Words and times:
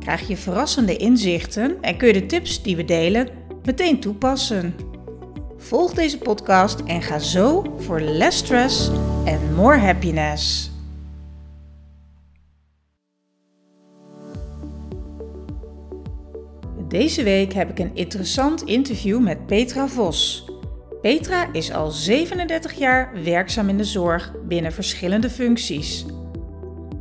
krijg 0.00 0.28
je 0.28 0.36
verrassende 0.36 0.96
inzichten 0.96 1.76
en 1.80 1.96
kun 1.96 2.06
je 2.06 2.12
de 2.12 2.26
tips 2.26 2.62
die 2.62 2.76
we 2.76 2.84
delen 2.84 3.28
meteen 3.64 4.00
toepassen. 4.00 4.74
Volg 5.56 5.92
deze 5.92 6.18
podcast 6.18 6.80
en 6.80 7.02
ga 7.02 7.18
zo 7.18 7.74
voor 7.78 8.00
less 8.00 8.38
stress 8.38 8.90
en 9.24 9.54
more 9.54 9.78
happiness. 9.78 10.70
Deze 16.88 17.22
week 17.22 17.52
heb 17.52 17.70
ik 17.70 17.78
een 17.78 17.94
interessant 17.94 18.62
interview 18.62 19.20
met 19.20 19.46
Petra 19.46 19.88
Vos. 19.88 20.50
Petra 21.02 21.52
is 21.52 21.72
al 21.72 21.90
37 21.90 22.72
jaar 22.72 23.22
werkzaam 23.24 23.68
in 23.68 23.76
de 23.76 23.84
zorg 23.84 24.32
binnen 24.46 24.72
verschillende 24.72 25.30
functies. 25.30 26.04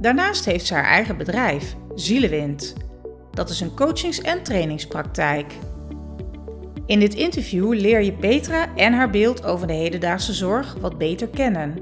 Daarnaast 0.02 0.46
heeft 0.46 0.66
ze 0.66 0.74
haar 0.74 0.84
eigen 0.84 1.18
bedrijf, 1.18 1.76
Zielewind. 1.96 2.87
Dat 3.38 3.50
is 3.50 3.60
een 3.60 3.76
coachings- 3.76 4.22
en 4.22 4.44
trainingspraktijk. 4.44 5.54
In 6.86 7.00
dit 7.00 7.14
interview 7.14 7.74
leer 7.74 8.04
je 8.04 8.14
Petra 8.14 8.76
en 8.76 8.94
haar 8.94 9.10
beeld 9.10 9.46
over 9.46 9.68
de 9.68 9.74
hedendaagse 9.74 10.34
zorg 10.34 10.76
wat 10.82 10.98
beter 10.98 11.28
kennen. 11.28 11.76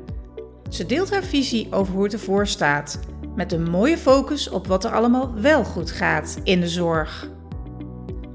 Ze 0.69 0.85
deelt 0.85 1.11
haar 1.11 1.23
visie 1.23 1.67
over 1.71 1.93
hoe 1.93 2.03
het 2.03 2.13
ervoor 2.13 2.47
staat, 2.47 2.99
met 3.35 3.51
een 3.51 3.69
mooie 3.69 3.97
focus 3.97 4.49
op 4.49 4.67
wat 4.67 4.83
er 4.83 4.91
allemaal 4.91 5.33
wel 5.33 5.63
goed 5.63 5.91
gaat 5.91 6.39
in 6.43 6.59
de 6.59 6.67
zorg. 6.67 7.29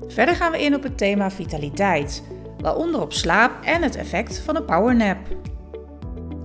Verder 0.06 0.34
gaan 0.34 0.52
we 0.52 0.62
in 0.62 0.74
op 0.74 0.82
het 0.82 0.98
thema 0.98 1.30
vitaliteit, 1.30 2.22
waaronder 2.58 3.00
op 3.00 3.12
slaap 3.12 3.64
en 3.64 3.82
het 3.82 3.96
effect 3.96 4.38
van 4.38 4.56
een 4.56 4.64
powernap. 4.64 5.18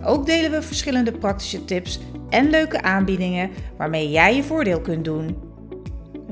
Ook 0.04 0.26
delen 0.26 0.52
we 0.52 0.62
verschillende 0.62 1.12
praktische 1.12 1.66
tips 1.66 2.00
en 2.30 2.50
leuke 2.50 2.82
aanbiedingen 2.82 3.50
waarmee 3.78 4.10
jij 4.10 4.36
je 4.36 4.44
voordeel 4.44 4.82
kunt 4.82 5.06
doen. 5.06 5.45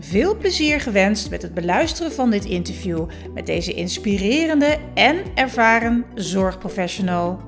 Veel 0.04 0.38
plezier 0.38 0.82
gewenst 0.82 1.30
met 1.30 1.42
het 1.42 1.54
beluisteren 1.54 2.12
van 2.12 2.30
dit 2.30 2.46
interview 2.46 3.10
met 3.34 3.46
deze 3.46 3.74
inspirerende 3.74 4.78
en 4.94 5.36
ervaren 5.36 6.06
zorgprofessional. 6.16 7.42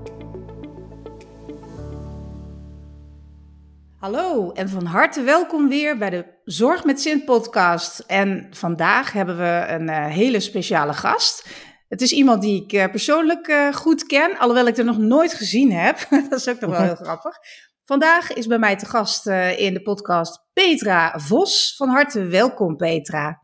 Hallo 3.97 4.52
en 4.52 4.70
van 4.70 4.86
harte 4.86 5.22
welkom 5.22 5.70
weer 5.70 5.97
bij 5.97 6.09
de 6.09 6.25
Zorg 6.44 6.84
met 6.84 7.02
Zin 7.02 7.23
podcast. 7.23 8.00
En 8.00 8.47
vandaag 8.52 9.12
hebben 9.12 9.38
we 9.38 9.66
een 9.67 9.90
uh, 9.90 10.06
hele 10.06 10.40
speciale 10.40 10.94
gast. 10.94 11.47
Het 11.88 12.02
is 12.02 12.12
iemand 12.12 12.42
die 12.42 12.64
ik 12.64 12.73
uh, 12.73 12.92
persoonlijk 12.92 13.47
uh, 13.47 13.73
goed 13.73 14.06
ken, 14.06 14.38
alhoewel 14.38 14.67
ik 14.67 14.78
er 14.78 14.86
nog 14.86 14.97
nooit 14.97 15.34
gezien 15.34 15.72
heb. 15.72 16.08
dat 16.30 16.40
is 16.40 16.50
ook 16.50 16.59
nog 16.59 16.72
wel 16.72 16.81
heel 16.81 16.95
grappig. 17.06 17.38
Vandaag 17.86 18.33
is 18.33 18.47
bij 18.47 18.59
mij 18.59 18.75
te 18.75 18.86
gast 18.86 19.28
in 19.58 19.73
de 19.73 19.81
podcast 19.81 20.45
Petra 20.53 21.14
Vos. 21.19 21.73
Van 21.78 21.89
harte 21.89 22.25
welkom, 22.25 22.75
Petra. 22.75 23.44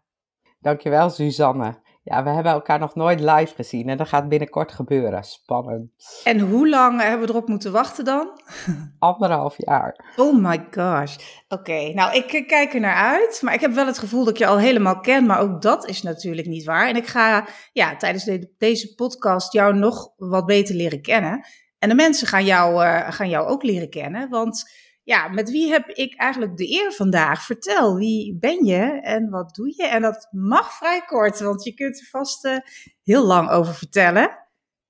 Dankjewel, 0.60 1.10
Suzanne. 1.10 1.80
Ja, 2.04 2.24
we 2.24 2.30
hebben 2.30 2.52
elkaar 2.52 2.80
nog 2.80 2.96
nooit 2.96 3.20
live 3.20 3.56
gezien 3.56 3.90
en 3.90 3.98
dat 3.98 4.08
gaat 4.08 4.30
binnenkort 4.30 4.72
gebeuren. 4.72 5.24
Spannend. 5.24 5.92
En 6.24 6.40
hoe 6.40 6.70
lang 6.70 7.02
hebben 7.02 7.28
we 7.28 7.34
erop 7.34 7.48
moeten 7.48 7.72
wachten 7.72 8.06
dan? 8.06 8.42
Anderhalf 9.00 9.56
jaar. 9.58 10.14
Oh 10.16 10.38
my 10.38 10.68
gosh. 10.72 11.16
Oké, 11.48 11.94
nou 11.94 12.16
ik 12.16 12.48
kijk 12.48 12.74
er 12.74 12.80
naar 12.80 12.96
uit, 12.96 13.42
maar 13.42 13.54
ik 13.54 13.62
heb 13.62 13.72
wel 13.72 13.86
het 13.86 14.00
gevoel 14.00 14.24
dat 14.24 14.34
ik 14.34 14.40
je 14.40 14.48
al 14.48 14.60
helemaal 14.60 15.00
ken, 15.00 15.26
maar 15.26 15.40
ook 15.40 15.62
dat 15.62 15.88
is 15.88 16.02
natuurlijk 16.02 16.48
niet 16.48 16.66
waar. 16.66 16.88
En 16.88 16.96
ik 16.96 17.08
ga 17.08 17.48
ja, 17.74 17.96
tijdens 17.96 18.24
de, 18.24 18.54
deze 18.58 18.96
podcast 18.96 19.54
jou 19.54 19.74
nog 19.74 20.14
wat 20.18 20.46
beter 20.46 20.76
leren 20.76 21.02
kennen. 21.02 21.46
En 21.82 21.90
de 21.90 21.96
mensen 21.96 22.28
gaan 22.28 22.46
jou, 22.46 22.86
uh, 22.86 23.12
gaan 23.12 23.30
jou 23.30 23.48
ook 23.48 23.64
leren 23.64 23.90
kennen, 23.90 24.30
want 24.30 24.72
ja, 25.04 25.28
met 25.28 25.52
wie 25.52 25.72
heb 25.72 25.90
ik 25.90 26.16
eigenlijk 26.16 26.58
de 26.58 26.72
eer 26.72 26.92
vandaag? 26.92 27.44
Vertel, 27.44 27.96
wie 27.96 28.38
ben 28.40 28.66
je 28.66 29.02
en 29.02 29.30
wat 29.30 29.56
doe 29.56 29.74
je? 29.76 29.88
En 29.88 30.02
dat 30.02 30.28
mag 30.32 30.74
vrij 30.74 31.02
kort, 31.02 31.40
want 31.40 31.64
je 31.64 31.74
kunt 31.74 32.00
er 32.00 32.08
vast 32.10 32.46
uh, 32.46 32.58
heel 33.04 33.26
lang 33.26 33.50
over 33.50 33.74
vertellen. 33.74 34.40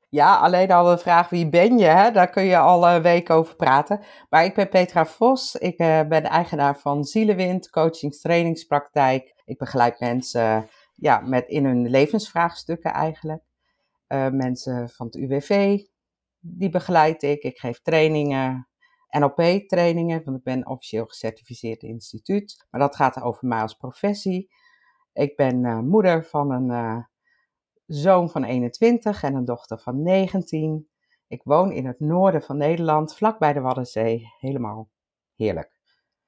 Ja, 0.10 0.38
alleen 0.38 0.72
al 0.72 0.86
de 0.86 0.98
vraag 0.98 1.30
wie 1.30 1.50
ben 1.50 1.78
je, 1.78 1.86
hè? 1.86 2.12
daar 2.12 2.30
kun 2.30 2.44
je 2.44 2.58
al 2.58 2.88
een 2.88 3.02
week 3.02 3.30
over 3.30 3.56
praten. 3.56 4.04
Maar 4.30 4.46
ik 4.46 4.56
ben 4.56 4.70
Petra 4.70 5.06
Vos, 5.06 5.56
ik 5.56 5.80
uh, 5.80 6.02
ben 6.02 6.24
eigenaar 6.24 6.78
van 6.80 7.04
Zielewind, 7.04 7.70
coachings, 7.70 8.22
trainingspraktijk. 8.22 9.42
Ik 9.46 9.58
begeleid 9.58 10.00
mensen 10.00 10.70
ja, 10.96 11.20
met 11.20 11.48
in 11.48 11.66
hun 11.66 11.90
levensvraagstukken 11.90 12.92
eigenlijk. 12.92 13.44
Mensen 14.32 14.90
van 14.90 15.06
het 15.06 15.16
UWV, 15.16 15.80
die 16.42 16.70
begeleid 16.70 17.24
ik. 17.24 17.44
Ik 17.44 17.58
geef 17.58 17.82
trainingen, 17.82 18.68
NLP-trainingen, 19.10 20.24
want 20.24 20.38
ik 20.38 20.44
ben 20.44 20.68
officieel 20.68 21.06
gecertificeerd 21.06 21.84
instituut. 21.84 22.66
Maar 22.70 22.82
dat 22.82 22.96
gaat 22.96 23.22
over 23.22 23.48
mij 23.48 23.62
als 23.62 23.74
professie. 23.74 24.52
Ik 25.14 25.36
ben 25.36 25.64
uh, 25.64 25.80
moeder 25.80 26.26
van 26.26 26.52
een 26.52 26.70
uh, 26.70 26.98
zoon 27.86 28.30
van 28.30 28.44
21 28.44 29.24
en 29.24 29.36
een 29.36 29.46
dochter 29.46 29.80
van 29.80 30.02
19. 30.02 30.90
Ik 31.28 31.42
woon 31.44 31.72
in 31.72 31.86
het 31.86 32.00
noorden 32.00 32.42
van 32.42 32.58
Nederland, 32.58 33.16
vlakbij 33.16 33.54
de 33.54 33.62
Waddenzee. 33.62 34.26
Helemaal 34.40 34.90
heerlijk. 35.36 35.80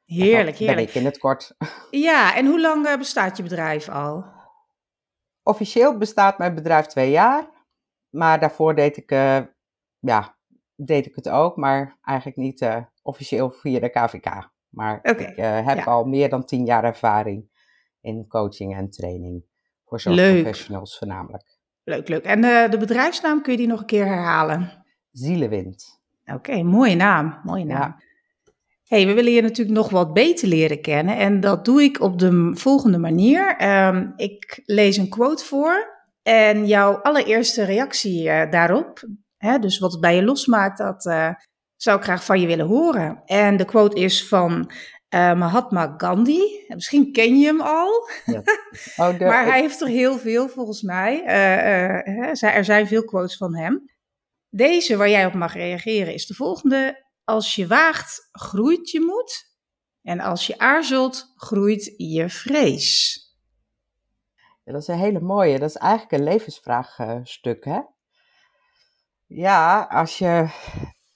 Heerlijk, 0.06 0.46
dat 0.48 0.58
heerlijk. 0.58 0.78
Ben 0.78 0.88
ik 0.88 0.94
in 0.94 1.06
het 1.06 1.18
kort. 1.18 1.56
Ja, 1.92 2.36
en 2.36 2.46
hoe 2.46 2.62
lang 2.62 2.88
uh, 2.88 2.98
bestaat 2.98 3.38
je 3.38 3.44
bedrijf 3.44 3.90
al? 3.90 4.26
Officieel 5.44 5.98
bestaat 5.98 6.38
mijn 6.38 6.56
bedrijf 6.56 6.86
twee 6.86 7.12
jaar. 7.12 7.50
Maar 8.10 8.40
daarvoor 8.40 8.76
deed 8.76 8.98
ik, 8.98 9.12
ja, 10.04 10.38
deed 10.76 11.06
ik 11.06 11.16
het 11.16 11.30
ook, 11.30 11.58
maar 11.58 11.98
eigenlijk 12.02 12.38
niet 12.38 12.62
uh, 12.62 12.78
officieel 13.02 13.52
via 13.52 13.80
de 13.80 13.90
KVK. 13.90 14.52
Maar 14.70 15.00
okay, 15.04 15.26
ik 15.26 15.38
uh, 15.38 15.66
heb 15.66 15.78
ja. 15.78 15.84
al 15.84 16.04
meer 16.04 16.30
dan 16.30 16.46
tien 16.46 16.66
jaar 16.66 16.84
ervaring 16.84 17.50
in 18.02 18.28
coaching 18.28 18.76
en 18.76 18.90
training. 18.90 19.44
Voor 19.86 20.00
zorgprofessionals 20.00 20.98
voornamelijk. 20.98 21.58
Leuk, 21.84 22.08
leuk. 22.08 22.24
En 22.24 22.44
uh, 22.44 22.70
de 22.70 22.78
bedrijfsnaam, 22.78 23.42
kun 23.42 23.52
je 23.52 23.58
die 23.58 23.68
nog 23.68 23.80
een 23.80 23.86
keer 23.86 24.06
herhalen? 24.06 24.86
Zielewind. 25.12 26.02
Oké, 26.26 26.34
okay, 26.34 26.62
mooie 26.62 26.96
naam. 26.96 27.40
Mooie 27.44 27.66
naam. 27.66 27.80
Ja. 27.80 28.02
hey, 28.84 29.06
we 29.06 29.14
willen 29.14 29.32
je 29.32 29.42
natuurlijk 29.42 29.78
nog 29.78 29.90
wat 29.90 30.14
beter 30.14 30.48
leren 30.48 30.82
kennen. 30.82 31.18
En 31.18 31.40
dat 31.40 31.66
doe 31.66 31.84
ik 31.84 32.02
op 32.02 32.20
de 32.20 32.52
volgende 32.54 32.98
manier. 32.98 33.70
Um, 33.88 34.14
ik 34.16 34.62
lees 34.66 34.98
een 34.98 35.10
quote 35.10 35.46
voor. 35.46 35.92
En 36.22 36.68
jouw 36.68 36.94
allereerste 36.94 37.64
reactie 37.64 38.50
daarop, 38.50 39.08
Hè, 39.44 39.60
dus 39.60 39.80
wat 39.80 39.92
het 39.92 40.02
bij 40.02 40.16
je 40.16 40.24
losmaakt, 40.24 40.78
dat 40.78 41.06
uh, 41.06 41.30
zou 41.76 41.98
ik 41.98 42.04
graag 42.04 42.26
van 42.26 42.40
je 42.40 42.48
willen 42.48 42.66
horen. 42.66 43.22
En 43.26 43.58
de 43.58 43.66
quote 43.66 44.00
is 44.00 44.28
van 44.28 44.72
uh, 45.10 45.34
Mahatma 45.34 45.94
Gandhi. 45.98 46.66
Misschien 46.68 47.12
ken 47.12 47.40
je 47.40 47.46
hem 47.46 47.62
al. 47.62 48.10
Ja. 48.26 48.42
Oh, 48.96 49.10
de... 49.20 49.26
maar 49.26 49.46
hij 49.46 49.60
heeft 49.60 49.82
er 49.82 49.88
heel 49.88 50.18
veel 50.18 50.50
volgens 50.50 50.82
mij. 50.82 51.24
Uh, 51.24 52.56
er 52.56 52.66
zijn 52.66 52.88
veel 52.88 53.06
quotes 53.06 53.38
van 53.38 53.56
hem. 53.56 53.92
Deze 54.50 54.98
waar 54.98 55.10
jij 55.10 55.26
op 55.26 55.34
mag 55.34 55.54
reageren 55.54 56.14
is 56.14 56.28
de 56.28 56.34
volgende. 56.34 57.06
Als 57.24 57.56
je 57.56 57.68
waagt, 57.68 58.30
groeit 58.32 58.90
je 58.90 59.02
moed. 59.02 59.52
En 60.02 60.20
als 60.20 60.48
je 60.48 60.58
aarzelt, 60.58 61.32
groeit 61.36 61.94
je 61.98 62.30
vrees. 62.30 63.22
Ja, 64.64 64.72
dat 64.72 64.82
is 64.82 64.88
een 64.88 64.98
hele 64.98 65.22
mooie. 65.22 65.60
Dat 65.60 65.70
is 65.70 65.76
eigenlijk 65.76 66.12
een 66.12 66.24
levensvraagstuk, 66.24 67.66
hè? 67.66 67.80
Ja, 69.26 69.84
als 69.84 70.18
je 70.18 70.50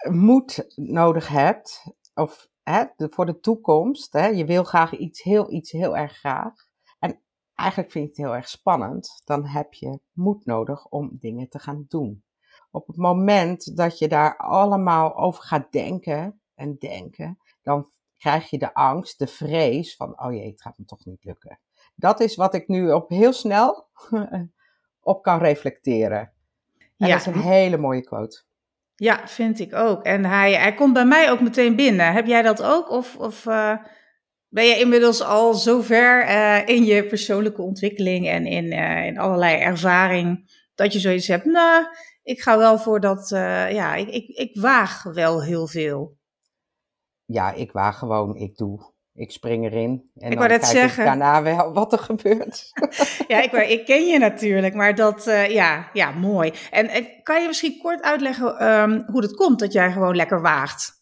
moed 0.09 0.73
nodig 0.75 1.27
hebt, 1.27 1.83
of 2.13 2.47
hè, 2.63 2.85
voor 2.97 3.25
de 3.25 3.39
toekomst, 3.39 4.13
hè, 4.13 4.27
je 4.27 4.45
wil 4.45 4.63
graag 4.63 4.97
iets 4.97 5.23
heel, 5.23 5.51
iets 5.51 5.71
heel 5.71 5.97
erg 5.97 6.17
graag. 6.17 6.53
En 6.99 7.21
eigenlijk 7.53 7.91
vind 7.91 8.05
je 8.05 8.09
het 8.09 8.29
heel 8.29 8.35
erg 8.35 8.49
spannend, 8.49 9.21
dan 9.25 9.45
heb 9.45 9.73
je 9.73 9.99
moed 10.11 10.45
nodig 10.45 10.85
om 10.85 11.17
dingen 11.19 11.49
te 11.49 11.59
gaan 11.59 11.85
doen. 11.87 12.23
Op 12.71 12.87
het 12.87 12.97
moment 12.97 13.77
dat 13.77 13.99
je 13.99 14.07
daar 14.07 14.37
allemaal 14.37 15.17
over 15.17 15.43
gaat 15.43 15.71
denken 15.71 16.41
en 16.55 16.77
denken, 16.77 17.37
dan 17.61 17.89
krijg 18.17 18.49
je 18.49 18.57
de 18.57 18.73
angst, 18.73 19.19
de 19.19 19.27
vrees 19.27 19.95
van, 19.95 20.21
oh 20.21 20.33
jee, 20.33 20.49
het 20.49 20.61
gaat 20.61 20.77
me 20.77 20.85
toch 20.85 21.05
niet 21.05 21.23
lukken. 21.23 21.59
Dat 21.95 22.19
is 22.19 22.35
wat 22.35 22.53
ik 22.53 22.67
nu 22.67 22.91
op 22.91 23.09
heel 23.09 23.33
snel 23.33 23.87
op 25.01 25.23
kan 25.23 25.39
reflecteren. 25.39 26.36
En 26.97 27.07
ja. 27.07 27.17
dat 27.17 27.27
is 27.27 27.33
een 27.33 27.41
hele 27.41 27.77
mooie 27.77 28.03
quote. 28.03 28.43
Ja, 28.95 29.27
vind 29.27 29.59
ik 29.59 29.75
ook. 29.75 30.03
En 30.03 30.25
hij, 30.25 30.53
hij 30.53 30.73
komt 30.73 30.93
bij 30.93 31.05
mij 31.05 31.31
ook 31.31 31.41
meteen 31.41 31.75
binnen. 31.75 32.13
Heb 32.13 32.25
jij 32.25 32.41
dat 32.41 32.63
ook? 32.63 32.89
Of, 32.89 33.15
of, 33.15 33.45
uh... 33.45 33.75
Ben 34.49 34.65
je 34.65 34.79
inmiddels 34.79 35.21
al 35.21 35.53
zover 35.53 36.23
uh, 36.23 36.67
in 36.67 36.85
je 36.85 37.05
persoonlijke 37.05 37.61
ontwikkeling 37.61 38.27
en 38.27 38.45
in, 38.45 38.65
uh, 38.65 39.05
in 39.05 39.17
allerlei 39.17 39.57
ervaring 39.57 40.51
dat 40.75 40.93
je 40.93 40.99
zoiets 40.99 41.27
hebt? 41.27 41.45
Nou, 41.45 41.85
ik 42.23 42.41
ga 42.41 42.57
wel 42.57 42.79
voor 42.79 42.99
dat, 42.99 43.29
ja, 43.29 43.95
ik, 43.95 44.07
ik, 44.07 44.27
ik 44.27 44.61
waag 44.61 45.03
wel 45.03 45.43
heel 45.43 45.67
veel. 45.67 46.17
Ja, 47.25 47.53
ik 47.53 47.71
waag 47.71 47.97
gewoon, 47.97 48.35
ik 48.35 48.55
doe. 48.55 48.93
Ik 49.17 49.31
spring 49.31 49.65
erin 49.65 50.11
en 50.15 50.31
ik 50.31 50.37
dan 50.37 50.47
kijk 50.47 50.65
zeggen. 50.65 51.03
ik 51.03 51.09
daarna 51.09 51.43
wel 51.43 51.73
wat 51.79 51.93
er 51.93 51.99
gebeurt. 51.99 52.71
ja, 53.27 53.41
ik, 53.41 53.51
ik 53.51 53.85
ken 53.85 54.05
je 54.05 54.17
natuurlijk, 54.17 54.73
maar 54.73 54.95
dat, 54.95 55.23
ja, 55.47 55.89
ja, 55.93 56.11
mooi. 56.11 56.53
En, 56.71 56.87
en, 56.87 57.07
kan 57.23 57.41
je 57.41 57.47
misschien 57.47 57.79
kort 57.81 58.01
uitleggen 58.01 58.67
um, 58.67 59.03
hoe 59.11 59.21
het 59.21 59.35
komt 59.35 59.59
dat 59.59 59.73
jij 59.73 59.91
gewoon 59.91 60.15
lekker 60.15 60.41
waagt? 60.41 60.97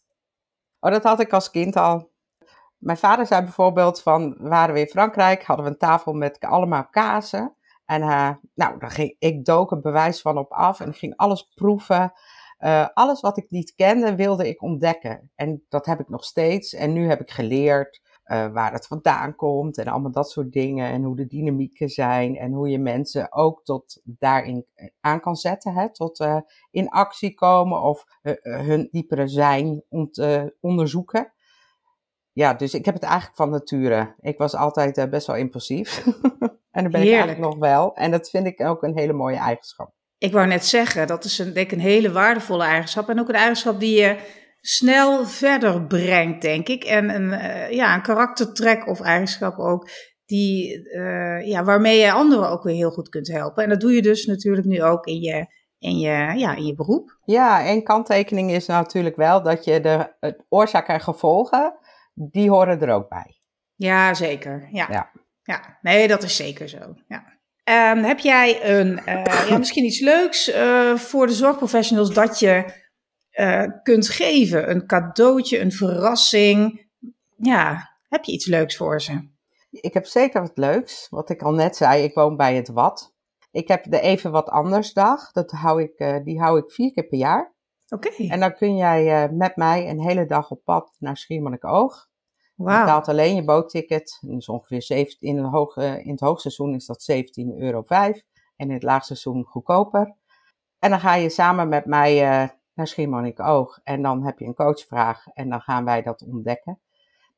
Oh, 0.80 0.90
dat 0.90 1.02
had 1.02 1.20
ik 1.20 1.32
als 1.32 1.50
kind 1.50 1.76
al. 1.76 2.12
Mijn 2.76 2.98
vader 2.98 3.26
zei 3.26 3.42
bijvoorbeeld 3.42 4.02
van, 4.02 4.36
waren 4.38 4.74
we 4.74 4.80
in 4.80 4.86
Frankrijk, 4.86 5.44
hadden 5.44 5.64
we 5.64 5.70
een 5.70 5.78
tafel 5.78 6.12
met 6.12 6.40
allemaal 6.40 6.88
kazen. 6.90 7.56
En 7.84 8.02
uh, 8.02 8.30
nou, 8.54 8.78
daar 8.78 8.90
ging, 8.90 9.16
ik 9.18 9.44
dook 9.44 9.70
een 9.70 9.80
bewijs 9.80 10.20
van 10.20 10.38
op 10.38 10.52
af 10.52 10.80
en 10.80 10.94
ging 10.94 11.16
alles 11.16 11.42
proeven. 11.54 12.12
Uh, 12.58 12.86
alles 12.94 13.20
wat 13.20 13.36
ik 13.36 13.50
niet 13.50 13.74
kende, 13.74 14.14
wilde 14.14 14.48
ik 14.48 14.62
ontdekken. 14.62 15.30
En 15.34 15.64
dat 15.68 15.86
heb 15.86 16.00
ik 16.00 16.08
nog 16.08 16.24
steeds. 16.24 16.74
En 16.74 16.92
nu 16.92 17.08
heb 17.08 17.20
ik 17.20 17.30
geleerd 17.30 18.00
uh, 18.26 18.52
waar 18.52 18.72
het 18.72 18.86
vandaan 18.86 19.34
komt 19.34 19.78
en 19.78 19.86
allemaal 19.86 20.10
dat 20.10 20.30
soort 20.30 20.52
dingen. 20.52 20.90
En 20.90 21.02
hoe 21.02 21.16
de 21.16 21.26
dynamieken 21.26 21.88
zijn 21.88 22.36
en 22.36 22.52
hoe 22.52 22.68
je 22.68 22.78
mensen 22.78 23.32
ook 23.32 23.64
tot 23.64 24.00
daarin 24.04 24.66
aan 25.00 25.20
kan 25.20 25.36
zetten. 25.36 25.74
Hè, 25.74 25.92
tot 25.92 26.20
uh, 26.20 26.40
in 26.70 26.88
actie 26.88 27.34
komen 27.34 27.82
of 27.82 28.04
hun 28.42 28.88
diepere 28.90 29.28
zijn 29.28 29.82
om 29.88 30.10
te 30.10 30.56
onderzoeken. 30.60 31.32
Ja, 32.32 32.54
dus 32.54 32.74
ik 32.74 32.84
heb 32.84 32.94
het 32.94 33.02
eigenlijk 33.02 33.36
van 33.36 33.50
nature. 33.50 34.14
Ik 34.20 34.38
was 34.38 34.54
altijd 34.54 35.10
best 35.10 35.26
wel 35.26 35.36
impulsief. 35.36 36.06
en 36.76 36.82
dat 36.82 36.92
ben 36.92 37.00
Heerlijk. 37.00 37.04
ik 37.04 37.12
eigenlijk 37.12 37.38
nog 37.38 37.58
wel. 37.58 37.94
En 37.94 38.10
dat 38.10 38.30
vind 38.30 38.46
ik 38.46 38.60
ook 38.60 38.82
een 38.82 38.98
hele 38.98 39.12
mooie 39.12 39.36
eigenschap. 39.36 39.94
Ik 40.18 40.32
wou 40.32 40.46
net 40.46 40.64
zeggen, 40.64 41.06
dat 41.06 41.24
is 41.24 41.38
een, 41.38 41.52
denk 41.52 41.66
ik 41.66 41.72
een 41.72 41.84
hele 41.84 42.12
waardevolle 42.12 42.64
eigenschap. 42.64 43.08
En 43.08 43.20
ook 43.20 43.28
een 43.28 43.34
eigenschap 43.34 43.80
die 43.80 44.00
je 44.00 44.18
snel 44.68 45.26
verder 45.26 45.86
brengt, 45.86 46.42
denk 46.42 46.68
ik. 46.68 46.84
En 46.84 47.14
een, 47.14 47.32
uh, 47.32 47.70
ja, 47.70 47.94
een 47.94 48.02
karaktertrek 48.02 48.86
of 48.86 49.00
eigenschap 49.00 49.58
ook, 49.58 49.88
die, 50.24 50.88
uh, 50.94 51.46
ja, 51.46 51.64
waarmee 51.64 51.98
je 51.98 52.12
anderen 52.12 52.50
ook 52.50 52.62
weer 52.62 52.74
heel 52.74 52.90
goed 52.90 53.08
kunt 53.08 53.28
helpen. 53.28 53.62
En 53.62 53.68
dat 53.68 53.80
doe 53.80 53.92
je 53.92 54.02
dus 54.02 54.26
natuurlijk 54.26 54.66
nu 54.66 54.82
ook 54.82 55.06
in 55.06 55.20
je, 55.20 55.46
in 55.78 55.98
je, 55.98 56.32
ja, 56.36 56.54
in 56.54 56.66
je 56.66 56.74
beroep. 56.74 57.18
Ja, 57.24 57.66
en 57.66 57.82
kanttekening 57.82 58.50
is 58.50 58.66
natuurlijk 58.66 59.16
wel 59.16 59.42
dat 59.42 59.64
je 59.64 59.80
de 59.80 60.14
het 60.20 60.44
oorzaak 60.48 60.88
en 60.88 61.00
gevolgen, 61.00 61.74
die 62.14 62.50
horen 62.50 62.80
er 62.80 62.94
ook 62.94 63.08
bij. 63.08 63.36
Ja, 63.74 64.14
zeker. 64.14 64.68
Ja. 64.72 64.86
Ja. 64.90 65.10
ja. 65.42 65.78
Nee, 65.80 66.08
dat 66.08 66.22
is 66.22 66.36
zeker 66.36 66.68
zo. 66.68 66.94
Ja. 67.08 67.34
Um, 67.94 68.04
heb 68.04 68.18
jij 68.18 68.78
een, 68.78 69.00
uh, 69.06 69.48
ja, 69.48 69.58
misschien 69.58 69.84
iets 69.84 70.00
leuks 70.00 70.52
voor 70.94 71.26
de 71.26 71.32
zorgprofessionals 71.32 72.14
dat 72.14 72.38
je 72.38 72.84
uh, 73.36 73.64
kunt 73.82 74.08
geven? 74.08 74.70
Een 74.70 74.86
cadeautje, 74.86 75.60
een 75.60 75.72
verrassing? 75.72 76.86
Ja, 77.36 77.90
heb 78.08 78.24
je 78.24 78.32
iets 78.32 78.46
leuks 78.46 78.76
voor 78.76 79.00
ze? 79.00 79.28
Ik 79.70 79.94
heb 79.94 80.06
zeker 80.06 80.40
wat 80.40 80.58
leuks. 80.58 81.06
Wat 81.10 81.30
ik 81.30 81.42
al 81.42 81.52
net 81.52 81.76
zei, 81.76 82.02
ik 82.02 82.14
woon 82.14 82.36
bij 82.36 82.54
het 82.54 82.68
Wat. 82.68 83.14
Ik 83.50 83.68
heb 83.68 83.84
de 83.90 84.00
Even 84.00 84.30
Wat 84.30 84.48
Anders 84.48 84.92
dag. 84.92 85.32
Dat 85.32 85.50
hou 85.50 85.82
ik, 85.82 86.24
die 86.24 86.40
hou 86.40 86.58
ik 86.58 86.70
vier 86.70 86.92
keer 86.92 87.06
per 87.06 87.18
jaar. 87.18 87.54
Oké. 87.88 88.08
Okay. 88.08 88.28
En 88.28 88.40
dan 88.40 88.54
kun 88.54 88.76
jij 88.76 89.30
met 89.32 89.56
mij 89.56 89.88
een 89.88 90.00
hele 90.00 90.26
dag 90.26 90.50
op 90.50 90.64
pad 90.64 90.96
naar 90.98 91.16
Schiermonnikoog. 91.16 92.08
Wow. 92.54 92.70
Je 92.70 92.78
betaalt 92.78 93.08
alleen 93.08 93.34
je 93.34 93.44
bootticket. 93.44 94.18
Is 94.28 94.48
ongeveer 94.48 94.82
17, 94.82 95.36
in, 95.36 95.44
hoog, 95.44 95.76
in 95.76 96.10
het 96.10 96.20
hoogseizoen 96.20 96.74
is 96.74 96.86
dat 96.86 97.10
17,05 97.12 97.16
euro. 97.58 97.84
En 97.86 98.14
in 98.56 98.70
het 98.70 98.82
laagseizoen 98.82 99.44
goedkoper. 99.44 100.14
En 100.78 100.90
dan 100.90 101.00
ga 101.00 101.14
je 101.14 101.28
samen 101.28 101.68
met 101.68 101.86
mij 101.86 102.55
naar 102.76 102.86
Schiermonnikoog. 102.86 103.80
En 103.82 104.02
dan 104.02 104.24
heb 104.24 104.38
je 104.38 104.44
een 104.44 104.54
coachvraag. 104.54 105.26
En 105.26 105.48
dan 105.48 105.60
gaan 105.60 105.84
wij 105.84 106.02
dat 106.02 106.22
ontdekken. 106.22 106.80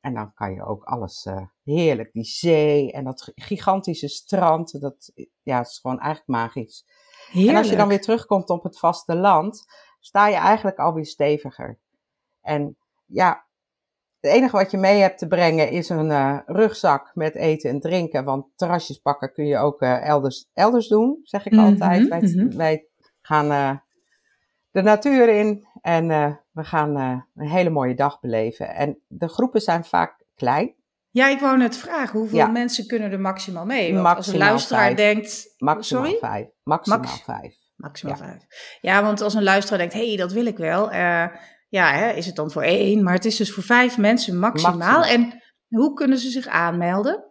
En 0.01 0.13
dan 0.13 0.33
kan 0.33 0.53
je 0.53 0.63
ook 0.63 0.83
alles 0.83 1.25
uh, 1.25 1.41
heerlijk. 1.63 2.13
Die 2.13 2.23
zee 2.23 2.91
en 2.91 3.03
dat 3.03 3.31
gigantische 3.35 4.07
strand. 4.07 4.81
Dat 4.81 5.11
ja, 5.43 5.59
is 5.59 5.79
gewoon 5.81 5.99
eigenlijk 5.99 6.27
magisch. 6.27 6.85
Heerlijk. 7.31 7.51
En 7.51 7.57
als 7.57 7.69
je 7.69 7.75
dan 7.75 7.87
weer 7.87 8.01
terugkomt 8.01 8.49
op 8.49 8.63
het 8.63 8.79
vasteland. 8.79 9.65
Sta 9.99 10.27
je 10.27 10.35
eigenlijk 10.35 10.77
alweer 10.77 11.05
steviger. 11.05 11.79
En 12.41 12.77
ja, 13.05 13.47
het 14.19 14.31
enige 14.31 14.57
wat 14.57 14.71
je 14.71 14.77
mee 14.77 15.01
hebt 15.01 15.17
te 15.17 15.27
brengen 15.27 15.69
is 15.69 15.89
een 15.89 16.09
uh, 16.09 16.39
rugzak 16.45 17.11
met 17.13 17.35
eten 17.35 17.69
en 17.69 17.79
drinken. 17.79 18.23
Want 18.23 18.45
terrasjes 18.55 18.97
pakken 18.97 19.33
kun 19.33 19.45
je 19.45 19.57
ook 19.57 19.81
uh, 19.81 20.05
elders, 20.07 20.49
elders 20.53 20.87
doen, 20.87 21.19
zeg 21.23 21.45
ik 21.45 21.51
Mhm, 21.51 21.65
altijd. 21.65 22.07
Wij, 22.07 22.21
mhm. 22.21 22.57
wij 22.57 22.87
gaan 23.21 23.81
de 24.83 24.85
natuur 24.89 25.29
in 25.29 25.67
en 25.81 26.07
we 26.51 26.63
gaan 26.63 26.95
een 27.35 27.47
hele 27.47 27.69
mooie 27.69 27.95
dag 27.95 28.19
beleven. 28.19 28.75
En 28.75 28.99
de 29.07 29.27
groepen 29.27 29.61
zijn 29.61 29.83
vaak 29.83 30.23
klein. 30.35 30.75
Ja, 31.11 31.27
ik 31.27 31.39
wou 31.39 31.57
net 31.57 31.77
vragen, 31.77 32.19
hoeveel 32.19 32.37
Ja. 32.37 32.47
mensen 32.47 32.87
kunnen 32.87 33.11
er 33.11 33.19
maximaal 33.19 33.65
mee? 33.65 33.93
Want 33.93 34.05
als 34.15 34.27
een 34.27 34.33
Maximaal 34.33 34.49
luisteraar 34.49 34.83
vijf. 34.83 34.95
denkt... 34.97 35.53
Maximaal 35.57 36.03
Sorry? 36.05 36.17
vijf. 36.19 36.47
Maximaal 36.63 36.99
Max- 36.99 37.21
vijf. 37.23 37.55
Maximaal 37.75 38.15
Ja. 38.17 38.23
vijf. 38.23 38.45
Ja, 38.81 39.03
want 39.03 39.21
als 39.21 39.33
een 39.33 39.43
luisteraar 39.43 39.79
denkt, 39.79 39.93
hé, 39.93 40.07
hey, 40.07 40.17
dat 40.17 40.31
wil 40.31 40.45
ik 40.45 40.57
wel. 40.57 40.91
eh, 40.91 41.25
ja, 41.69 41.91
hè, 41.93 42.09
is 42.11 42.25
het 42.25 42.35
dan 42.35 42.51
voor 42.51 42.61
één? 42.63 43.03
Maar 43.03 43.13
het 43.13 43.25
is 43.25 43.35
dus 43.35 43.53
voor 43.53 43.63
vijf 43.63 43.97
mensen 43.97 44.39
maximaal. 44.39 44.77
Maximaal. 44.77 45.03
En 45.05 45.41
hoe 45.67 45.93
kunnen 45.93 46.17
ze 46.17 46.29
zich 46.29 46.47
aanmelden? 46.47 47.28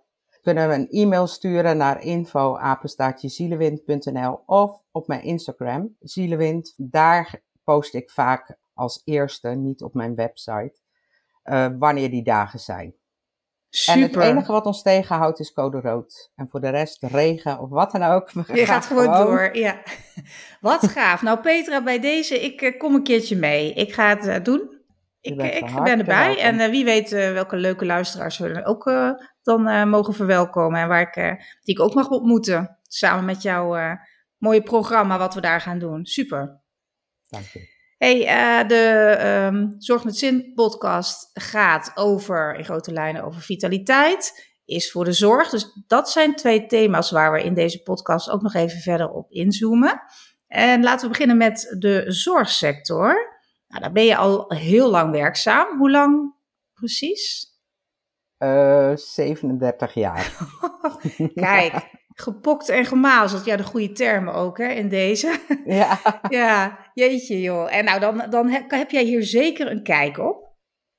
Kunnen 0.49 0.69
we 0.69 0.75
een 0.75 0.91
e-mail 0.91 1.27
sturen 1.27 1.77
naar 1.77 2.03
info@zielewind.nl 2.03 4.43
of 4.47 4.81
op 4.91 5.06
mijn 5.06 5.23
Instagram, 5.23 5.97
Zielewind. 6.00 6.75
Daar 6.77 7.43
post 7.65 7.95
ik 7.95 8.11
vaak 8.11 8.56
als 8.75 9.03
eerste, 9.05 9.49
niet 9.49 9.83
op 9.83 9.95
mijn 9.95 10.15
website, 10.15 10.75
eh, 11.43 11.69
wanneer 11.79 12.11
die 12.11 12.23
dagen 12.23 12.59
zijn. 12.59 12.95
En 13.87 14.00
het 14.00 14.11
Super. 14.11 14.23
enige 14.23 14.53
wat 14.53 14.67
ons 14.67 14.83
tegenhoudt 14.83 15.41
is 15.41 15.53
code 15.53 15.81
rood. 15.81 16.33
En 16.35 16.49
voor 16.49 16.61
de 16.61 16.69
rest 16.69 17.03
regen 17.03 17.59
of 17.59 17.69
wat 17.69 17.93
dan 17.93 18.03
ook. 18.03 18.31
Je 18.31 18.67
gaat 18.67 18.87
gewoon, 18.87 19.27
door, 19.27 19.56
ja. 19.56 19.83
Wat 20.61 20.89
gaaf. 20.89 21.23
Nou, 21.23 21.41
Petra, 21.41 21.83
bij 21.83 22.00
deze, 22.00 22.45
ik 22.45 22.62
eh, 22.62 22.79
kom 22.79 22.95
een 22.95 23.03
keertje 23.03 23.37
mee. 23.37 23.73
Ik 23.73 23.93
ga 23.93 24.09
het 24.09 24.27
eh, 24.27 24.45
doen. 24.45 24.77
Ik, 25.20 25.37
bent 25.37 25.55
ik 25.55 25.82
ben 25.82 25.99
erbij. 25.99 26.38
En 26.38 26.61
eh, 26.61 26.70
wie 26.70 26.85
weet 26.85 27.12
eh, 27.12 27.32
welke 27.32 27.56
leuke 27.56 27.87
luisteraars 27.87 28.38
we 28.38 28.53
dan 28.53 28.65
ook 28.65 28.87
eh, 28.87 29.11
dan 29.43 29.69
eh, 29.69 29.85
mogen 29.85 30.15
verwelkomen. 30.15 30.81
En 30.81 30.88
waar 30.88 31.00
ik, 31.00 31.17
eh, 31.17 31.32
die 31.62 31.75
ik 31.75 31.81
ook 31.81 31.94
mag 31.94 32.09
ontmoeten. 32.09 32.79
Samen 32.82 33.25
met 33.25 33.43
jouw 33.43 33.76
eh, 33.76 33.92
mooie 34.37 34.62
programma 34.62 35.19
wat 35.19 35.35
we 35.35 35.40
daar 35.40 35.61
gaan 35.61 35.78
doen. 35.78 36.04
Super. 36.07 36.61
Dank 37.28 37.45
je. 37.45 37.76
Hey, 37.99 38.26
eh, 38.26 38.69
de 38.69 39.16
ehm, 39.19 39.66
Zorg 39.78 40.04
met 40.04 40.16
Zin 40.16 40.52
podcast 40.54 41.31
gaat 41.33 41.92
over, 41.95 42.54
in 42.54 42.64
grote 42.64 42.92
lijnen, 42.92 43.25
over 43.25 43.40
vitaliteit. 43.40 44.47
Is 44.64 44.90
voor 44.90 45.04
de 45.04 45.12
zorg. 45.12 45.49
Dus 45.49 45.83
dat 45.87 46.11
zijn 46.11 46.35
twee 46.35 46.66
thema's 46.66 47.11
waar 47.11 47.33
we 47.33 47.42
in 47.42 47.54
deze 47.54 47.83
podcast 47.83 48.31
ook 48.31 48.42
nog 48.42 48.54
even 48.54 48.78
verder 48.78 49.11
op 49.11 49.31
inzoomen. 49.31 50.02
En 50.47 50.83
laten 50.83 51.02
we 51.02 51.12
beginnen 51.12 51.37
met 51.37 51.76
de 51.78 52.04
zorgsector. 52.07 53.38
Nou, 53.68 53.82
daar 53.82 53.92
ben 53.92 54.04
je 54.04 54.16
al 54.16 54.52
heel 54.52 54.90
lang 54.90 55.10
werkzaam. 55.10 55.78
Hoe 55.78 55.90
lang 55.90 56.34
precies? 56.75 57.46
Eh, 58.37 58.92
37 58.94 59.94
jaar. 59.94 60.37
Kijk, 61.34 61.90
gepokt 62.08 62.68
en 62.68 62.84
gemazeld. 62.84 63.44
Ja, 63.44 63.56
de 63.56 63.64
goede 63.64 63.92
termen 63.92 64.34
ook 64.34 64.58
hè, 64.58 64.68
in 64.68 64.88
deze. 64.88 65.40
ja. 65.64 65.98
Ja, 66.28 66.78
jeetje 66.94 67.40
joh. 67.40 67.75
En 67.75 67.84
nou, 67.84 68.00
dan, 68.00 68.26
dan 68.30 68.48
heb, 68.48 68.70
heb 68.70 68.90
jij 68.90 69.04
hier 69.04 69.22
zeker 69.22 69.70
een 69.70 69.82
kijk 69.82 70.18
op. 70.18 70.46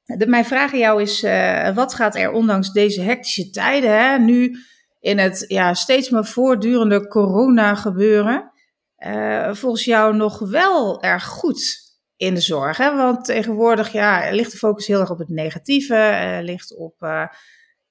De, 0.03 0.27
mijn 0.27 0.45
vraag 0.45 0.73
aan 0.73 0.79
jou 0.79 1.01
is, 1.01 1.23
eh, 1.23 1.75
wat 1.75 1.93
gaat 1.93 2.15
er 2.15 2.31
ondanks 2.31 2.71
deze 2.71 3.01
hectische 3.01 3.49
tijden, 3.49 3.91
hè, 3.99 4.17
nu 4.17 4.57
in 4.99 5.17
het 5.17 5.45
ja, 5.47 5.73
steeds 5.73 6.09
maar 6.09 6.25
voortdurende 6.25 7.07
corona 7.07 7.75
gebeuren, 7.75 8.51
eh, 8.95 9.53
volgens 9.53 9.85
jou 9.85 10.15
nog 10.15 10.39
wel 10.39 11.01
erg 11.01 11.25
goed 11.25 11.88
in 12.19 12.33
de 12.33 12.41
zorg? 12.41 12.77
Want 12.77 13.25
tegenwoordig 13.25 13.91
ja, 13.91 14.31
ligt 14.31 14.51
de 14.51 14.57
focus 14.57 14.87
heel 14.87 14.99
erg 14.99 15.11
op 15.11 15.17
het 15.17 15.29
negatieve, 15.29 15.95
eh, 15.95 16.43
ligt 16.43 16.75
op 16.77 16.95
eh, 16.99 17.27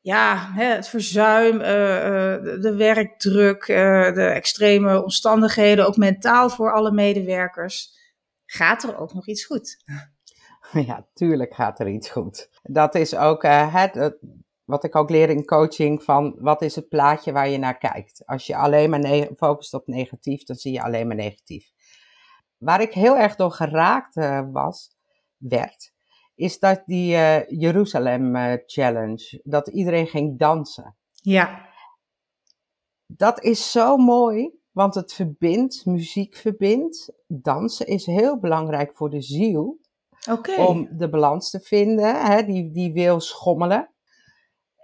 ja, 0.00 0.50
hè, 0.52 0.64
het 0.64 0.88
verzuim, 0.88 1.60
eh, 1.60 2.42
de, 2.60 2.74
werkdruk, 2.76 3.66
de 4.14 4.30
extreme 4.34 5.02
omstandigheden, 5.02 5.86
ook 5.86 5.96
mentaal 5.96 6.50
voor 6.50 6.72
alle 6.72 6.92
medewerkers. 6.92 7.96
Gaat 8.44 8.82
er 8.82 8.98
ook 8.98 9.14
nog 9.14 9.26
iets 9.26 9.44
goed? 9.44 9.76
Ja, 10.72 11.06
tuurlijk 11.12 11.54
gaat 11.54 11.80
er 11.80 11.88
iets 11.88 12.10
goed. 12.10 12.48
Dat 12.62 12.94
is 12.94 13.16
ook 13.16 13.42
het, 13.46 14.18
wat 14.64 14.84
ik 14.84 14.96
ook 14.96 15.10
leer 15.10 15.30
in 15.30 15.44
coaching 15.44 16.02
van 16.02 16.36
wat 16.38 16.62
is 16.62 16.74
het 16.74 16.88
plaatje 16.88 17.32
waar 17.32 17.48
je 17.48 17.58
naar 17.58 17.78
kijkt. 17.78 18.22
Als 18.26 18.46
je 18.46 18.56
alleen 18.56 18.90
maar 18.90 19.28
focust 19.36 19.74
op 19.74 19.86
negatief, 19.86 20.44
dan 20.44 20.56
zie 20.56 20.72
je 20.72 20.82
alleen 20.82 21.06
maar 21.06 21.16
negatief. 21.16 21.70
Waar 22.58 22.80
ik 22.80 22.92
heel 22.92 23.16
erg 23.16 23.36
door 23.36 23.50
geraakt 23.50 24.16
eh, 24.16 24.46
was, 24.52 24.96
werd, 25.36 25.92
is 26.34 26.58
dat 26.58 26.82
die 26.86 27.12
uh, 27.12 27.48
Jeruzalem 27.48 28.36
uh, 28.36 28.52
Challenge. 28.66 29.40
Dat 29.44 29.68
iedereen 29.68 30.06
ging 30.06 30.38
dansen. 30.38 30.96
Ja. 31.12 31.66
Dat 33.06 33.42
is 33.42 33.70
zo 33.70 33.96
mooi, 33.96 34.58
want 34.70 34.94
het 34.94 35.12
verbindt, 35.12 35.86
muziek 35.86 36.36
verbindt. 36.36 37.12
Dansen 37.26 37.86
is 37.86 38.06
heel 38.06 38.38
belangrijk 38.38 38.96
voor 38.96 39.10
de 39.10 39.22
ziel. 39.22 39.78
Om 40.58 40.88
de 40.98 41.08
balans 41.08 41.50
te 41.50 41.60
vinden, 41.60 42.26
hè, 42.26 42.42
die, 42.44 42.70
die 42.70 42.92
wil 42.92 43.20
schommelen. 43.20 43.92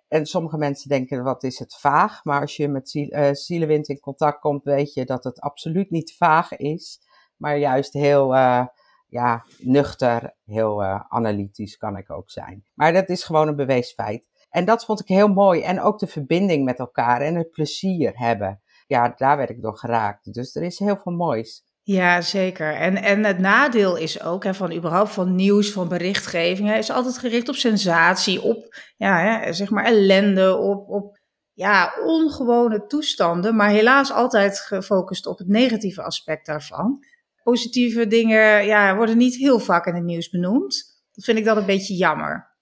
En 0.08 0.26
sommige 0.26 0.56
mensen 0.56 0.88
denken, 0.88 1.22
wat 1.22 1.42
is 1.42 1.58
het 1.58 1.76
vaag? 1.76 2.24
Maar 2.24 2.40
als 2.40 2.56
je 2.56 2.68
met 2.68 2.90
ziel, 2.90 3.34
zielenwind 3.34 3.88
in 3.88 4.00
contact 4.00 4.40
komt, 4.40 4.64
weet 4.64 4.94
je 4.94 5.04
dat 5.04 5.24
het 5.24 5.40
absoluut 5.40 5.90
niet 5.90 6.16
vaag 6.16 6.56
is. 6.56 7.00
Maar 7.36 7.58
juist 7.58 7.92
heel 7.92 8.34
uh, 8.34 8.66
ja, 9.08 9.44
nuchter, 9.58 10.34
heel 10.44 10.82
uh, 10.82 11.00
analytisch 11.08 11.76
kan 11.76 11.96
ik 11.96 12.10
ook 12.10 12.30
zijn. 12.30 12.64
Maar 12.74 12.92
dat 12.92 13.08
is 13.08 13.24
gewoon 13.24 13.48
een 13.48 13.56
bewezen 13.56 13.94
feit. 13.94 14.28
En 14.50 14.64
dat 14.64 14.84
vond 14.84 15.00
ik 15.00 15.08
heel 15.08 15.28
mooi. 15.28 15.62
En 15.62 15.80
ook 15.80 15.98
de 15.98 16.06
verbinding 16.06 16.64
met 16.64 16.78
elkaar 16.78 17.20
en 17.20 17.34
het 17.34 17.50
plezier 17.50 18.12
hebben. 18.14 18.60
Ja, 18.86 19.12
daar 19.16 19.36
werd 19.36 19.50
ik 19.50 19.62
door 19.62 19.76
geraakt. 19.76 20.34
Dus 20.34 20.54
er 20.54 20.62
is 20.62 20.78
heel 20.78 20.96
veel 20.96 21.12
moois. 21.12 21.62
Ja, 21.82 22.20
zeker. 22.20 22.74
En, 22.74 22.96
en 22.96 23.24
het 23.24 23.38
nadeel 23.38 23.96
is 23.96 24.22
ook 24.22 24.44
hè, 24.44 24.54
van 24.54 24.72
überhaupt 24.72 25.10
van 25.10 25.34
nieuws, 25.34 25.72
van 25.72 25.88
berichtgeving, 25.88 26.68
hè, 26.68 26.78
is 26.78 26.90
altijd 26.90 27.18
gericht 27.18 27.48
op 27.48 27.54
sensatie, 27.54 28.42
op 28.42 28.76
ja, 28.96 29.18
hè, 29.18 29.52
zeg 29.52 29.70
maar 29.70 29.84
ellende, 29.84 30.56
op, 30.56 30.88
op 30.88 31.18
ja, 31.52 31.94
ongewone 32.04 32.86
toestanden, 32.86 33.56
maar 33.56 33.68
helaas 33.68 34.12
altijd 34.12 34.60
gefocust 34.60 35.26
op 35.26 35.38
het 35.38 35.48
negatieve 35.48 36.02
aspect 36.02 36.46
daarvan. 36.46 37.04
Positieve 37.44 38.06
dingen 38.06 38.66
ja, 38.66 38.96
worden 38.96 39.16
niet 39.16 39.36
heel 39.36 39.58
vaak 39.58 39.86
in 39.86 39.94
het 39.94 40.04
nieuws 40.04 40.30
benoemd. 40.30 41.02
Dat 41.12 41.24
vind 41.24 41.38
ik 41.38 41.44
dan 41.44 41.56
een 41.56 41.66
beetje 41.66 41.94
jammer. 41.94 42.52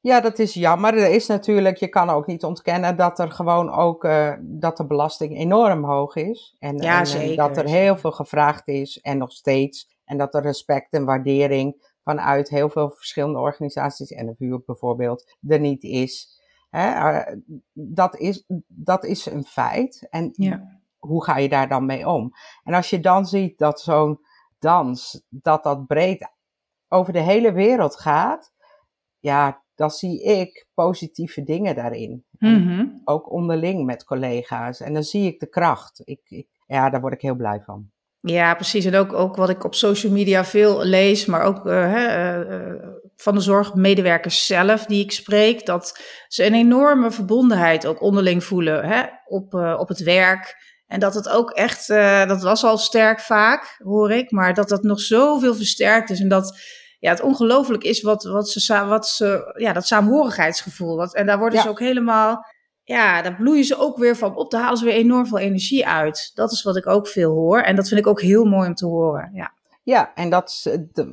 Ja, 0.00 0.20
dat 0.20 0.38
is 0.38 0.54
jammer. 0.54 0.94
Er 0.94 1.10
is 1.10 1.26
natuurlijk, 1.26 1.76
je 1.76 1.88
kan 1.88 2.10
ook 2.10 2.26
niet 2.26 2.44
ontkennen 2.44 2.96
dat 2.96 3.18
er 3.18 3.30
gewoon 3.30 3.70
ook, 3.70 4.04
uh, 4.04 4.32
dat 4.40 4.76
de 4.76 4.86
belasting 4.86 5.38
enorm 5.38 5.84
hoog 5.84 6.16
is. 6.16 6.56
En, 6.58 6.76
ja, 6.76 6.98
en, 6.98 7.06
zeker. 7.06 7.36
dat 7.36 7.56
er 7.56 7.64
heel 7.64 7.96
veel 7.96 8.12
gevraagd 8.12 8.68
is 8.68 8.98
en 8.98 9.18
nog 9.18 9.32
steeds. 9.32 9.96
En 10.04 10.18
dat 10.18 10.34
er 10.34 10.42
respect 10.42 10.92
en 10.92 11.04
waardering 11.04 11.92
vanuit 12.02 12.48
heel 12.48 12.68
veel 12.68 12.90
verschillende 12.90 13.38
organisaties, 13.38 14.10
en 14.10 14.26
NFU 14.26 14.58
bijvoorbeeld, 14.66 15.36
er 15.48 15.60
niet 15.60 15.82
is. 15.82 16.40
Hè? 16.70 16.88
Uh, 16.88 17.36
dat, 17.72 18.16
is 18.16 18.44
dat 18.66 19.04
is 19.04 19.26
een 19.26 19.44
feit. 19.44 20.06
En 20.10 20.30
ja. 20.32 20.80
hoe 20.98 21.24
ga 21.24 21.36
je 21.38 21.48
daar 21.48 21.68
dan 21.68 21.86
mee 21.86 22.08
om? 22.08 22.32
En 22.64 22.74
als 22.74 22.90
je 22.90 23.00
dan 23.00 23.26
ziet 23.26 23.58
dat 23.58 23.80
zo'n 23.80 24.20
dans, 24.58 25.22
dat 25.28 25.62
dat 25.62 25.86
breed 25.86 26.30
over 26.88 27.12
de 27.12 27.20
hele 27.20 27.52
wereld 27.52 28.00
gaat, 28.00 28.52
ja, 29.18 29.62
dan 29.74 29.90
zie 29.90 30.22
ik 30.22 30.66
positieve 30.74 31.42
dingen 31.42 31.74
daarin. 31.74 32.24
Mm-hmm. 32.38 33.00
Ook 33.04 33.32
onderling 33.32 33.84
met 33.84 34.04
collega's. 34.04 34.80
En 34.80 34.94
dan 34.94 35.02
zie 35.02 35.26
ik 35.26 35.40
de 35.40 35.48
kracht. 35.48 36.00
Ik, 36.04 36.20
ik, 36.24 36.46
ja, 36.66 36.90
daar 36.90 37.00
word 37.00 37.12
ik 37.12 37.22
heel 37.22 37.34
blij 37.34 37.60
van. 37.60 37.90
Ja, 38.20 38.54
precies. 38.54 38.84
En 38.84 38.94
ook, 38.94 39.12
ook 39.12 39.36
wat 39.36 39.48
ik 39.48 39.64
op 39.64 39.74
social 39.74 40.12
media 40.12 40.44
veel 40.44 40.84
lees, 40.84 41.26
maar 41.26 41.42
ook 41.42 41.66
uh, 41.66 41.92
uh, 41.92 42.88
van 43.16 43.34
de 43.34 43.40
zorgmedewerkers 43.40 44.46
zelf 44.46 44.84
die 44.86 45.04
ik 45.04 45.12
spreek, 45.12 45.66
dat 45.66 46.00
ze 46.28 46.46
een 46.46 46.54
enorme 46.54 47.10
verbondenheid 47.10 47.86
ook 47.86 48.02
onderling 48.02 48.44
voelen 48.44 48.84
hè, 48.84 49.02
op, 49.26 49.54
uh, 49.54 49.76
op 49.78 49.88
het 49.88 50.02
werk. 50.02 50.66
En 50.88 51.00
dat 51.00 51.14
het 51.14 51.28
ook 51.28 51.50
echt, 51.50 51.86
dat 52.28 52.42
was 52.42 52.64
al 52.64 52.78
sterk 52.78 53.20
vaak, 53.20 53.80
hoor 53.84 54.12
ik, 54.12 54.30
maar 54.30 54.54
dat 54.54 54.68
dat 54.68 54.82
nog 54.82 55.00
zoveel 55.00 55.54
versterkt 55.54 56.10
is. 56.10 56.20
En 56.20 56.28
dat 56.28 56.58
ja, 56.98 57.10
het 57.10 57.20
ongelooflijk 57.20 57.84
is 57.84 58.02
wat, 58.02 58.24
wat 58.24 58.48
ze, 58.48 58.84
wat 58.86 59.08
ze, 59.08 59.54
ja, 59.56 59.72
dat 59.72 59.86
saamhorigheidsgevoel. 59.86 60.96
Wat, 60.96 61.14
en 61.14 61.26
daar 61.26 61.38
worden 61.38 61.58
Ja. 61.58 61.64
ze 61.64 61.70
ook 61.70 61.78
helemaal, 61.80 62.44
ja, 62.82 63.22
daar 63.22 63.34
bloeien 63.36 63.64
ze 63.64 63.78
ook 63.78 63.98
weer 63.98 64.16
van 64.16 64.36
op. 64.36 64.50
Daar 64.50 64.60
halen 64.62 64.78
ze 64.78 64.84
weer 64.84 64.94
enorm 64.94 65.26
veel 65.26 65.38
energie 65.38 65.86
uit. 65.86 66.30
Dat 66.34 66.52
is 66.52 66.62
wat 66.62 66.76
ik 66.76 66.86
ook 66.86 67.08
veel 67.08 67.32
hoor. 67.32 67.60
En 67.60 67.76
dat 67.76 67.88
vind 67.88 68.00
ik 68.00 68.06
ook 68.06 68.20
heel 68.20 68.44
mooi 68.44 68.68
om 68.68 68.74
te 68.74 68.86
horen. 68.86 69.30
Ja, 69.34 69.52
Ja, 69.82 70.14
en 70.14 70.30
dat, 70.30 70.66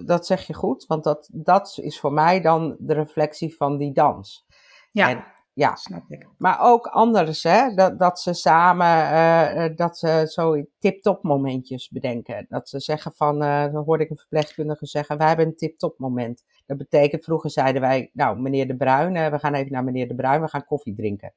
dat 0.06 0.26
zeg 0.26 0.48
je 0.48 0.54
goed, 0.54 0.86
want 0.88 1.04
dat, 1.04 1.30
dat 1.32 1.78
is 1.82 2.00
voor 2.00 2.14
mij 2.14 2.42
dan 2.42 2.76
de 2.80 2.94
reflectie 2.94 3.56
van 3.56 3.78
die 3.78 3.94
dans. 3.94 4.46
ja, 4.92 5.10
En, 5.10 5.24
ja, 5.56 5.76
snap 5.76 6.04
ik. 6.10 6.28
maar 6.38 6.58
ook 6.62 6.88
anders, 6.88 7.44
hè, 7.44 7.74
dat, 7.74 8.00
dat 8.00 8.20
ze 8.20 8.34
samen, 8.34 9.10
eh, 9.12 9.76
dat 9.76 9.98
ze 9.98 10.26
zo 10.32 10.66
tip-top 10.80 11.24
momentjes 11.24 11.90
bedenken. 11.90 12.46
Dat 12.50 12.70
ze 12.70 12.80
zeggen 12.80 13.12
van, 13.14 13.42
eh 13.44 13.72
dan 13.74 13.84
hoorde 13.84 14.04
ik 14.04 14.10
een 14.10 14.18
verpleegkundige 14.18 14.86
zeggen, 14.86 15.18
wij 15.18 15.28
hebben 15.28 15.46
een 15.46 15.56
tip-top 15.56 16.00
moment. 16.00 16.44
Dat 16.66 16.78
betekent, 16.78 17.24
vroeger 17.24 17.50
zeiden 17.50 17.82
wij, 17.82 18.10
nou 18.14 18.40
meneer 18.40 18.68
De 18.68 18.76
Bruin, 18.76 19.32
we 19.32 19.40
gaan 19.40 19.54
even 19.54 19.72
naar 19.72 19.84
meneer 19.84 20.08
De 20.08 20.16
Bruin, 20.16 20.42
we 20.42 20.48
gaan 20.48 20.66
koffie 20.66 20.96
drinken. 20.96 21.34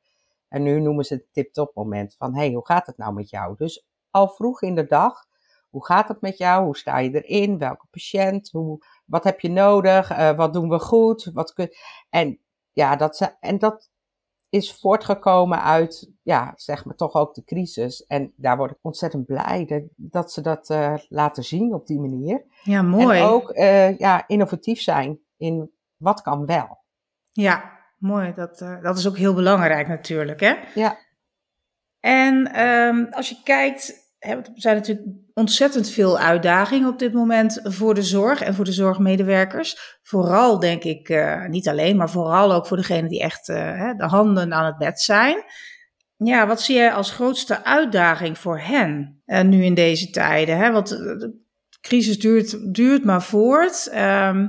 En 0.48 0.62
nu 0.62 0.80
noemen 0.80 1.04
ze 1.04 1.14
het 1.14 1.26
tip-top 1.32 1.74
moment 1.74 2.14
van, 2.18 2.34
hé, 2.34 2.40
hey, 2.44 2.52
hoe 2.52 2.66
gaat 2.66 2.86
het 2.86 2.96
nou 2.96 3.14
met 3.14 3.30
jou? 3.30 3.54
Dus 3.56 3.86
al 4.10 4.28
vroeg 4.28 4.62
in 4.62 4.74
de 4.74 4.86
dag, 4.86 5.24
hoe 5.70 5.84
gaat 5.86 6.08
het 6.08 6.20
met 6.20 6.38
jou? 6.38 6.64
Hoe 6.64 6.76
sta 6.76 6.98
je 6.98 7.22
erin? 7.24 7.58
Welke 7.58 7.86
patiënt? 7.90 8.50
Hoe, 8.50 8.78
wat 9.04 9.24
heb 9.24 9.40
je 9.40 9.50
nodig? 9.50 10.08
Wat 10.36 10.52
doen 10.52 10.68
we 10.68 10.78
goed? 10.78 11.30
Wat 11.32 11.52
kun... 11.52 11.68
En 12.10 12.38
ja, 12.72 12.96
dat, 12.96 13.16
ze- 13.16 13.36
en 13.40 13.58
dat 13.58 13.90
is 14.50 14.74
voortgekomen 14.80 15.62
uit, 15.62 16.10
ja, 16.22 16.52
zeg 16.56 16.84
maar 16.84 16.94
toch 16.94 17.14
ook 17.14 17.34
de 17.34 17.44
crisis. 17.44 18.06
En 18.06 18.32
daar 18.36 18.56
word 18.56 18.70
ik 18.70 18.76
ontzettend 18.82 19.26
blij 19.26 19.64
dat, 19.66 19.82
dat 19.96 20.32
ze 20.32 20.40
dat 20.40 20.70
eh, 20.70 20.94
laten 21.08 21.44
zien 21.44 21.74
op 21.74 21.86
die 21.86 22.00
manier. 22.00 22.44
Ja, 22.62 22.82
mooi. 22.82 23.18
En 23.18 23.24
ook 23.24 23.50
eh, 23.50 23.98
ja, 23.98 24.28
innovatief 24.28 24.80
zijn 24.80 25.18
in 25.36 25.70
wat 25.96 26.22
kan 26.22 26.46
wel. 26.46 26.78
Ja, 27.30 27.78
mooi. 27.98 28.34
Dat, 28.34 28.60
eh, 28.60 28.82
dat 28.82 28.98
is 28.98 29.08
ook 29.08 29.16
heel 29.16 29.34
belangrijk 29.34 29.88
natuurlijk, 29.88 30.40
hè? 30.40 30.54
Ja, 30.74 30.98
En 32.00 32.52
ehm, 32.52 33.04
als 33.10 33.28
je 33.28 33.40
kijkt, 33.44 34.07
er 34.18 34.50
zijn 34.54 34.76
natuurlijk 34.76 35.06
ontzettend 35.34 35.90
veel 35.90 36.18
uitdagingen 36.18 36.88
op 36.88 36.98
dit 36.98 37.12
moment 37.12 37.60
voor 37.62 37.94
de 37.94 38.02
zorg 38.02 38.42
en 38.42 38.54
voor 38.54 38.64
de 38.64 38.72
zorgmedewerkers. 38.72 39.98
Vooral 40.02 40.58
denk 40.58 40.84
ik, 40.84 41.08
eh, 41.08 41.46
niet 41.46 41.68
alleen, 41.68 41.96
maar 41.96 42.10
vooral 42.10 42.52
ook 42.52 42.66
voor 42.66 42.76
degenen 42.76 43.08
die 43.08 43.20
echt 43.20 43.48
eh, 43.48 43.90
de 43.96 44.04
handen 44.06 44.52
aan 44.52 44.66
het 44.66 44.78
bed 44.78 45.00
zijn. 45.00 45.44
Ja, 46.16 46.46
wat 46.46 46.60
zie 46.60 46.74
jij 46.74 46.92
als 46.92 47.10
grootste 47.10 47.64
uitdaging 47.64 48.38
voor 48.38 48.60
hen 48.60 49.22
eh, 49.24 49.42
nu 49.42 49.64
in 49.64 49.74
deze 49.74 50.10
tijden? 50.10 50.56
Hè? 50.56 50.72
Want 50.72 50.88
de 50.88 51.44
crisis 51.80 52.18
duurt, 52.18 52.74
duurt 52.74 53.04
maar 53.04 53.22
voort. 53.22 53.88
Ehm, 53.88 54.46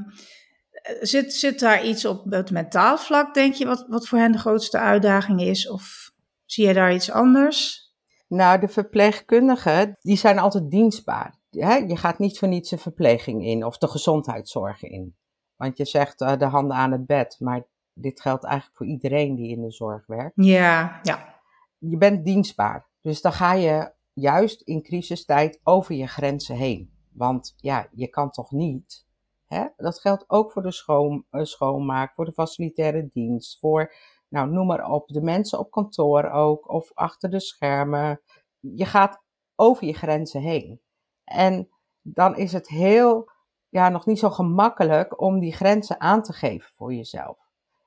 zit, 0.99 1.33
zit 1.33 1.59
daar 1.59 1.85
iets 1.85 2.05
op 2.05 2.31
het 2.31 2.51
mentaal 2.51 2.97
vlak, 2.97 3.33
denk 3.33 3.53
je, 3.53 3.65
wat, 3.65 3.85
wat 3.87 4.07
voor 4.07 4.19
hen 4.19 4.31
de 4.31 4.37
grootste 4.37 4.77
uitdaging 4.77 5.41
is? 5.41 5.69
Of 5.69 6.11
zie 6.45 6.67
je 6.67 6.73
daar 6.73 6.93
iets 6.93 7.11
anders? 7.11 7.88
Nou 8.29 8.59
de 8.59 8.67
verpleegkundigen, 8.67 9.97
die 10.01 10.17
zijn 10.17 10.39
altijd 10.39 10.69
dienstbaar. 10.71 11.37
Je 11.49 11.97
gaat 11.97 12.19
niet 12.19 12.39
voor 12.39 12.47
niets 12.47 12.71
een 12.71 12.79
verpleging 12.79 13.45
in 13.45 13.65
of 13.65 13.77
de 13.77 13.87
gezondheidszorg 13.87 14.83
in. 14.83 15.15
Want 15.55 15.77
je 15.77 15.85
zegt 15.85 16.21
eh, 16.21 16.37
de 16.37 16.45
handen 16.45 16.77
aan 16.77 16.91
het 16.91 17.05
bed, 17.05 17.35
maar 17.39 17.63
dit 17.93 18.21
geldt 18.21 18.43
eigenlijk 18.43 18.77
voor 18.77 18.87
iedereen 18.87 19.35
die 19.35 19.49
in 19.49 19.61
de 19.61 19.71
zorg 19.71 20.05
werkt. 20.07 20.31
Ja, 20.35 20.99
ja. 21.03 21.41
je 21.77 21.97
bent 21.97 22.25
dienstbaar. 22.25 22.87
Dus 23.01 23.21
dan 23.21 23.33
ga 23.33 23.53
je 23.53 23.91
juist 24.13 24.61
in 24.61 24.83
crisistijd 24.83 25.59
over 25.63 25.95
je 25.95 26.07
grenzen 26.07 26.55
heen. 26.55 26.93
Want 27.13 27.53
ja, 27.57 27.87
je 27.91 28.07
kan 28.07 28.31
toch 28.31 28.51
niet. 28.51 29.07
Hè? 29.45 29.65
Dat 29.77 29.99
geldt 29.99 30.23
ook 30.27 30.51
voor 30.51 30.61
de 30.61 30.71
schoon, 30.71 31.25
eh, 31.29 31.43
schoonmaak, 31.43 32.13
voor 32.13 32.25
de 32.25 32.33
facilitaire 32.33 33.09
dienst, 33.13 33.59
voor, 33.59 33.93
nou 34.29 34.49
noem 34.49 34.67
maar 34.67 34.91
op, 34.91 35.07
de 35.07 35.21
mensen 35.21 35.59
op 35.59 35.71
kantoor 35.71 36.29
ook, 36.29 36.69
of 36.71 36.91
achter 36.93 37.29
de 37.29 37.39
schermen. 37.39 38.21
Je 38.59 38.85
gaat 38.85 39.23
over 39.55 39.85
je 39.87 39.93
grenzen 39.93 40.41
heen. 40.41 40.81
En 41.23 41.69
dan 42.01 42.35
is 42.37 42.53
het 42.53 42.67
heel, 42.67 43.31
ja, 43.69 43.89
nog 43.89 44.05
niet 44.05 44.19
zo 44.19 44.29
gemakkelijk 44.29 45.21
om 45.21 45.39
die 45.39 45.53
grenzen 45.53 46.01
aan 46.01 46.21
te 46.21 46.33
geven 46.33 46.71
voor 46.75 46.93
jezelf. 46.93 47.37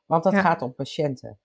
Want 0.06 0.24
dat 0.24 0.32
Ja. 0.32 0.40
gaat 0.40 0.62
om 0.62 0.74
patiënten. 0.74 1.40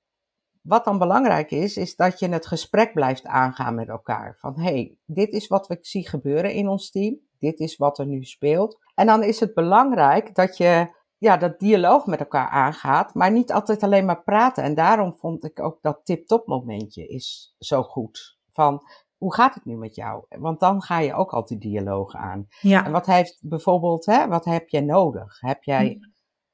Wat 0.61 0.85
dan 0.85 0.97
belangrijk 0.97 1.51
is, 1.51 1.77
is 1.77 1.95
dat 1.95 2.19
je 2.19 2.29
het 2.29 2.47
gesprek 2.47 2.93
blijft 2.93 3.25
aangaan 3.25 3.75
met 3.75 3.87
elkaar. 3.87 4.35
Van 4.39 4.59
hé, 4.59 4.63
hey, 4.71 4.97
dit 5.05 5.31
is 5.31 5.47
wat 5.47 5.71
ik 5.71 5.85
zie 5.85 6.07
gebeuren 6.07 6.51
in 6.53 6.67
ons 6.67 6.91
team. 6.91 7.19
Dit 7.39 7.59
is 7.59 7.77
wat 7.77 7.99
er 7.99 8.05
nu 8.05 8.23
speelt. 8.23 8.77
En 8.95 9.05
dan 9.05 9.23
is 9.23 9.39
het 9.39 9.53
belangrijk 9.53 10.35
dat 10.35 10.57
je 10.57 10.95
ja, 11.17 11.37
dat 11.37 11.59
dialoog 11.59 12.05
met 12.05 12.19
elkaar 12.19 12.49
aangaat, 12.49 13.13
maar 13.13 13.31
niet 13.31 13.51
altijd 13.51 13.83
alleen 13.83 14.05
maar 14.05 14.23
praten. 14.23 14.63
En 14.63 14.75
daarom 14.75 15.17
vond 15.17 15.43
ik 15.43 15.59
ook 15.59 15.81
dat 15.81 15.99
tip-top 16.03 16.47
momentje 16.47 17.07
is 17.07 17.55
zo 17.59 17.83
goed. 17.83 18.37
Van 18.51 18.83
hoe 19.17 19.33
gaat 19.33 19.53
het 19.53 19.65
nu 19.65 19.75
met 19.75 19.95
jou? 19.95 20.25
Want 20.29 20.59
dan 20.59 20.81
ga 20.81 20.99
je 20.99 21.13
ook 21.13 21.33
altijd 21.33 21.61
dialoog 21.61 22.15
aan. 22.15 22.47
En 22.61 22.69
Ja, 22.69 22.91
wat 22.91 23.05
heeft 23.05 23.39
bijvoorbeeld, 23.41 24.05
hè, 24.05 24.27
wat 24.27 24.45
heb 24.45 24.69
jij 24.69 24.81
nodig? 24.81 25.39
Heb 25.39 25.63
jij 25.63 25.99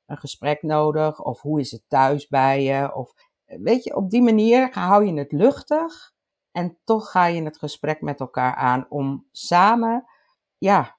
een 0.05 0.17
gesprek 0.17 0.61
nodig? 0.61 1.21
Of 1.21 1.41
hoe 1.41 1.59
is 1.59 1.71
het 1.71 1.83
thuis 1.87 2.27
bij 2.27 2.63
je? 2.63 2.95
Of 2.95 3.13
weet 3.45 3.83
je, 3.83 3.95
op 3.95 4.09
die 4.09 4.21
manier 4.21 4.69
hou 4.71 5.05
je 5.05 5.13
het 5.13 5.31
luchtig 5.31 6.13
en 6.51 6.77
toch 6.83 7.11
ga 7.11 7.25
je 7.25 7.43
het 7.43 7.57
gesprek 7.57 8.01
met 8.01 8.19
elkaar 8.19 8.55
aan 8.55 8.85
om 8.89 9.27
samen, 9.31 10.05
ja, 10.57 10.97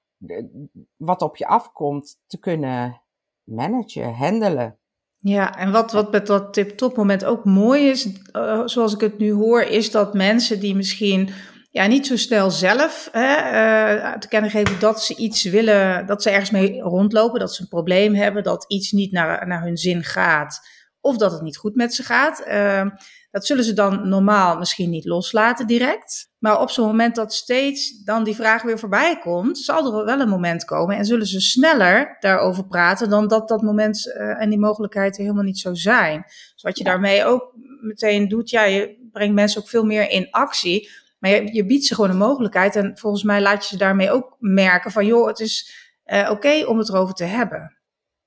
wat 0.96 1.22
op 1.22 1.36
je 1.36 1.46
afkomt 1.46 2.20
te 2.26 2.38
kunnen 2.38 3.02
managen, 3.44 4.14
handelen. 4.14 4.78
Ja, 5.18 5.58
en 5.58 5.72
wat, 5.72 5.92
wat 5.92 6.12
met 6.12 6.26
dat 6.26 6.52
tip-top 6.52 6.96
moment 6.96 7.24
ook 7.24 7.44
mooi 7.44 7.88
is, 7.88 8.06
uh, 8.32 8.62
zoals 8.64 8.94
ik 8.94 9.00
het 9.00 9.18
nu 9.18 9.32
hoor, 9.32 9.62
is 9.62 9.90
dat 9.90 10.14
mensen 10.14 10.60
die 10.60 10.74
misschien 10.74 11.30
ja, 11.70 11.86
niet 11.86 12.06
zo 12.06 12.16
snel 12.16 12.50
zelf 12.50 13.08
hè, 13.12 13.34
uh, 13.36 14.12
te 14.12 14.28
kennen 14.28 14.50
geven 14.50 14.80
dat 14.80 15.02
ze 15.02 15.16
iets 15.16 15.44
willen, 15.44 16.06
dat 16.06 16.22
ze 16.22 16.30
ergens 16.30 16.50
mee 16.50 16.80
rondlopen, 16.80 17.40
dat 17.40 17.54
ze 17.54 17.62
een 17.62 17.68
probleem 17.68 18.14
hebben, 18.14 18.42
dat 18.42 18.64
iets 18.68 18.92
niet 18.92 19.12
naar, 19.12 19.46
naar 19.46 19.62
hun 19.62 19.76
zin 19.76 20.02
gaat 20.02 20.60
of 21.04 21.16
dat 21.16 21.32
het 21.32 21.42
niet 21.42 21.56
goed 21.56 21.74
met 21.74 21.94
ze 21.94 22.02
gaat. 22.02 22.44
Uh, 22.48 22.86
dat 23.30 23.46
zullen 23.46 23.64
ze 23.64 23.72
dan 23.72 24.08
normaal 24.08 24.58
misschien 24.58 24.90
niet 24.90 25.04
loslaten 25.04 25.66
direct. 25.66 26.30
Maar 26.38 26.60
op 26.60 26.70
zo'n 26.70 26.86
moment 26.86 27.14
dat 27.14 27.34
steeds 27.34 28.02
dan 28.04 28.24
die 28.24 28.34
vraag 28.34 28.62
weer 28.62 28.78
voorbij 28.78 29.18
komt, 29.18 29.58
zal 29.58 29.98
er 29.98 30.04
wel 30.04 30.20
een 30.20 30.28
moment 30.28 30.64
komen 30.64 30.96
en 30.96 31.04
zullen 31.04 31.26
ze 31.26 31.40
sneller 31.40 32.16
daarover 32.20 32.66
praten 32.66 33.10
dan 33.10 33.28
dat 33.28 33.48
dat 33.48 33.62
moment 33.62 34.06
uh, 34.06 34.42
en 34.42 34.50
die 34.50 34.58
mogelijkheid 34.58 35.16
helemaal 35.16 35.42
niet 35.42 35.58
zo 35.58 35.74
zijn. 35.74 36.22
Dus 36.26 36.62
wat 36.62 36.78
je 36.78 36.84
daarmee 36.84 37.24
ook 37.24 37.52
meteen 37.80 38.28
doet, 38.28 38.50
ja, 38.50 38.62
je 38.62 39.08
brengt 39.12 39.34
mensen 39.34 39.60
ook 39.60 39.68
veel 39.68 39.84
meer 39.84 40.10
in 40.10 40.30
actie. 40.30 40.90
Maar 41.18 41.30
je, 41.30 41.54
je 41.54 41.66
biedt 41.66 41.84
ze 41.84 41.94
gewoon 41.94 42.10
een 42.10 42.16
mogelijkheid 42.16 42.76
en 42.76 42.98
volgens 42.98 43.22
mij 43.22 43.40
laat 43.40 43.62
je 43.62 43.68
ze 43.68 43.76
daarmee 43.76 44.10
ook 44.10 44.36
merken 44.38 44.90
van 44.90 45.06
joh, 45.06 45.26
het 45.26 45.40
is 45.40 45.82
uh, 46.06 46.30
oké 46.30 46.64
om 46.66 46.78
het 46.78 46.88
erover 46.88 47.14
te 47.14 47.24
hebben. 47.24 47.78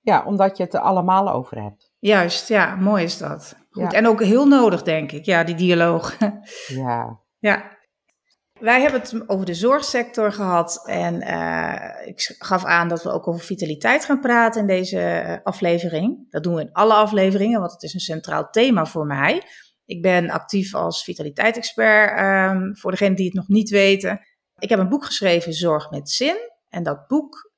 Ja, 0.02 0.24
omdat 0.26 0.58
je 0.58 0.64
het 0.64 0.74
er 0.74 0.80
allemaal 0.80 1.32
over 1.32 1.62
hebt. 1.62 1.87
Juist, 2.00 2.48
ja, 2.48 2.76
mooi 2.76 3.04
is 3.04 3.18
dat. 3.18 3.56
Goed. 3.70 3.94
En 3.94 4.08
ook 4.08 4.24
heel 4.24 4.48
nodig, 4.48 4.84
denk 4.84 5.12
ik, 5.12 5.26
ja, 5.26 5.44
die 5.44 5.56
dialoog. 5.56 6.18
Ja. 6.68 7.20
ja. 7.40 7.76
Wij 8.60 8.82
hebben 8.82 9.02
het 9.02 9.30
over 9.30 9.46
de 9.46 9.54
zorgsector 9.54 10.32
gehad 10.32 10.88
en 10.88 11.22
uh, 11.22 12.08
ik 12.08 12.36
gaf 12.40 12.66
aan 12.66 12.88
dat 12.88 13.04
we 13.04 13.12
ook 13.12 13.28
over 13.28 13.42
vitaliteit 13.42 14.06
gaan 14.06 14.20
praten 14.20 14.62
in 14.62 14.68
deze 14.68 15.40
aflevering. 15.44 16.26
Dat 16.30 16.44
doen 16.44 16.56
we 16.56 16.62
in 16.62 16.72
alle 16.72 16.94
afleveringen, 16.94 17.60
want 17.60 17.72
het 17.72 17.84
is 17.84 17.94
een 17.94 18.00
centraal 18.00 18.50
thema 18.50 18.86
voor 18.86 19.06
mij. 19.06 19.44
Ik 19.86 20.02
ben 20.02 20.30
actief 20.30 20.76
als 20.76 21.04
vitaliteitsexpert, 21.04 22.20
um, 22.20 22.78
voor 22.78 22.92
degenen 22.92 23.16
die 23.16 23.26
het 23.26 23.34
nog 23.34 23.48
niet 23.48 23.70
weten. 23.70 24.20
Ik 24.58 24.70
heb 24.70 24.80
een 24.80 24.90
boek 24.90 25.06
geschreven, 25.06 25.54
Zorg 25.54 25.90
met 25.90 26.10
Zin. 26.10 26.38
En 26.70 26.84
dat 26.84 27.08
boek, 27.08 27.52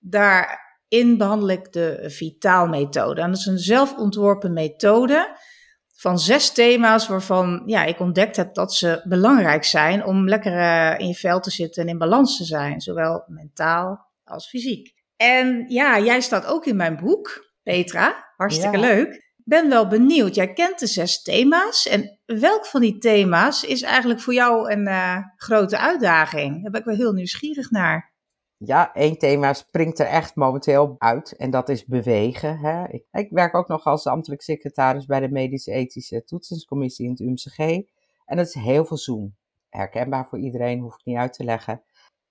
daarin 0.89 1.17
behandel 1.17 1.49
ik 1.49 1.71
de 1.73 2.03
vitaalmethode. 2.07 3.21
En 3.21 3.29
dat 3.29 3.39
is 3.39 3.45
een 3.45 3.57
zelfontworpen 3.57 4.53
methode 4.53 5.37
van 5.95 6.19
zes 6.19 6.51
thema's 6.51 7.07
waarvan 7.07 7.63
ja, 7.65 7.83
ik 7.83 7.99
ontdekt 7.99 8.35
heb 8.35 8.53
dat 8.53 8.73
ze 8.73 9.01
belangrijk 9.03 9.63
zijn 9.63 10.05
om 10.05 10.27
lekker 10.27 10.53
uh, 10.53 10.99
in 10.99 11.07
je 11.07 11.15
vel 11.15 11.39
te 11.39 11.51
zitten 11.51 11.83
en 11.83 11.89
in 11.89 11.97
balans 11.97 12.37
te 12.37 12.43
zijn, 12.43 12.81
zowel 12.81 13.23
mentaal 13.27 14.07
als 14.23 14.49
fysiek. 14.49 14.93
En 15.15 15.65
ja, 15.67 15.99
jij 15.99 16.21
staat 16.21 16.45
ook 16.45 16.65
in 16.65 16.75
mijn 16.75 16.97
boek, 16.97 17.51
Petra. 17.63 18.33
Hartstikke 18.35 18.77
ja. 18.77 18.83
leuk. 18.83 19.27
Ben 19.35 19.69
wel 19.69 19.87
benieuwd. 19.87 20.35
Jij 20.35 20.53
kent 20.53 20.79
de 20.79 20.87
zes 20.87 21.21
thema's. 21.21 21.87
En 21.87 22.19
welk 22.25 22.65
van 22.65 22.81
die 22.81 22.97
thema's 22.97 23.63
is 23.63 23.81
eigenlijk 23.81 24.21
voor 24.21 24.33
jou 24.33 24.71
een 24.71 24.87
uh, 24.87 25.17
grote 25.35 25.77
uitdaging? 25.77 26.61
Daar 26.61 26.71
ben 26.71 26.79
ik 26.79 26.85
wel 26.85 26.95
heel 26.95 27.13
nieuwsgierig 27.13 27.71
naar. 27.71 28.08
Ja, 28.65 28.93
één 28.93 29.17
thema 29.17 29.53
springt 29.53 29.99
er 29.99 30.05
echt 30.05 30.35
momenteel 30.35 30.95
uit 30.97 31.35
en 31.35 31.49
dat 31.49 31.69
is 31.69 31.85
bewegen. 31.85 32.57
Hè. 32.57 32.87
Ik, 32.89 33.05
ik, 33.11 33.29
werk 33.29 33.55
ook 33.55 33.67
nog 33.67 33.85
als 33.85 34.07
ambtelijk 34.07 34.41
secretaris 34.41 35.05
bij 35.05 35.19
de 35.19 35.29
Medische 35.29 35.71
Ethische 35.71 36.23
Toetsingscommissie 36.23 37.05
in 37.05 37.11
het 37.11 37.19
UMCG. 37.19 37.57
En 38.25 38.37
dat 38.37 38.47
is 38.47 38.53
heel 38.53 38.85
veel 38.85 38.97
Zoom. 38.97 39.35
Herkenbaar 39.69 40.27
voor 40.27 40.39
iedereen, 40.39 40.79
hoef 40.79 40.93
ik 40.93 41.05
niet 41.05 41.17
uit 41.17 41.33
te 41.33 41.43
leggen. 41.43 41.83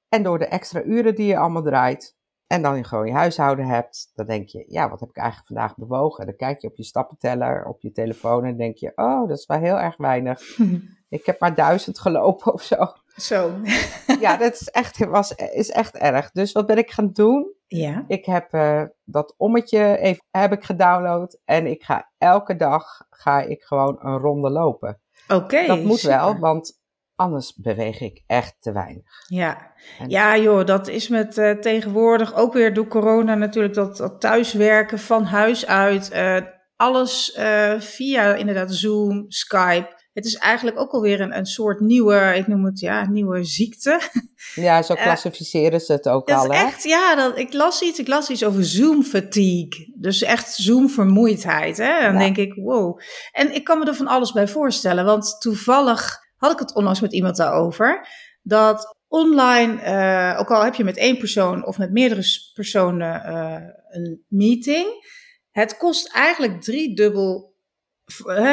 En 0.09 0.23
door 0.23 0.39
de 0.39 0.47
extra 0.47 0.83
uren 0.83 1.15
die 1.15 1.27
je 1.27 1.39
allemaal 1.39 1.63
draait 1.63 2.17
en 2.47 2.63
dan 2.63 2.85
gewoon 2.85 3.07
je 3.07 3.13
huishouden 3.13 3.67
hebt, 3.67 4.13
dan 4.15 4.27
denk 4.27 4.49
je, 4.49 4.65
ja, 4.69 4.89
wat 4.89 5.01
heb 5.01 5.09
ik 5.09 5.17
eigenlijk 5.17 5.49
vandaag 5.49 5.77
bewogen? 5.77 6.27
Dan 6.27 6.37
kijk 6.37 6.61
je 6.61 6.69
op 6.69 6.77
je 6.77 6.85
stappenteller, 6.85 7.65
op 7.65 7.81
je 7.81 7.93
telefoon 7.93 8.45
en 8.45 8.57
denk 8.57 8.77
je, 8.77 8.93
oh, 8.95 9.29
dat 9.29 9.39
is 9.39 9.47
wel 9.47 9.59
heel 9.59 9.79
erg 9.79 9.97
weinig. 9.97 10.59
ik 11.09 11.27
heb 11.27 11.41
maar 11.41 11.55
duizend 11.55 11.99
gelopen 11.99 12.53
of 12.53 12.63
zo. 12.63 12.77
Zo. 13.21 13.61
ja, 14.21 14.37
dat 14.37 14.53
is 14.53 14.69
echt, 14.69 15.07
was, 15.07 15.35
is 15.35 15.71
echt 15.71 15.97
erg. 15.97 16.31
Dus 16.31 16.53
wat 16.53 16.67
ben 16.67 16.79
ik 16.79 16.91
gaan 16.91 17.13
doen? 17.13 17.53
Ja. 17.67 18.05
Ik 18.07 18.25
heb 18.25 18.55
uh, 18.55 18.83
dat 19.05 19.35
ommetje 19.37 19.99
even, 19.99 20.25
heb 20.31 20.53
ik 20.53 20.65
gedownload 20.65 21.39
en 21.45 21.67
ik 21.67 21.83
ga 21.83 22.11
elke 22.19 22.57
dag 22.57 22.85
ga 23.11 23.41
ik 23.41 23.63
gewoon 23.63 23.97
een 24.01 24.19
ronde 24.19 24.51
lopen. 24.51 25.01
Oké. 25.29 25.35
Okay, 25.43 25.67
dat 25.67 25.83
moet 25.83 25.99
super. 25.99 26.17
wel, 26.17 26.39
want 26.39 26.81
anders 27.15 27.55
beweeg 27.55 28.01
ik 28.01 28.23
echt 28.27 28.57
te 28.61 28.73
weinig. 28.73 29.25
Ja, 29.27 29.73
en 29.99 30.09
ja 30.09 30.37
joh, 30.37 30.65
dat 30.65 30.89
is 30.89 31.09
met 31.09 31.37
uh, 31.37 31.51
tegenwoordig 31.51 32.35
ook 32.35 32.53
weer 32.53 32.75
door 32.75 32.87
corona 32.87 33.35
natuurlijk 33.35 33.75
dat, 33.75 33.97
dat 33.97 34.21
thuiswerken 34.21 34.99
van 34.99 35.25
huis 35.25 35.67
uit. 35.67 36.13
Uh, 36.15 36.37
alles 36.77 37.39
via 37.79 38.35
inderdaad 38.35 38.75
Zoom, 38.75 39.25
Skype 39.29 39.98
het 40.19 40.27
is 40.27 40.37
eigenlijk 40.37 40.79
ook 40.79 40.93
alweer 40.93 41.21
een, 41.21 41.37
een 41.37 41.47
soort 41.47 41.81
nieuwe, 41.81 42.35
ik 42.37 42.47
noem 42.47 42.65
het 42.65 42.81
ja, 42.81 43.09
nieuwe 43.11 43.45
ziekte. 43.45 44.01
Ja, 44.55 44.83
zo 44.83 44.95
klassificeren 44.95 45.73
uh, 45.73 45.87
ze 45.87 45.93
het 45.93 46.09
ook 46.09 46.27
dat 46.27 46.37
al. 46.37 46.53
Is 46.53 46.59
echt, 46.59 46.83
ja, 46.83 47.15
dat, 47.15 47.39
ik 47.39 47.53
las 47.53 47.83
iets, 47.83 47.99
ik 47.99 48.09
las 48.09 48.31
iets 48.31 48.45
over 48.45 48.65
Zoom 48.65 49.03
fatigue. 49.03 49.93
Dus 49.95 50.23
echt 50.23 50.55
Zoom 50.55 50.89
vermoeidheid. 50.89 51.77
Hè? 51.77 52.01
Dan 52.01 52.13
ja. 52.13 52.19
denk 52.19 52.37
ik, 52.37 52.55
wow. 52.55 53.01
En 53.33 53.55
ik 53.55 53.65
kan 53.65 53.79
me 53.79 53.85
er 53.85 53.95
van 53.95 54.07
alles 54.07 54.33
bij 54.33 54.49
voorstellen, 54.49 55.05
want 55.05 55.37
toevallig 55.41 56.19
had 56.37 56.53
ik 56.53 56.59
het 56.59 56.75
onlangs 56.75 57.01
met 57.01 57.13
iemand 57.13 57.37
daarover. 57.37 58.09
Dat 58.43 58.97
online, 59.09 59.83
uh, 59.83 60.41
ook 60.41 60.51
al 60.51 60.65
heb 60.65 60.75
je 60.75 60.85
met 60.85 60.97
één 60.97 61.19
persoon 61.19 61.67
of 61.67 61.79
met 61.79 61.93
meerdere 61.93 62.51
personen 62.55 63.23
uh, 63.27 63.57
een 63.89 64.25
meeting, 64.29 64.87
het 65.51 65.77
kost 65.77 66.13
eigenlijk 66.13 66.63
drie 66.63 66.95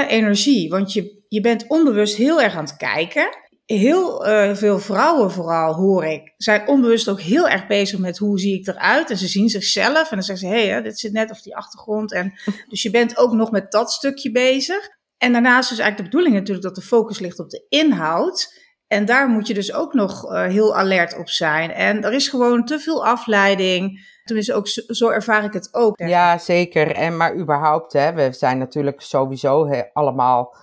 energie. 0.07 0.69
Want 0.69 0.93
je, 0.93 1.23
je 1.29 1.41
bent 1.41 1.67
onbewust 1.67 2.15
heel 2.15 2.41
erg 2.41 2.55
aan 2.55 2.63
het 2.63 2.77
kijken. 2.77 3.29
Heel 3.65 4.27
uh, 4.27 4.55
veel 4.55 4.79
vrouwen 4.79 5.31
vooral, 5.31 5.73
hoor 5.73 6.05
ik, 6.05 6.33
zijn 6.37 6.67
onbewust 6.67 7.09
ook 7.09 7.21
heel 7.21 7.47
erg 7.47 7.67
bezig 7.67 7.99
met 7.99 8.17
hoe 8.17 8.39
zie 8.39 8.59
ik 8.59 8.67
eruit. 8.67 9.09
En 9.09 9.17
ze 9.17 9.27
zien 9.27 9.49
zichzelf 9.49 10.09
en 10.09 10.17
dan 10.17 10.23
zeggen 10.23 10.47
ze, 10.47 10.53
hé, 10.53 10.67
hey, 10.67 10.81
dit 10.81 10.99
zit 10.99 11.11
net 11.11 11.31
op 11.31 11.43
die 11.43 11.55
achtergrond. 11.55 12.13
En, 12.13 12.33
dus 12.69 12.81
je 12.81 12.89
bent 12.89 13.17
ook 13.17 13.31
nog 13.33 13.51
met 13.51 13.71
dat 13.71 13.91
stukje 13.91 14.31
bezig. 14.31 14.89
En 15.17 15.31
daarnaast 15.31 15.71
is 15.71 15.79
eigenlijk 15.79 15.97
de 15.97 16.03
bedoeling 16.03 16.35
natuurlijk 16.35 16.65
dat 16.65 16.75
de 16.75 16.81
focus 16.81 17.19
ligt 17.19 17.39
op 17.39 17.49
de 17.49 17.65
inhoud. 17.69 18.63
En 18.87 19.05
daar 19.05 19.27
moet 19.27 19.47
je 19.47 19.53
dus 19.53 19.73
ook 19.73 19.93
nog 19.93 20.31
uh, 20.31 20.45
heel 20.45 20.75
alert 20.75 21.17
op 21.17 21.29
zijn. 21.29 21.71
En 21.71 22.03
er 22.03 22.13
is 22.13 22.27
gewoon 22.27 22.65
te 22.65 22.79
veel 22.79 23.05
afleiding. 23.05 24.13
Tenminste, 24.25 24.53
ook 24.53 24.67
zo, 24.67 24.81
zo 24.87 25.09
ervaar 25.09 25.43
ik 25.43 25.53
het 25.53 25.73
ook. 25.73 25.99
Ja, 25.99 26.37
zeker. 26.37 26.91
En 26.91 27.17
maar 27.17 27.35
überhaupt, 27.35 27.93
hè, 27.93 28.13
we 28.13 28.31
zijn 28.31 28.57
natuurlijk 28.57 29.01
sowieso 29.01 29.67
he, 29.67 29.83
allemaal 29.93 30.55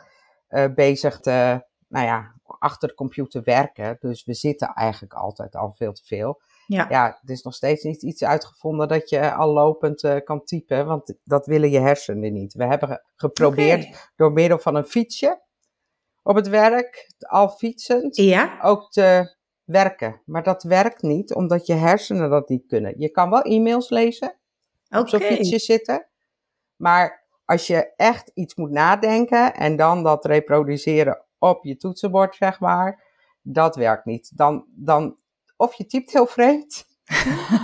uh, 0.51 0.65
bezig 0.75 1.21
te, 1.21 1.67
nou 1.89 2.07
ja, 2.07 2.35
achter 2.59 2.89
de 2.89 2.95
computer 2.95 3.43
werken. 3.45 3.97
Dus 4.01 4.25
we 4.25 4.35
zitten 4.35 4.69
eigenlijk 4.69 5.15
altijd 5.15 5.57
al 5.57 5.73
veel 5.77 5.93
te 5.93 6.05
veel. 6.05 6.41
Ja. 6.67 6.87
ja, 6.89 7.07
er 7.07 7.31
is 7.31 7.43
nog 7.43 7.55
steeds 7.55 7.83
niet 7.83 8.03
iets 8.03 8.25
uitgevonden 8.25 8.89
dat 8.89 9.09
je 9.09 9.35
al 9.35 9.53
lopend 9.53 10.03
uh, 10.03 10.17
kan 10.25 10.45
typen, 10.45 10.87
want 10.87 11.15
dat 11.25 11.47
willen 11.47 11.71
je 11.71 11.81
hersenen 11.81 12.33
niet. 12.33 12.55
We 12.55 12.65
hebben 12.65 13.03
geprobeerd 13.15 13.85
okay. 13.85 13.97
door 14.17 14.33
middel 14.33 14.59
van 14.59 14.75
een 14.75 14.87
fietsje 14.87 15.43
op 16.23 16.37
het 16.37 16.49
werk, 16.49 17.15
al 17.19 17.49
fietsend, 17.49 18.17
ja. 18.17 18.59
ook 18.63 18.91
te 18.91 19.37
werken. 19.73 20.23
Maar 20.25 20.43
dat 20.43 20.63
werkt 20.63 21.03
niet, 21.03 21.35
omdat 21.35 21.67
je 21.67 21.75
hersenen 21.75 22.31
dat 22.31 22.49
niet 22.49 22.67
kunnen. 22.67 22.95
Je 22.97 23.11
kan 23.11 23.31
wel 23.31 23.43
e-mails 23.43 23.91
lezen, 23.91 24.39
okay. 24.87 25.01
op 25.01 25.09
zo'n 25.09 25.21
fietsje 25.21 25.59
zitten, 25.59 26.09
maar 26.77 27.27
als 27.45 27.67
je 27.67 27.93
echt 27.97 28.31
iets 28.35 28.55
moet 28.55 28.71
nadenken 28.71 29.55
en 29.55 29.77
dan 29.77 30.03
dat 30.03 30.25
reproduceren 30.25 31.25
op 31.39 31.65
je 31.65 31.77
toetsenbord, 31.77 32.35
zeg 32.35 32.61
maar, 32.61 33.03
dat 33.43 33.77
werkt 33.77 34.05
niet. 34.05 34.37
Dan, 34.37 34.67
dan 34.69 35.17
of 35.57 35.75
je 35.75 35.87
typt 35.87 36.13
heel 36.13 36.27
vreemd, 36.27 36.85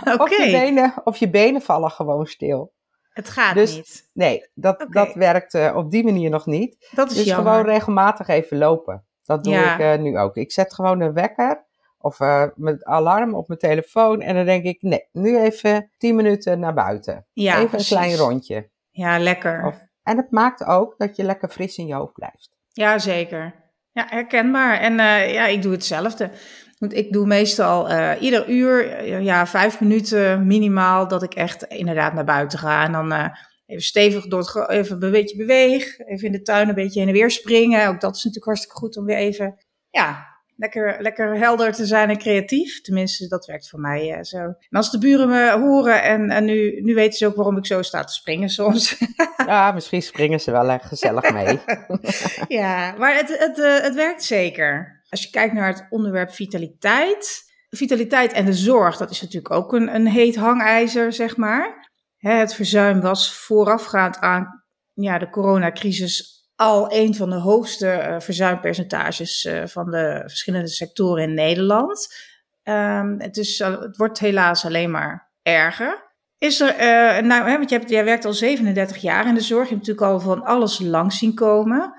okay. 0.05 0.17
of, 0.25 0.37
je 0.37 0.51
benen, 0.51 0.95
of 1.05 1.17
je 1.17 1.31
benen 1.31 1.63
vallen 1.63 1.91
gewoon 1.91 2.27
stil. 2.27 2.73
Het 3.11 3.29
gaat 3.29 3.55
dus, 3.55 3.77
niet. 3.77 4.11
Nee, 4.13 4.51
dat, 4.55 4.83
okay. 4.83 5.05
dat 5.07 5.15
werkt 5.15 5.55
uh, 5.55 5.77
op 5.77 5.91
die 5.91 6.05
manier 6.05 6.31
nog 6.31 6.47
niet. 6.47 6.89
Dat 6.91 7.11
is 7.11 7.17
dus 7.17 7.25
jammer. 7.25 7.53
gewoon 7.53 7.67
regelmatig 7.67 8.29
even 8.29 8.59
lopen. 8.59 9.07
Dat 9.23 9.45
doe 9.45 9.53
Ja. 9.53 9.75
ik 9.75 9.99
uh, 9.99 10.05
nu 10.05 10.19
ook. 10.19 10.37
Ik 10.37 10.53
zet 10.53 10.75
gewoon 10.75 11.01
een 11.01 11.13
wekker 11.13 11.68
of 11.99 12.21
uh, 12.21 12.45
met 12.55 12.85
alarm 12.85 13.35
op 13.35 13.49
mijn 13.49 13.61
telefoon. 13.61 14.21
En 14.21 14.35
dan 14.35 14.45
denk 14.45 14.65
ik, 14.65 14.83
nee, 14.83 15.09
nu 15.13 15.39
even 15.39 15.91
10 15.97 16.17
minuten 16.17 16.61
naar 16.61 16.75
buiten. 16.75 17.27
Ja, 17.33 17.57
even 17.57 17.69
precies. 17.69 17.91
een 17.91 17.97
klein 17.97 18.17
rondje. 18.17 18.71
Ja, 18.91 19.19
lekker. 19.19 19.65
Of, 19.67 19.87
en 20.03 20.17
het 20.17 20.31
maakt 20.31 20.65
ook 20.65 20.95
dat 20.99 21.17
je 21.17 21.23
lekker 21.23 21.49
fris 21.49 21.77
in 21.79 21.87
je 21.87 21.95
hoofd 21.95 22.13
blijft. 22.13 22.51
Ja, 22.73 22.99
zeker. 22.99 23.55
Ja, 23.93 24.07
herkenbaar. 24.09 24.79
En 24.79 24.93
uh, 24.93 25.33
ja, 25.33 25.47
ik 25.47 25.63
doe 25.63 25.73
hetzelfde. 25.73 26.31
Want 26.79 26.95
ik 26.95 27.13
doe 27.13 27.27
meestal 27.27 27.91
uh, 27.91 28.13
ieder 28.21 28.49
uur, 28.49 29.05
ja, 29.23 29.47
vijf 29.47 29.81
minuten 29.81 30.47
minimaal, 30.47 31.09
dat 31.09 31.23
ik 31.23 31.35
echt 31.35 31.63
inderdaad 31.63 32.15
naar 32.15 32.25
buiten 32.25 32.59
ga. 32.59 32.85
En 32.85 32.93
dan 32.93 33.13
uh, 33.13 33.29
even 33.67 33.83
stevig 33.83 34.27
door 34.27 34.39
het, 34.39 34.69
even 34.69 35.03
een 35.03 35.11
beetje 35.11 35.37
beweeg. 35.37 35.99
Even 35.99 36.27
in 36.27 36.33
de 36.33 36.43
tuin 36.43 36.69
een 36.69 36.75
beetje 36.75 36.99
heen 36.99 37.09
en 37.09 37.15
weer 37.15 37.31
springen. 37.31 37.89
Ook 37.89 38.01
dat 38.01 38.17
is 38.17 38.25
natuurlijk 38.25 38.45
hartstikke 38.45 38.77
goed 38.77 38.97
om 38.97 39.05
weer 39.05 39.17
even, 39.17 39.57
ja, 39.91 40.27
lekker, 40.59 40.97
lekker 41.03 41.37
helder 41.37 41.73
te 41.73 41.87
zijn 41.87 42.11
en 42.11 42.19
creatief. 42.19 42.81
Tenminste, 42.81 43.29
dat 43.29 43.47
werkt 43.47 43.69
voor 43.69 43.81
mij 43.81 44.17
uh, 44.17 44.23
zo. 44.23 44.39
En 44.39 44.57
als 44.71 44.91
de 44.91 44.99
buren 44.99 45.29
me 45.29 45.51
horen 45.51 46.03
en, 46.03 46.31
en 46.31 46.45
nu, 46.45 46.81
nu 46.81 46.95
weten 46.95 47.19
ze 47.19 47.27
ook 47.27 47.37
waarom 47.37 47.57
ik 47.57 47.67
zo 47.67 47.83
sta 47.83 48.05
te 48.05 48.13
springen 48.13 48.49
soms. 48.49 48.99
ja, 49.47 49.73
misschien 49.73 50.03
springen 50.03 50.41
ze 50.41 50.51
wel 50.51 50.79
gezellig 50.79 51.33
mee. 51.33 51.61
ja, 52.61 52.95
maar 52.99 53.15
het, 53.15 53.39
het, 53.39 53.59
uh, 53.59 53.81
het 53.81 53.95
werkt 53.95 54.25
zeker. 54.25 55.03
Als 55.09 55.23
je 55.23 55.31
kijkt 55.31 55.55
naar 55.55 55.69
het 55.69 55.87
onderwerp 55.91 56.31
vitaliteit. 56.31 57.47
Vitaliteit 57.71 58.33
en 58.33 58.45
de 58.45 58.55
zorg, 58.55 58.97
dat 58.97 59.11
is 59.11 59.21
natuurlijk 59.21 59.55
ook 59.55 59.73
een, 59.73 59.95
een 59.95 60.07
heet 60.07 60.37
hangijzer, 60.37 61.13
zeg 61.13 61.37
maar. 61.37 61.91
Hè, 62.17 62.33
het 62.33 62.55
verzuim 62.55 63.01
was 63.01 63.35
voorafgaand 63.35 64.19
aan 64.19 64.65
ja, 64.93 65.19
de 65.19 65.31
coronacrisis 65.31 66.38
al 66.59 66.93
een 66.93 67.15
van 67.15 67.31
de 67.31 67.37
hoogste 67.37 67.87
uh, 67.87 68.21
verzuimpercentages 68.21 69.45
uh, 69.45 69.67
van 69.67 69.91
de 69.91 70.23
verschillende 70.27 70.69
sectoren 70.69 71.23
in 71.23 71.35
Nederland. 71.35 72.15
Um, 72.63 73.21
het, 73.21 73.37
is, 73.37 73.59
het 73.59 73.97
wordt 73.97 74.19
helaas 74.19 74.65
alleen 74.65 74.91
maar 74.91 75.33
erger. 75.43 76.07
Is 76.39 76.61
er, 76.61 76.75
uh, 76.75 77.27
nou, 77.27 77.49
hè, 77.49 77.57
want 77.57 77.71
jij, 77.71 77.79
hebt, 77.79 77.91
jij 77.91 78.05
werkt 78.05 78.25
al 78.25 78.33
37 78.33 78.97
jaar 78.97 79.27
in 79.27 79.35
de 79.35 79.41
zorg, 79.41 79.69
je 79.69 79.75
hebt 79.75 79.87
natuurlijk 79.87 80.13
al 80.13 80.21
van 80.21 80.45
alles 80.45 80.79
langs 80.79 81.19
zien 81.19 81.35
komen. 81.35 81.95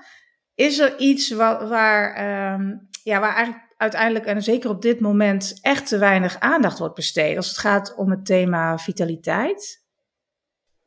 Is 0.54 0.78
er 0.78 0.98
iets 0.98 1.30
waar, 1.30 1.68
waar, 1.68 2.08
um, 2.54 2.88
ja, 3.02 3.20
waar 3.20 3.34
eigenlijk 3.34 3.68
uiteindelijk, 3.76 4.24
en 4.24 4.42
zeker 4.42 4.70
op 4.70 4.82
dit 4.82 5.00
moment, 5.00 5.58
echt 5.60 5.86
te 5.86 5.98
weinig 5.98 6.40
aandacht 6.40 6.78
wordt 6.78 6.94
besteed 6.94 7.36
als 7.36 7.48
het 7.48 7.58
gaat 7.58 7.94
om 7.94 8.10
het 8.10 8.26
thema 8.26 8.78
vitaliteit? 8.78 9.84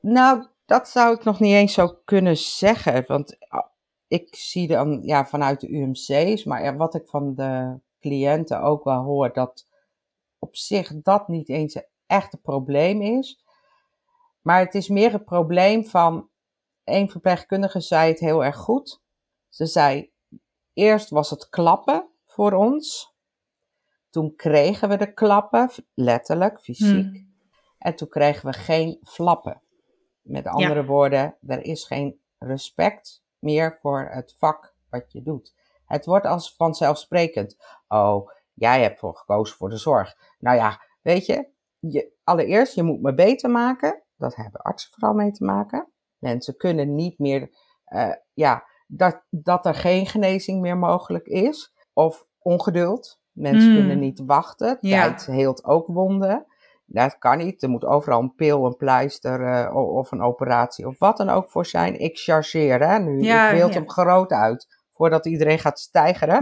Nou, 0.01 0.47
dat 0.65 0.89
zou 0.89 1.15
ik 1.15 1.23
nog 1.23 1.39
niet 1.39 1.53
eens 1.53 1.73
zo 1.73 1.99
kunnen 2.05 2.37
zeggen. 2.37 3.03
Want 3.07 3.37
ik 4.07 4.35
zie 4.35 4.67
dan 4.67 5.01
ja, 5.01 5.25
vanuit 5.25 5.59
de 5.59 5.69
UMC's, 5.69 6.43
maar 6.43 6.63
ja, 6.63 6.75
wat 6.75 6.95
ik 6.95 7.07
van 7.07 7.35
de 7.35 7.79
cliënten 7.99 8.61
ook 8.61 8.83
wel 8.83 9.03
hoor, 9.03 9.33
dat 9.33 9.67
op 10.39 10.55
zich 10.55 10.91
dat 11.01 11.27
niet 11.27 11.49
eens 11.49 11.81
echt 12.05 12.33
een 12.33 12.41
probleem 12.41 13.01
is. 13.01 13.43
Maar 14.41 14.59
het 14.59 14.75
is 14.75 14.87
meer 14.87 15.13
een 15.13 15.23
probleem 15.23 15.85
van, 15.85 16.29
een 16.83 17.09
verpleegkundige 17.09 17.79
zei 17.79 18.09
het 18.09 18.19
heel 18.19 18.43
erg 18.43 18.57
goed. 18.57 19.01
Ze 19.49 19.65
zei, 19.65 20.11
eerst 20.73 21.09
was 21.09 21.29
het 21.29 21.49
klappen 21.49 22.09
voor 22.25 22.53
ons. 22.53 23.13
Toen 24.09 24.35
kregen 24.35 24.89
we 24.89 24.97
de 24.97 25.13
klappen, 25.13 25.69
letterlijk, 25.93 26.61
fysiek. 26.61 27.15
Hmm. 27.15 27.33
En 27.77 27.95
toen 27.95 28.07
kregen 28.07 28.45
we 28.45 28.53
geen 28.53 28.99
flappen. 29.03 29.62
Met 30.23 30.47
andere 30.47 30.85
woorden, 30.85 31.37
er 31.47 31.63
is 31.63 31.83
geen 31.83 32.19
respect 32.37 33.23
meer 33.39 33.77
voor 33.81 34.09
het 34.11 34.35
vak 34.37 34.73
wat 34.89 35.11
je 35.11 35.21
doet. 35.21 35.53
Het 35.85 36.05
wordt 36.05 36.25
als 36.25 36.55
vanzelfsprekend. 36.55 37.57
Oh, 37.87 38.29
jij 38.53 38.81
hebt 38.81 38.99
voor 38.99 39.15
gekozen 39.15 39.57
voor 39.57 39.69
de 39.69 39.77
zorg. 39.77 40.17
Nou 40.39 40.57
ja, 40.57 40.81
weet 41.01 41.25
je, 41.25 41.47
je 41.79 42.11
allereerst, 42.23 42.75
je 42.75 42.83
moet 42.83 43.01
me 43.01 43.13
beter 43.13 43.49
maken. 43.49 44.03
Dat 44.17 44.35
hebben 44.35 44.61
artsen 44.61 44.91
vooral 44.91 45.13
mee 45.13 45.31
te 45.31 45.43
maken. 45.43 45.87
Mensen 46.17 46.57
kunnen 46.57 46.95
niet 46.95 47.19
meer, 47.19 47.55
uh, 47.87 48.13
ja, 48.33 48.63
dat, 48.87 49.23
dat 49.29 49.65
er 49.65 49.75
geen 49.75 50.05
genezing 50.05 50.61
meer 50.61 50.77
mogelijk 50.77 51.27
is. 51.27 51.73
Of 51.93 52.27
ongeduld. 52.39 53.21
Mensen 53.31 53.69
hmm. 53.69 53.77
kunnen 53.77 53.99
niet 53.99 54.21
wachten. 54.25 54.79
Tijd 54.79 55.25
heelt 55.25 55.63
ook 55.63 55.87
wonden. 55.87 56.45
Dat 56.85 57.17
kan 57.17 57.37
niet. 57.37 57.63
Er 57.63 57.69
moet 57.69 57.85
overal 57.85 58.21
een 58.21 58.35
pil, 58.35 58.65
een 58.65 58.77
pleister 58.77 59.39
uh, 59.41 59.75
of 59.75 60.11
een 60.11 60.21
operatie 60.21 60.87
of 60.87 60.99
wat 60.99 61.17
dan 61.17 61.29
ook 61.29 61.49
voor 61.49 61.65
zijn. 61.65 61.99
Ik 61.99 62.17
chargeer 62.17 62.87
hè, 62.87 62.99
nu. 62.99 63.21
Ja, 63.21 63.49
ik 63.49 63.57
beeld 63.57 63.73
hem 63.73 63.89
groot 63.89 64.31
uit 64.31 64.81
voordat 64.93 65.25
iedereen 65.25 65.59
gaat 65.59 65.79
stijgeren. 65.79 66.41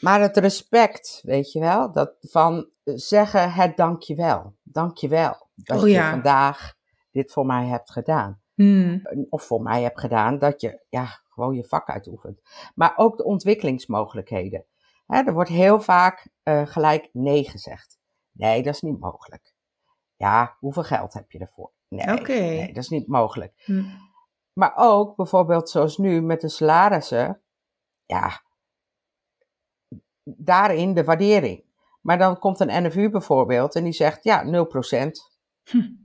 maar 0.00 0.20
het 0.20 0.36
respect, 0.36 1.20
weet 1.24 1.52
je 1.52 1.60
wel, 1.60 1.92
dat 1.92 2.16
van 2.20 2.68
zeggen 2.84 3.52
het 3.52 3.76
dankjewel. 3.76 4.54
Dankjewel 4.62 5.48
dat 5.54 5.82
oh, 5.82 5.88
je 5.88 6.02
vandaag 6.02 6.74
dit 7.10 7.32
voor 7.32 7.46
mij 7.46 7.66
hebt 7.66 7.90
gedaan. 7.90 8.42
Hmm. 8.54 9.02
Of 9.28 9.42
voor 9.42 9.62
mij 9.62 9.82
hebt 9.82 10.00
gedaan 10.00 10.38
dat 10.38 10.60
je 10.60 10.80
ja, 10.88 11.20
gewoon 11.28 11.54
je 11.54 11.64
vak 11.64 11.88
uitoefent. 11.88 12.40
Maar 12.74 12.92
ook 12.96 13.16
de 13.16 13.24
ontwikkelingsmogelijkheden. 13.24 14.64
Er 15.22 15.32
wordt 15.32 15.50
heel 15.50 15.80
vaak 15.80 16.28
uh, 16.44 16.66
gelijk 16.66 17.08
nee 17.12 17.50
gezegd. 17.50 17.98
Nee, 18.32 18.62
dat 18.62 18.74
is 18.74 18.80
niet 18.80 19.00
mogelijk. 19.00 19.54
Ja, 20.16 20.56
hoeveel 20.58 20.82
geld 20.82 21.12
heb 21.12 21.30
je 21.30 21.38
ervoor? 21.38 21.72
Nee, 21.88 22.06
nee 22.06 22.66
dat 22.66 22.82
is 22.82 22.88
niet 22.88 23.08
mogelijk. 23.08 23.62
Hm. 23.64 23.84
Maar 24.52 24.72
ook 24.76 25.16
bijvoorbeeld 25.16 25.70
zoals 25.70 25.96
nu 25.96 26.22
met 26.22 26.40
de 26.40 26.48
salarissen. 26.48 27.42
Ja, 28.06 28.42
daarin 30.24 30.94
de 30.94 31.04
waardering. 31.04 31.64
Maar 32.00 32.18
dan 32.18 32.38
komt 32.38 32.60
een 32.60 32.84
NFU 32.86 33.10
bijvoorbeeld 33.10 33.74
en 33.74 33.84
die 33.84 33.92
zegt 33.92 34.24
ja, 34.24 34.44
0%. 34.44 34.48
Hm. 35.64 36.02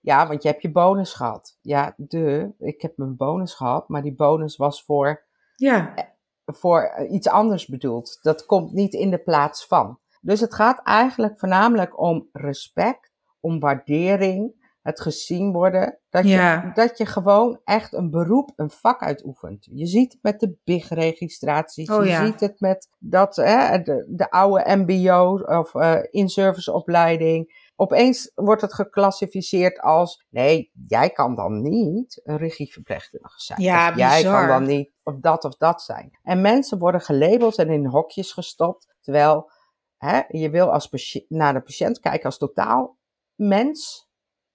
Ja, 0.00 0.26
want 0.26 0.42
je 0.42 0.48
hebt 0.48 0.62
je 0.62 0.72
bonus 0.72 1.14
gehad. 1.14 1.58
Ja, 1.60 1.94
de, 1.96 2.54
ik 2.58 2.82
heb 2.82 2.96
mijn 2.96 3.16
bonus 3.16 3.54
gehad, 3.54 3.88
maar 3.88 4.02
die 4.02 4.14
bonus 4.14 4.56
was 4.56 4.84
voor, 4.84 5.24
ja. 5.56 5.94
Eh, 6.52 6.60
voor 6.60 7.06
iets 7.10 7.28
anders 7.28 7.66
bedoeld. 7.66 8.18
Dat 8.22 8.46
komt 8.46 8.72
niet 8.72 8.94
in 8.94 9.10
de 9.10 9.22
plaats 9.22 9.66
van. 9.66 9.98
Dus 10.20 10.40
het 10.40 10.54
gaat 10.54 10.82
eigenlijk 10.82 11.38
voornamelijk 11.38 12.00
om 12.00 12.28
respect, 12.32 13.10
om 13.40 13.60
waardering, 13.60 14.60
het 14.82 15.00
gezien 15.00 15.52
worden. 15.52 15.98
Dat, 16.10 16.28
je, 16.28 16.70
dat 16.74 16.98
je 16.98 17.06
gewoon 17.06 17.60
echt 17.64 17.92
een 17.92 18.10
beroep, 18.10 18.52
een 18.56 18.70
vak 18.70 19.02
uitoefent. 19.02 19.68
Je 19.70 19.86
ziet 19.86 20.12
het 20.12 20.22
met 20.22 20.40
de 20.40 20.56
BIG-registraties. 20.64 21.90
Oh, 21.90 22.06
je 22.06 22.14
ziet 22.14 22.40
het 22.40 22.60
met 22.60 22.88
dat, 22.98 23.36
hè, 23.36 23.82
de, 23.82 24.06
de 24.08 24.30
oude 24.30 24.76
MBO 24.76 25.38
of 25.38 25.74
uh, 25.74 25.98
in-service 26.10 26.72
opleiding. 26.72 27.70
Opeens 27.82 28.32
wordt 28.34 28.62
het 28.62 28.74
geclassificeerd 28.74 29.80
als, 29.80 30.26
nee, 30.30 30.70
jij 30.86 31.10
kan 31.10 31.34
dan 31.34 31.62
niet 31.62 32.20
een 32.24 32.36
regieverpleegkundige 32.36 33.40
zijn. 33.40 33.60
Ja, 33.60 33.90
of 33.90 33.96
jij 33.96 34.22
kan 34.22 34.46
dan 34.46 34.64
niet 34.64 34.92
of 35.02 35.14
dat 35.20 35.44
of 35.44 35.56
dat 35.56 35.82
zijn. 35.82 36.18
En 36.22 36.40
mensen 36.40 36.78
worden 36.78 37.00
gelabeld 37.00 37.58
en 37.58 37.70
in 37.70 37.86
hokjes 37.86 38.32
gestopt, 38.32 38.94
terwijl 39.00 39.50
Hè, 40.02 40.22
je 40.28 40.50
wil 40.50 40.72
als 40.72 41.24
naar 41.28 41.52
de 41.52 41.60
patiënt 41.60 42.00
kijken 42.00 42.24
als 42.24 42.38
totaal 42.38 42.98
mens, 43.34 44.08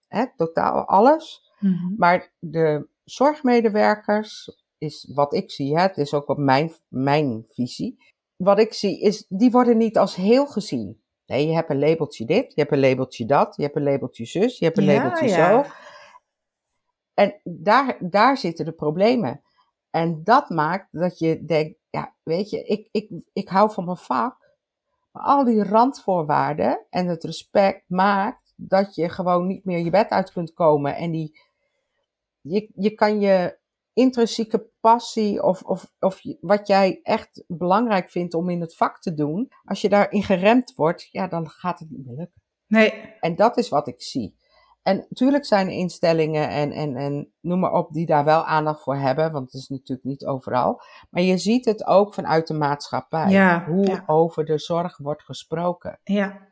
hè, 0.07 0.25
totaal 0.35 0.87
alles. 0.87 1.51
Mhm. 1.59 1.95
Maar 1.97 2.33
de 2.39 2.89
zorgmedewerkers 3.03 4.61
is 4.77 5.11
wat 5.13 5.33
ik 5.33 5.51
zie, 5.51 5.75
hè, 5.75 5.81
het 5.81 5.97
is 5.97 6.13
ook 6.13 6.27
op 6.27 6.37
mijn, 6.37 6.71
mijn 6.87 7.45
visie. 7.49 7.97
Wat 8.35 8.59
ik 8.59 8.73
zie 8.73 9.01
is, 9.01 9.25
die 9.27 9.51
worden 9.51 9.77
niet 9.77 9.97
als 9.97 10.15
heel 10.15 10.47
gezien. 10.47 11.01
Nee, 11.27 11.47
je 11.47 11.53
hebt 11.53 11.69
een 11.69 11.79
labeltje 11.79 12.25
dit, 12.25 12.53
je 12.53 12.61
hebt 12.61 12.73
een 12.73 12.79
labeltje 12.79 13.25
dat, 13.25 13.55
je 13.55 13.63
hebt 13.63 13.75
een 13.75 13.83
labeltje 13.83 14.25
zus, 14.25 14.57
je 14.57 14.65
hebt 14.65 14.77
een 14.77 14.85
labeltje 14.85 15.27
zo. 15.27 15.63
En 17.13 17.39
daar, 17.43 17.97
daar 17.99 18.37
zitten 18.37 18.65
de 18.65 18.71
problemen. 18.71 19.41
En 19.89 20.23
dat 20.23 20.49
maakt 20.49 20.87
dat 20.91 21.19
je 21.19 21.45
denkt, 21.45 21.79
ja, 21.89 22.15
weet 22.23 22.49
je, 22.49 22.63
ik, 22.63 22.87
ik, 22.91 23.09
ik 23.33 23.49
hou 23.49 23.71
van 23.71 23.85
mijn 23.85 23.97
vak 23.97 24.47
al 25.11 25.43
die 25.43 25.63
randvoorwaarden 25.63 26.85
en 26.89 27.07
het 27.07 27.23
respect 27.23 27.83
maakt 27.87 28.53
dat 28.55 28.95
je 28.95 29.09
gewoon 29.09 29.47
niet 29.47 29.65
meer 29.65 29.79
je 29.79 29.89
bed 29.89 30.09
uit 30.09 30.31
kunt 30.31 30.53
komen. 30.53 30.95
En 30.95 31.11
die, 31.11 31.39
je, 32.41 32.69
je 32.75 32.91
kan 32.91 33.19
je 33.19 33.57
intrinsieke 33.97 34.69
passie 34.79 35.43
of, 35.43 35.61
of, 35.61 35.91
of 35.99 36.21
wat 36.39 36.67
jij 36.67 36.99
echt 37.03 37.43
belangrijk 37.47 38.09
vindt 38.09 38.33
om 38.33 38.49
in 38.49 38.61
het 38.61 38.75
vak 38.75 39.01
te 39.01 39.13
doen, 39.13 39.51
als 39.65 39.81
je 39.81 39.89
daarin 39.89 40.23
geremd 40.23 40.73
wordt, 40.75 41.07
ja, 41.11 41.27
dan 41.27 41.49
gaat 41.49 41.79
het 41.79 41.89
niet 41.89 42.05
meer 42.05 42.15
lukken. 42.15 42.41
Nee. 42.67 42.91
En 43.19 43.35
dat 43.35 43.57
is 43.57 43.69
wat 43.69 43.87
ik 43.87 44.01
zie. 44.01 44.35
En 44.81 45.05
natuurlijk 45.09 45.45
zijn 45.45 45.67
er 45.67 45.73
instellingen 45.73 46.49
en, 46.49 46.71
en, 46.71 46.95
en 46.95 47.33
noem 47.41 47.59
maar 47.59 47.73
op 47.73 47.93
die 47.93 48.05
daar 48.05 48.25
wel 48.25 48.45
aandacht 48.45 48.83
voor 48.83 48.95
hebben, 48.95 49.31
want 49.31 49.51
het 49.51 49.61
is 49.61 49.67
natuurlijk 49.67 50.07
niet 50.07 50.25
overal. 50.25 50.81
Maar 51.09 51.23
je 51.23 51.37
ziet 51.37 51.65
het 51.65 51.85
ook 51.85 52.13
vanuit 52.13 52.47
de 52.47 52.53
maatschappij, 52.53 53.63
hoe 53.65 54.03
over 54.05 54.45
de 54.45 54.57
zorg 54.57 54.97
wordt 54.97 55.23
gesproken. 55.23 55.99
Ja. 56.03 56.47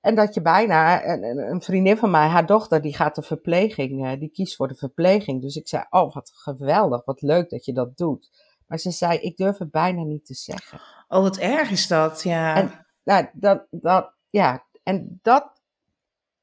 En 0.00 0.14
dat 0.14 0.34
je 0.34 0.42
bijna, 0.42 1.06
een, 1.06 1.38
een, 1.50 1.62
vriendin 1.62 1.96
van 1.96 2.10
mij, 2.10 2.26
haar 2.26 2.46
dochter, 2.46 2.82
die 2.82 2.94
gaat 2.94 3.14
de 3.14 3.22
verpleging, 3.22 4.06
eh, 4.06 4.18
die 4.18 4.30
kiest 4.30 4.56
voor 4.56 4.68
de 4.68 4.74
verpleging. 4.74 5.42
Dus 5.42 5.56
ik 5.56 5.68
zei, 5.68 5.84
oh 5.90 6.14
wat 6.14 6.30
geweldig, 6.34 7.04
wat 7.04 7.22
leuk 7.22 7.50
dat 7.50 7.64
je 7.64 7.72
dat 7.72 7.96
doet. 7.96 8.30
Maar 8.66 8.78
ze 8.78 8.90
zei, 8.90 9.18
ik 9.18 9.36
durf 9.36 9.58
het 9.58 9.70
bijna 9.70 10.02
niet 10.02 10.26
te 10.26 10.34
zeggen. 10.34 10.80
Oh, 11.08 11.22
wat 11.22 11.36
erg 11.36 11.70
is 11.70 11.86
dat, 11.86 12.22
ja. 12.22 12.56
En, 12.56 12.86
nou, 13.04 13.26
dat, 13.32 13.66
dat, 13.70 14.12
ja, 14.30 14.64
en 14.82 15.18
dat 15.22 15.60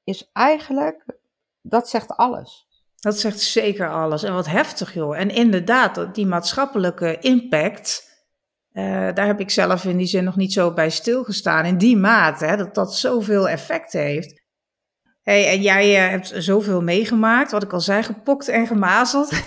is 0.04 0.30
eigenlijk 0.34 1.18
dat 1.70 1.90
zegt 1.90 2.18
alles. 2.18 2.68
Dat 2.96 3.20
zegt 3.20 3.40
zeker 3.40 3.92
alles. 3.92 4.24
En 4.24 4.34
wat 4.34 4.48
heftig, 4.48 4.94
joh. 4.94 5.18
En 5.18 5.30
inderdaad, 5.30 6.16
die 6.16 6.26
maatschappelijke 6.26 7.20
impact, 7.20 8.07
uh, 8.78 9.14
daar 9.14 9.26
heb 9.26 9.40
ik 9.40 9.50
zelf 9.50 9.86
in 9.86 9.98
die 9.98 10.08
zin 10.08 10.24
nog 10.24 10.36
niet 10.36 10.54
zo 10.54 10.74
bij 10.74 10.90
stilgestaan. 10.90 11.66
In 11.66 11.78
die 11.78 11.98
mate, 11.98 12.46
hè, 12.46 12.58
dat 12.58 12.76
dat 12.76 12.96
zoveel 12.96 13.50
effect 13.50 13.94
heeft. 13.94 14.46
Hey, 15.22 15.48
en 15.48 15.62
jij 15.62 16.06
uh, 16.06 16.10
hebt 16.10 16.34
zoveel 16.36 16.82
meegemaakt, 16.82 17.52
wat 17.52 17.64
ik 17.64 17.74
al 17.74 17.80
zei, 17.80 18.04
gepokt 18.04 18.48
en 18.48 18.68
gemazeld. 18.68 19.32
uh, 19.32 19.40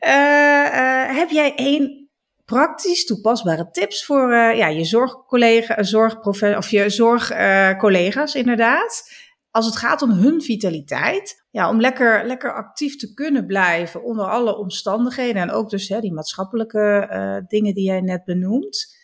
heb 1.20 1.30
jij 1.30 1.54
één 1.54 2.08
praktisch 2.44 3.04
toepasbare 3.04 3.70
tips 3.70 4.04
voor 4.04 4.34
ja, 4.34 4.66
je 4.66 4.84
zorgcollega, 4.84 5.82
zorgprofe 5.82 6.54
of 6.56 6.68
je 6.68 6.90
zorgcollega's 6.90 8.34
inderdaad. 8.34 9.10
Als 9.50 9.66
het 9.66 9.76
gaat 9.76 10.02
om 10.02 10.10
hun 10.10 10.42
vitaliteit, 10.42 11.46
ja, 11.50 11.68
om 11.68 11.80
lekker, 11.80 12.26
lekker 12.26 12.54
actief 12.54 12.96
te 12.96 13.14
kunnen 13.14 13.46
blijven 13.46 14.04
onder 14.04 14.24
alle 14.26 14.56
omstandigheden 14.56 15.42
en 15.42 15.50
ook 15.50 15.70
dus 15.70 15.88
hè, 15.88 16.00
die 16.00 16.12
maatschappelijke 16.12 17.08
uh, 17.10 17.48
dingen 17.48 17.74
die 17.74 17.84
jij 17.84 18.00
net 18.00 18.24
benoemt, 18.24 18.96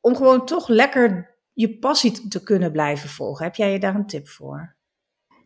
om 0.00 0.16
gewoon 0.16 0.46
toch 0.46 0.68
lekker 0.68 1.36
je 1.52 1.78
passie 1.78 2.28
te 2.28 2.42
kunnen 2.42 2.72
blijven 2.72 3.08
volgen. 3.08 3.44
Heb 3.44 3.54
jij 3.54 3.72
je 3.72 3.78
daar 3.78 3.94
een 3.94 4.06
tip 4.06 4.28
voor? 4.28 4.76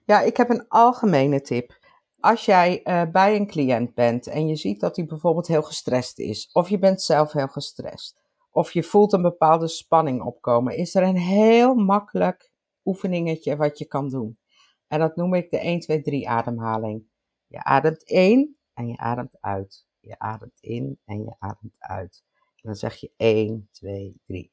Ja, 0.04 0.20
ik 0.20 0.36
heb 0.36 0.50
een 0.50 0.68
algemene 0.68 1.40
tip. 1.40 1.78
Als 2.20 2.44
jij 2.44 2.80
uh, 2.84 3.02
bij 3.12 3.36
een 3.36 3.46
cliënt 3.46 3.94
bent 3.94 4.26
en 4.26 4.48
je 4.48 4.56
ziet 4.56 4.80
dat 4.80 4.96
hij 4.96 5.04
bijvoorbeeld 5.04 5.46
heel 5.46 5.62
gestrest 5.62 6.18
is, 6.18 6.50
of 6.52 6.68
je 6.68 6.78
bent 6.78 7.02
zelf 7.02 7.32
heel 7.32 7.48
gestrest, 7.48 8.16
of 8.50 8.72
je 8.72 8.82
voelt 8.82 9.12
een 9.12 9.22
bepaalde 9.22 9.68
spanning 9.68 10.22
opkomen, 10.22 10.76
is 10.76 10.94
er 10.94 11.02
een 11.02 11.16
heel 11.16 11.74
makkelijk 11.74 12.51
oefeningetje 12.84 13.56
wat 13.56 13.78
je 13.78 13.84
kan 13.84 14.08
doen. 14.08 14.38
En 14.86 14.98
dat 14.98 15.16
noem 15.16 15.34
ik 15.34 15.50
de 15.50 15.58
1, 15.58 15.80
2, 15.80 16.02
3 16.02 16.28
ademhaling. 16.28 17.04
Je 17.46 17.64
ademt 17.64 18.02
in 18.02 18.56
en 18.74 18.88
je 18.88 18.96
ademt 18.96 19.36
uit. 19.40 19.86
Je 20.00 20.18
ademt 20.18 20.58
in 20.60 20.98
en 21.04 21.24
je 21.24 21.34
ademt 21.38 21.76
uit. 21.78 22.24
En 22.36 22.62
dan 22.62 22.74
zeg 22.74 22.94
je 22.94 23.12
1, 23.16 23.68
2, 23.70 24.20
3. 24.26 24.50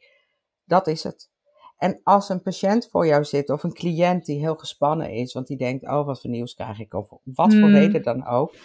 Dat 0.64 0.88
is 0.88 1.04
het. 1.04 1.30
En 1.78 2.00
als 2.04 2.30
een 2.30 2.42
patiënt 2.42 2.88
voor 2.90 3.08
jou 3.08 3.24
zit 3.24 3.50
of 3.50 3.64
een 3.64 3.74
cliënt 3.74 4.26
die 4.26 4.40
heel 4.40 4.56
gespannen 4.56 5.12
is, 5.12 5.34
want 5.34 5.48
die 5.48 5.58
denkt, 5.58 5.88
oh 5.88 6.06
wat 6.06 6.22
voor 6.22 6.30
nieuws 6.30 6.54
krijg 6.54 6.80
ik 6.80 6.94
of 6.94 7.10
wat 7.24 7.54
voor 7.54 7.62
hmm. 7.62 7.74
reden 7.74 8.04
dan 8.04 8.26
ook, 8.26 8.56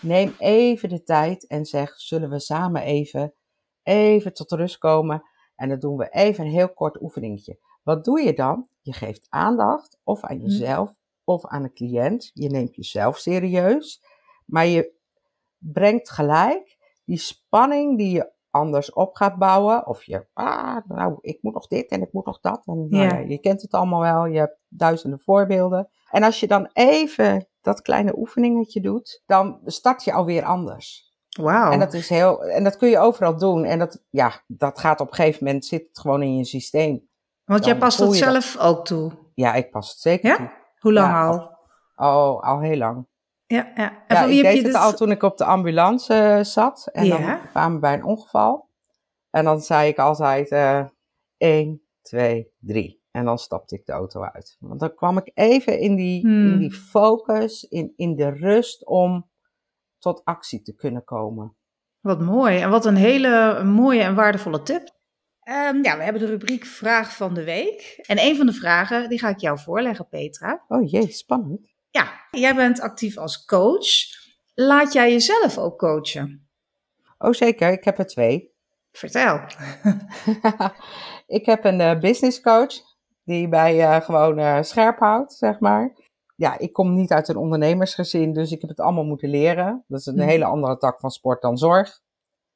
neem 0.00 0.34
even 0.38 0.88
de 0.88 1.02
tijd 1.02 1.46
en 1.46 1.64
zeg, 1.64 2.00
zullen 2.00 2.30
we 2.30 2.38
samen 2.38 2.82
even, 2.82 3.34
even 3.82 4.34
tot 4.34 4.50
rust 4.50 4.78
komen 4.78 5.22
en 5.56 5.68
dan 5.68 5.78
doen 5.78 5.96
we 5.96 6.08
even 6.08 6.44
een 6.44 6.50
heel 6.50 6.72
kort 6.72 7.02
oefeningetje. 7.02 7.58
Wat 7.82 8.04
doe 8.04 8.20
je 8.20 8.32
dan? 8.32 8.68
Je 8.80 8.92
geeft 8.92 9.26
aandacht 9.28 9.98
of 10.04 10.24
aan 10.24 10.36
hmm. 10.36 10.46
jezelf 10.46 10.94
of 11.24 11.46
aan 11.46 11.64
een 11.64 11.72
cliënt. 11.72 12.30
Je 12.34 12.48
neemt 12.48 12.74
jezelf 12.74 13.18
serieus, 13.18 14.02
maar 14.46 14.66
je 14.66 14.92
brengt 15.58 16.10
gelijk 16.10 16.78
die 17.04 17.18
spanning 17.18 17.98
die 17.98 18.10
je 18.10 18.32
anders 18.50 18.92
op 18.92 19.14
gaat 19.14 19.38
bouwen. 19.38 19.86
Of 19.86 20.04
je, 20.04 20.26
ah, 20.32 20.76
nou, 20.86 21.18
ik 21.20 21.38
moet 21.42 21.54
nog 21.54 21.66
dit 21.66 21.90
en 21.90 22.02
ik 22.02 22.12
moet 22.12 22.26
nog 22.26 22.40
dat. 22.40 22.66
En, 22.66 22.86
nou 22.88 23.28
je 23.28 23.38
kent 23.38 23.62
het 23.62 23.72
allemaal 23.72 24.00
wel, 24.00 24.26
je 24.26 24.38
hebt 24.38 24.58
duizenden 24.68 25.20
voorbeelden. 25.20 25.88
En 26.10 26.22
als 26.22 26.40
je 26.40 26.46
dan 26.46 26.70
even 26.72 27.48
dat 27.60 27.82
kleine 27.82 28.18
oefeningetje 28.18 28.80
doet, 28.80 29.22
dan 29.26 29.60
start 29.64 30.04
je 30.04 30.12
alweer 30.12 30.44
anders. 30.44 31.08
Wauw. 31.40 31.70
En 31.70 31.78
dat 31.78 31.94
is 31.94 32.08
heel, 32.08 32.44
en 32.44 32.64
dat 32.64 32.76
kun 32.76 32.88
je 32.88 32.98
overal 32.98 33.36
doen. 33.36 33.64
En 33.64 33.78
dat, 33.78 34.04
ja, 34.10 34.42
dat 34.46 34.78
gaat 34.78 35.00
op 35.00 35.08
een 35.08 35.14
gegeven 35.14 35.44
moment, 35.44 35.64
zit 35.64 35.86
het 35.88 35.98
gewoon 35.98 36.22
in 36.22 36.36
je 36.36 36.44
systeem. 36.44 37.08
Want 37.50 37.64
jij 37.64 37.76
past 37.76 37.98
het 37.98 38.14
zelf 38.14 38.58
ook 38.58 38.84
toe? 38.84 39.12
Ja, 39.34 39.54
ik 39.54 39.70
pas 39.70 39.90
het 39.90 39.98
zeker 39.98 40.28
ja? 40.28 40.36
toe. 40.36 40.50
Hoe 40.78 40.92
lang 40.92 41.14
al? 41.14 41.58
Al, 41.94 42.42
al 42.42 42.60
heel 42.60 42.76
lang. 42.76 43.06
Ja, 43.46 43.72
ja. 43.74 44.04
En 44.06 44.16
ja, 44.16 44.24
ik 44.24 44.42
deed 44.42 44.66
het 44.66 44.74
al 44.74 44.92
toen 44.92 45.10
ik 45.10 45.22
op 45.22 45.36
de 45.36 45.44
ambulance 45.44 46.14
uh, 46.14 46.44
zat. 46.44 46.88
En 46.92 47.04
ja. 47.04 47.18
dan 47.18 47.48
kwamen 47.50 47.74
we 47.74 47.80
bij 47.80 47.94
een 47.94 48.04
ongeval. 48.04 48.68
En 49.30 49.44
dan 49.44 49.60
zei 49.60 49.88
ik 49.88 49.98
altijd 49.98 50.50
uh, 50.50 50.84
1, 51.36 51.82
2, 52.02 52.52
3. 52.58 53.02
En 53.10 53.24
dan 53.24 53.38
stapte 53.38 53.74
ik 53.74 53.86
de 53.86 53.92
auto 53.92 54.22
uit. 54.22 54.56
Want 54.60 54.80
dan 54.80 54.94
kwam 54.94 55.18
ik 55.18 55.30
even 55.34 55.78
in 55.78 55.94
die, 55.94 56.20
hmm. 56.20 56.52
in 56.52 56.58
die 56.58 56.72
focus, 56.72 57.64
in, 57.64 57.92
in 57.96 58.16
de 58.16 58.28
rust 58.28 58.86
om 58.86 59.30
tot 59.98 60.24
actie 60.24 60.62
te 60.62 60.74
kunnen 60.74 61.04
komen. 61.04 61.56
Wat 62.00 62.20
mooi. 62.20 62.58
En 62.58 62.70
wat 62.70 62.84
een 62.84 62.96
hele 62.96 63.64
mooie 63.64 64.02
en 64.02 64.14
waardevolle 64.14 64.62
tip. 64.62 64.98
Um, 65.50 65.82
ja, 65.82 65.96
we 65.96 66.02
hebben 66.02 66.22
de 66.22 66.28
rubriek 66.28 66.64
Vraag 66.64 67.16
van 67.16 67.34
de 67.34 67.44
Week. 67.44 68.00
En 68.06 68.18
een 68.18 68.36
van 68.36 68.46
de 68.46 68.52
vragen, 68.52 69.08
die 69.08 69.18
ga 69.18 69.28
ik 69.28 69.38
jou 69.38 69.58
voorleggen, 69.58 70.08
Petra. 70.08 70.64
Oh 70.68 70.90
jee, 70.90 71.12
spannend. 71.12 71.60
Ja, 71.90 72.12
jij 72.30 72.54
bent 72.54 72.80
actief 72.80 73.16
als 73.16 73.44
coach. 73.44 73.86
Laat 74.54 74.92
jij 74.92 75.10
jezelf 75.10 75.58
ook 75.58 75.78
coachen? 75.78 76.48
Oh 77.18 77.32
zeker, 77.32 77.72
ik 77.72 77.84
heb 77.84 77.98
er 77.98 78.06
twee. 78.06 78.54
Vertel. 78.92 79.40
ik 81.38 81.46
heb 81.46 81.64
een 81.64 81.80
uh, 81.80 81.98
business 81.98 82.40
coach 82.40 82.74
die 83.24 83.48
mij 83.48 83.76
uh, 83.76 84.00
gewoon 84.00 84.38
uh, 84.38 84.62
scherp 84.62 84.98
houdt, 84.98 85.32
zeg 85.32 85.60
maar. 85.60 85.96
Ja, 86.36 86.58
ik 86.58 86.72
kom 86.72 86.94
niet 86.94 87.12
uit 87.12 87.28
een 87.28 87.36
ondernemersgezin, 87.36 88.32
dus 88.32 88.52
ik 88.52 88.60
heb 88.60 88.70
het 88.70 88.80
allemaal 88.80 89.04
moeten 89.04 89.30
leren. 89.30 89.84
Dat 89.88 90.00
is 90.00 90.06
een 90.06 90.14
mhm. 90.14 90.28
hele 90.28 90.44
andere 90.44 90.76
tak 90.76 91.00
van 91.00 91.10
sport 91.10 91.42
dan 91.42 91.58
zorg. 91.58 92.00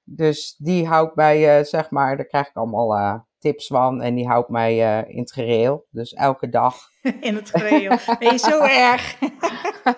Dus 0.04 0.54
die 0.58 0.86
houdt 0.86 1.14
mij, 1.14 1.64
zeg 1.64 1.90
maar, 1.90 2.16
daar 2.16 2.26
krijg 2.26 2.48
ik 2.48 2.56
allemaal 2.56 3.26
tips 3.38 3.66
van 3.66 4.02
en 4.02 4.14
die 4.14 4.26
houdt 4.26 4.48
mij 4.48 5.02
in 5.08 5.18
het 5.18 5.32
gereel. 5.32 5.86
Dus 5.90 6.12
elke 6.12 6.48
dag 6.48 6.76
in 7.20 7.34
het 7.34 7.50
gereel. 7.50 7.98
Ben 8.18 8.32
je 8.32 8.38
zo 8.38 8.60
erg? 8.90 9.20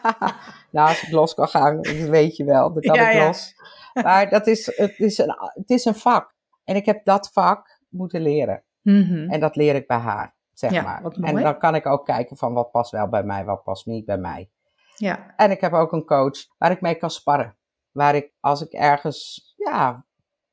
nou, 0.72 0.88
als 0.88 1.02
ik 1.02 1.10
los 1.10 1.34
kan 1.34 1.48
gaan, 1.48 1.80
weet 2.10 2.36
je 2.36 2.44
wel, 2.44 2.72
dan 2.72 2.82
kan 2.82 2.94
ja, 2.94 3.10
ik 3.10 3.26
los. 3.26 3.54
Maar 4.02 4.30
dat 4.30 4.46
is, 4.46 4.76
het, 4.76 4.98
is 4.98 5.18
een, 5.18 5.34
het 5.38 5.70
is 5.70 5.84
een 5.84 5.94
vak. 5.94 6.34
En 6.64 6.76
ik 6.76 6.86
heb 6.86 7.04
dat 7.04 7.30
vak 7.32 7.80
moeten 7.88 8.20
leren. 8.20 8.64
Mm 8.82 9.30
En 9.30 9.40
dat 9.40 9.56
leer 9.56 9.74
ik 9.74 9.86
bij 9.86 9.96
haar, 9.96 10.36
zeg 10.52 10.82
maar. 10.82 11.04
En 11.04 11.34
dan 11.34 11.58
kan 11.58 11.74
ik 11.74 11.86
ook 11.86 12.04
kijken 12.04 12.36
van 12.36 12.52
wat 12.52 12.70
past 12.70 12.90
wel 12.90 13.08
bij 13.08 13.22
mij, 13.22 13.44
wat 13.44 13.62
past 13.62 13.86
niet 13.86 14.04
bij 14.04 14.18
mij. 14.18 14.50
Ja. 14.96 15.34
En 15.36 15.50
ik 15.50 15.60
heb 15.60 15.72
ook 15.72 15.92
een 15.92 16.04
coach 16.04 16.46
waar 16.58 16.70
ik 16.70 16.80
mee 16.80 16.94
kan 16.94 17.10
sparren. 17.10 17.56
Waar 17.90 18.14
ik, 18.14 18.32
als 18.40 18.62
ik 18.62 18.72
ergens, 18.72 19.45
ja, 19.56 20.04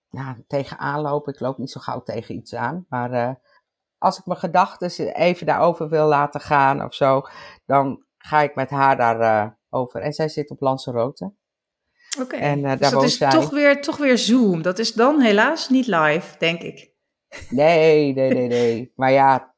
nou, 0.10 0.44
tegenaan 0.48 1.02
loop, 1.02 1.28
ik 1.28 1.40
loop 1.40 1.58
niet 1.58 1.72
zo 1.72 1.80
gauw 1.80 2.04
tegen 2.04 2.36
iets 2.36 2.56
aan, 2.56 2.86
maar... 2.90 3.14
Uh, 3.14 3.32
als 3.98 4.20
ik 4.20 4.26
mijn 4.26 4.40
gedachten 4.40 5.16
even 5.16 5.46
daarover 5.46 5.90
wil 5.90 6.08
laten 6.08 6.42
gaan 6.42 6.84
of 6.84 6.94
zo, 6.94 7.22
dan 7.66 8.06
ga 8.18 8.42
ik 8.42 8.56
met 8.56 8.70
haar 8.70 8.98
daarover. 8.98 9.46
Uh, 9.46 9.52
over. 9.70 10.02
en 10.02 10.14
zij 10.14 10.30
zit 10.30 10.50
op 10.50 10.62
Lanzarote. 10.62 11.34
Oké, 12.20 12.36
okay. 12.36 12.58
uh, 12.58 12.78
dus 12.78 12.90
dat 12.90 13.04
is 13.04 13.18
toch 13.18 13.50
weer, 13.50 13.82
toch 13.82 13.98
weer 13.98 14.18
Zoom. 14.18 14.62
Dat 14.62 14.80
is 14.80 14.94
dan 14.94 15.20
helaas 15.20 15.70
niet 15.70 15.88
live, 15.88 16.38
denk 16.38 16.62
ik. 16.62 16.92
Nee, 17.50 18.14
nee, 18.14 18.34
nee, 18.34 18.48
nee. 18.48 18.92
maar 18.96 19.12
ja, 19.12 19.56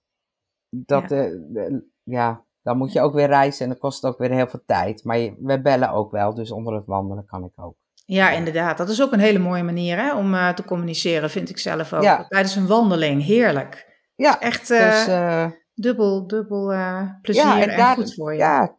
dat, 0.69 1.09
ja. 1.09 1.27
Uh, 1.27 1.79
ja, 2.03 2.45
dan 2.61 2.77
moet 2.77 2.91
je 2.91 3.01
ook 3.01 3.13
weer 3.13 3.27
reizen 3.27 3.63
en 3.63 3.69
dat 3.69 3.79
kost 3.79 4.05
ook 4.05 4.17
weer 4.17 4.31
heel 4.31 4.47
veel 4.47 4.63
tijd. 4.65 5.03
Maar 5.03 5.17
we 5.39 5.61
bellen 5.61 5.91
ook 5.91 6.11
wel, 6.11 6.33
dus 6.33 6.51
onder 6.51 6.73
het 6.73 6.85
wandelen 6.85 7.25
kan 7.25 7.43
ik 7.43 7.53
ook. 7.55 7.75
Ja, 8.05 8.29
inderdaad. 8.29 8.77
Dat 8.77 8.89
is 8.89 9.01
ook 9.01 9.11
een 9.11 9.19
hele 9.19 9.39
mooie 9.39 9.63
manier 9.63 9.97
hè, 9.97 10.15
om 10.15 10.33
uh, 10.33 10.49
te 10.49 10.63
communiceren, 10.63 11.29
vind 11.29 11.49
ik 11.49 11.57
zelf 11.57 11.93
ook. 11.93 12.03
Ja. 12.03 12.25
Tijdens 12.27 12.55
een 12.55 12.67
wandeling, 12.67 13.23
heerlijk. 13.23 13.99
Ja, 14.15 14.41
echt 14.41 14.67
dus, 14.67 15.07
uh, 15.07 15.45
dubbel, 15.73 16.27
dubbel 16.27 16.67
plezier 17.21 17.43
ja, 17.43 17.61
en, 17.61 17.69
en 17.69 17.93
goed 17.93 18.13
voor 18.13 18.33
je. 18.33 18.39
Ja, 18.39 18.77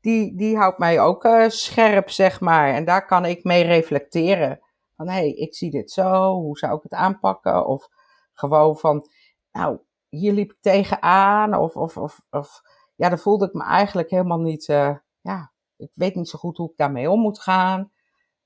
die, 0.00 0.36
die 0.36 0.56
houdt 0.56 0.78
mij 0.78 1.00
ook 1.00 1.28
scherp, 1.46 2.10
zeg 2.10 2.40
maar. 2.40 2.74
En 2.74 2.84
daar 2.84 3.06
kan 3.06 3.24
ik 3.24 3.44
mee 3.44 3.64
reflecteren. 3.64 4.60
Van, 4.96 5.08
hé, 5.08 5.14
hey, 5.14 5.30
ik 5.30 5.54
zie 5.54 5.70
dit 5.70 5.90
zo, 5.90 6.34
hoe 6.34 6.58
zou 6.58 6.76
ik 6.76 6.82
het 6.82 6.94
aanpakken? 6.94 7.66
Of 7.66 7.88
gewoon 8.32 8.76
van, 8.76 9.08
nou, 9.52 9.78
hier 10.08 10.32
liep 10.32 10.50
ik 10.50 10.58
tegenaan. 10.60 11.54
Of, 11.54 11.76
of, 11.76 11.96
of, 11.96 12.20
of 12.30 12.60
ja, 12.96 13.08
dan 13.08 13.18
voelde 13.18 13.46
ik 13.46 13.52
me 13.52 13.64
eigenlijk 13.64 14.10
helemaal 14.10 14.40
niet, 14.40 14.64
ja, 15.20 15.52
ik 15.76 15.90
weet 15.94 16.14
niet 16.14 16.28
zo 16.28 16.38
goed 16.38 16.56
hoe 16.56 16.70
ik 16.70 16.76
daarmee 16.76 17.10
om 17.10 17.20
moet 17.20 17.40
gaan. 17.40 17.90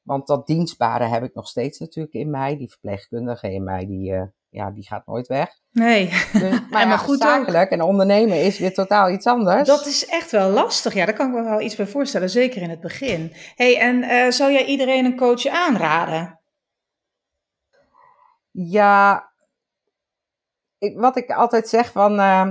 Want 0.04 0.26
dat 0.26 0.46
dienstbare 0.46 1.04
heb 1.04 1.22
ik 1.22 1.34
nog 1.34 1.48
steeds 1.48 1.78
natuurlijk 1.78 2.14
in 2.14 2.30
mij. 2.30 2.56
Die 2.56 2.70
verpleegkundige 2.70 3.52
in 3.52 3.64
mij, 3.64 3.86
die, 3.86 4.32
ja, 4.54 4.70
die 4.70 4.86
gaat 4.86 5.06
nooit 5.06 5.26
weg. 5.26 5.58
Nee. 5.70 6.08
Dus, 6.32 6.60
maar, 6.70 6.88
ja, 6.88 6.96
goed 6.96 7.20
zakelijk 7.20 7.70
en 7.70 7.82
ondernemen 7.82 8.42
is 8.42 8.58
weer 8.58 8.74
totaal 8.74 9.10
iets 9.10 9.26
anders. 9.26 9.68
Dat 9.68 9.86
is 9.86 10.06
echt 10.06 10.30
wel 10.30 10.50
lastig. 10.50 10.94
Ja, 10.94 11.04
daar 11.04 11.14
kan 11.14 11.28
ik 11.28 11.34
me 11.34 11.42
wel 11.42 11.60
iets 11.60 11.76
bij 11.76 11.86
voorstellen, 11.86 12.30
zeker 12.30 12.62
in 12.62 12.70
het 12.70 12.80
begin. 12.80 13.32
hey, 13.54 13.78
en 13.80 14.02
uh, 14.02 14.30
zou 14.30 14.52
jij 14.52 14.64
iedereen 14.64 15.04
een 15.04 15.16
coach 15.16 15.46
aanraden? 15.46 16.40
Ja, 18.50 19.30
ik, 20.78 20.98
wat 20.98 21.16
ik 21.16 21.30
altijd 21.30 21.68
zeg 21.68 21.92
van, 21.92 22.18
uh, 22.18 22.50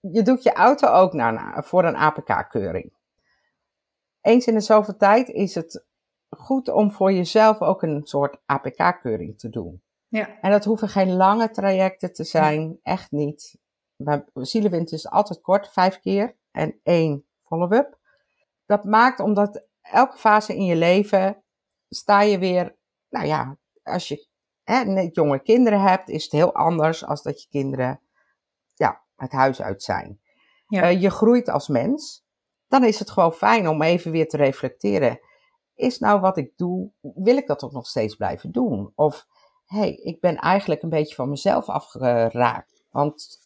je 0.00 0.22
doet 0.22 0.42
je 0.42 0.52
auto 0.52 0.86
ook 0.86 1.12
naar, 1.12 1.64
voor 1.64 1.84
een 1.84 1.96
APK-keuring. 1.96 2.92
Eens 4.20 4.46
in 4.46 4.54
de 4.54 4.60
zoveel 4.60 4.96
tijd 4.96 5.28
is 5.28 5.54
het 5.54 5.84
goed 6.38 6.68
om 6.68 6.92
voor 6.92 7.12
jezelf 7.12 7.60
ook 7.60 7.82
een 7.82 8.00
soort 8.04 8.38
APK-keuring 8.46 9.38
te 9.38 9.48
doen. 9.48 9.82
Ja. 10.08 10.40
En 10.40 10.50
dat 10.50 10.64
hoeven 10.64 10.88
geen 10.88 11.12
lange 11.12 11.50
trajecten 11.50 12.12
te 12.12 12.24
zijn, 12.24 12.78
echt 12.82 13.10
niet. 13.10 13.58
Zielewind 14.34 14.92
is 14.92 15.10
altijd 15.10 15.40
kort, 15.40 15.72
vijf 15.72 16.00
keer 16.00 16.36
en 16.50 16.80
één 16.82 17.26
follow-up. 17.42 17.98
Dat 18.66 18.84
maakt 18.84 19.20
omdat 19.20 19.66
elke 19.80 20.16
fase 20.16 20.56
in 20.56 20.64
je 20.64 20.76
leven 20.76 21.44
sta 21.88 22.20
je 22.22 22.38
weer, 22.38 22.76
nou 23.08 23.26
ja, 23.26 23.58
als 23.82 24.08
je 24.08 24.26
hè, 24.62 24.84
net 24.84 25.14
jonge 25.14 25.42
kinderen 25.42 25.80
hebt, 25.80 26.08
is 26.08 26.22
het 26.22 26.32
heel 26.32 26.54
anders 26.54 27.04
als 27.04 27.22
dat 27.22 27.42
je 27.42 27.48
kinderen 27.48 28.00
ja, 28.74 29.02
het 29.16 29.32
huis 29.32 29.62
uit 29.62 29.82
zijn. 29.82 30.20
Ja. 30.66 30.90
Uh, 30.90 31.00
je 31.00 31.10
groeit 31.10 31.48
als 31.48 31.68
mens. 31.68 32.24
Dan 32.68 32.84
is 32.84 32.98
het 32.98 33.10
gewoon 33.10 33.32
fijn 33.32 33.68
om 33.68 33.82
even 33.82 34.10
weer 34.10 34.28
te 34.28 34.36
reflecteren. 34.36 35.20
Is 35.82 35.98
nou 35.98 36.20
wat 36.20 36.36
ik 36.36 36.52
doe, 36.56 36.90
wil 37.00 37.36
ik 37.36 37.46
dat 37.46 37.62
ook 37.64 37.72
nog 37.72 37.86
steeds 37.86 38.14
blijven 38.14 38.52
doen? 38.52 38.92
Of 38.94 39.26
hey, 39.64 39.94
ik 39.94 40.20
ben 40.20 40.36
eigenlijk 40.36 40.82
een 40.82 40.88
beetje 40.88 41.14
van 41.14 41.28
mezelf 41.28 41.68
afgeraakt. 41.68 42.84
Want 42.90 43.38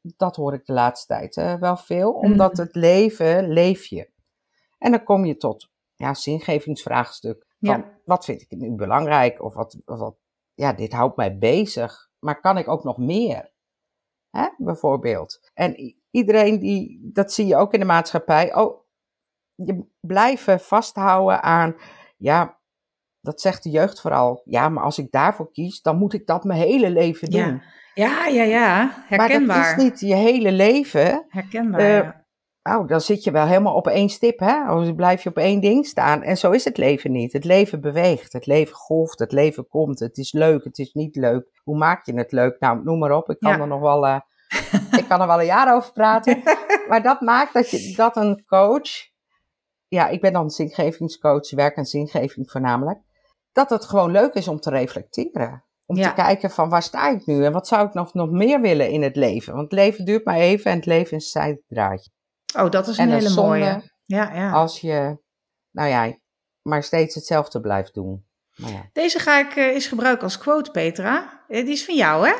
dat 0.00 0.36
hoor 0.36 0.54
ik 0.54 0.66
de 0.66 0.72
laatste 0.72 1.06
tijd 1.06 1.36
uh, 1.36 1.54
wel 1.54 1.76
veel. 1.76 2.12
Omdat 2.12 2.52
Mhm. 2.52 2.60
het 2.62 2.74
leven, 2.74 3.48
leef 3.48 3.84
je. 3.86 4.10
En 4.78 4.90
dan 4.90 5.04
kom 5.04 5.24
je 5.24 5.36
tot 5.36 5.68
ja, 5.94 6.14
zingevingsvraagstuk. 6.14 7.46
Van, 7.60 7.68
Ja. 7.68 7.94
Wat 8.04 8.24
vind 8.24 8.40
ik 8.42 8.50
nu 8.50 8.74
belangrijk? 8.74 9.42
Of 9.42 9.54
wat, 9.54 9.76
wat, 9.84 10.16
ja, 10.54 10.72
dit 10.72 10.92
houdt 10.92 11.16
mij 11.16 11.38
bezig. 11.38 12.08
Maar 12.18 12.40
kan 12.40 12.58
ik 12.58 12.68
ook 12.68 12.84
nog 12.84 12.98
meer? 12.98 13.52
Hè, 14.30 14.48
bijvoorbeeld. 14.58 15.50
En 15.54 15.94
iedereen 16.10 16.58
die, 16.58 17.10
dat 17.12 17.32
zie 17.32 17.46
je 17.46 17.56
ook 17.56 17.72
in 17.72 17.80
de 17.80 17.86
maatschappij. 17.86 18.54
Oh, 18.54 18.84
je 19.56 19.84
blijven 20.00 20.60
vasthouden 20.60 21.42
aan, 21.42 21.74
ja, 22.16 22.58
dat 23.20 23.40
zegt 23.40 23.62
de 23.62 23.70
jeugd 23.70 24.00
vooral. 24.00 24.42
Ja, 24.44 24.68
maar 24.68 24.84
als 24.84 24.98
ik 24.98 25.10
daarvoor 25.10 25.50
kies, 25.52 25.82
dan 25.82 25.96
moet 25.98 26.12
ik 26.12 26.26
dat 26.26 26.44
mijn 26.44 26.60
hele 26.60 26.90
leven 26.90 27.30
doen. 27.30 27.40
Ja. 27.40 27.60
Ja, 27.94 28.26
ja, 28.26 28.42
ja. 28.42 28.90
Herkenbaar. 29.06 29.58
Maar 29.58 29.76
dat 29.76 29.78
is 29.78 29.82
niet 29.84 30.00
je 30.00 30.14
hele 30.14 30.52
leven. 30.52 31.24
Herkenbaar. 31.28 31.82
Ja. 31.82 32.24
Nou, 32.62 32.86
dan 32.86 33.00
zit 33.00 33.24
je 33.24 33.30
wel 33.30 33.46
helemaal 33.46 33.74
op 33.74 33.86
één 33.86 34.08
stip, 34.08 34.38
hè? 34.38 34.72
Of 34.72 34.84
dan 34.84 34.94
blijf 34.96 35.22
je 35.22 35.28
op 35.28 35.36
één 35.36 35.60
ding 35.60 35.86
staan. 35.86 36.22
En 36.22 36.36
zo 36.36 36.50
is 36.50 36.64
het 36.64 36.76
leven 36.76 37.12
niet. 37.12 37.32
Het 37.32 37.44
leven 37.44 37.80
beweegt, 37.80 38.32
het 38.32 38.46
leven 38.46 38.74
golft, 38.74 39.18
het 39.18 39.32
leven 39.32 39.68
komt. 39.68 39.98
Het 39.98 40.16
is 40.16 40.32
leuk, 40.32 40.64
het 40.64 40.78
is 40.78 40.92
niet 40.92 41.16
leuk. 41.16 41.60
Hoe 41.64 41.76
maak 41.76 42.06
je 42.06 42.14
het 42.14 42.32
leuk? 42.32 42.60
Nou, 42.60 42.82
noem 42.84 42.98
maar 42.98 43.12
op. 43.12 43.30
Ik 43.30 43.38
kan 43.38 43.52
Ja. 43.52 43.60
er 43.60 43.66
nog 43.66 43.80
wel, 43.80 44.06
eh, 44.06 44.20
ik 45.00 45.04
kan 45.08 45.20
er 45.20 45.26
wel 45.26 45.40
een 45.40 45.46
jaar 45.46 45.74
over 45.74 45.92
praten. 45.92 46.42
maar 46.88 47.02
dat 47.02 47.20
maakt 47.20 47.52
dat, 47.52 47.70
je, 47.70 47.94
dat 47.96 48.16
een 48.16 48.44
coach, 48.46 48.90
ja, 49.88 50.08
ik 50.08 50.20
ben 50.20 50.32
dan 50.32 50.50
zingevingscoach, 50.50 51.50
werk 51.50 51.76
aan 51.78 51.84
zingeving 51.86 52.50
voornamelijk, 52.50 52.98
dat 53.52 53.70
het 53.70 53.84
gewoon 53.84 54.10
leuk 54.10 54.34
is 54.34 54.48
om 54.48 54.60
te 54.60 54.70
reflecteren. 54.70 55.64
Om 55.86 55.96
Ja. 55.96 56.08
te 56.08 56.14
kijken 56.14 56.50
van 56.50 56.68
waar 56.68 56.82
sta 56.82 57.10
ik 57.10 57.26
nu 57.26 57.44
en 57.44 57.52
wat 57.52 57.66
zou 57.66 57.86
ik 57.86 57.94
nog, 57.94 58.14
nog 58.14 58.30
meer 58.30 58.60
willen 58.60 58.90
in 58.90 59.02
het 59.02 59.16
leven. 59.16 59.52
Want 59.54 59.64
het 59.70 59.72
leven 59.80 60.04
duurt 60.04 60.24
maar 60.24 60.36
even 60.36 60.70
en 60.70 60.76
het 60.76 60.86
leven 60.86 61.16
is 61.16 61.34
een 61.34 61.42
zijdraadje. 61.42 62.10
Oh, 62.58 62.70
dat 62.70 62.88
is 62.88 62.98
een 62.98 63.08
en 63.10 63.14
hele 63.18 63.34
mooie. 63.34 63.90
Ja, 64.04 64.34
ja. 64.34 64.52
Als 64.52 64.80
je, 64.80 65.18
nou 65.70 65.88
ja, 65.88 66.18
maar 66.62 66.82
steeds 66.82 67.14
hetzelfde 67.14 67.60
blijft 67.60 67.94
doen. 67.94 68.25
Nou 68.56 68.72
ja. 68.72 68.88
Deze 68.92 69.18
ga 69.18 69.38
ik 69.38 69.56
eh, 69.56 69.64
eens 69.66 69.86
gebruiken 69.86 70.22
als 70.24 70.38
quote, 70.38 70.70
Petra. 70.70 71.42
Eh, 71.48 71.64
Die 71.64 71.72
is 71.72 71.84
van 71.84 71.94
jou, 71.94 72.28
hè? 72.28 72.34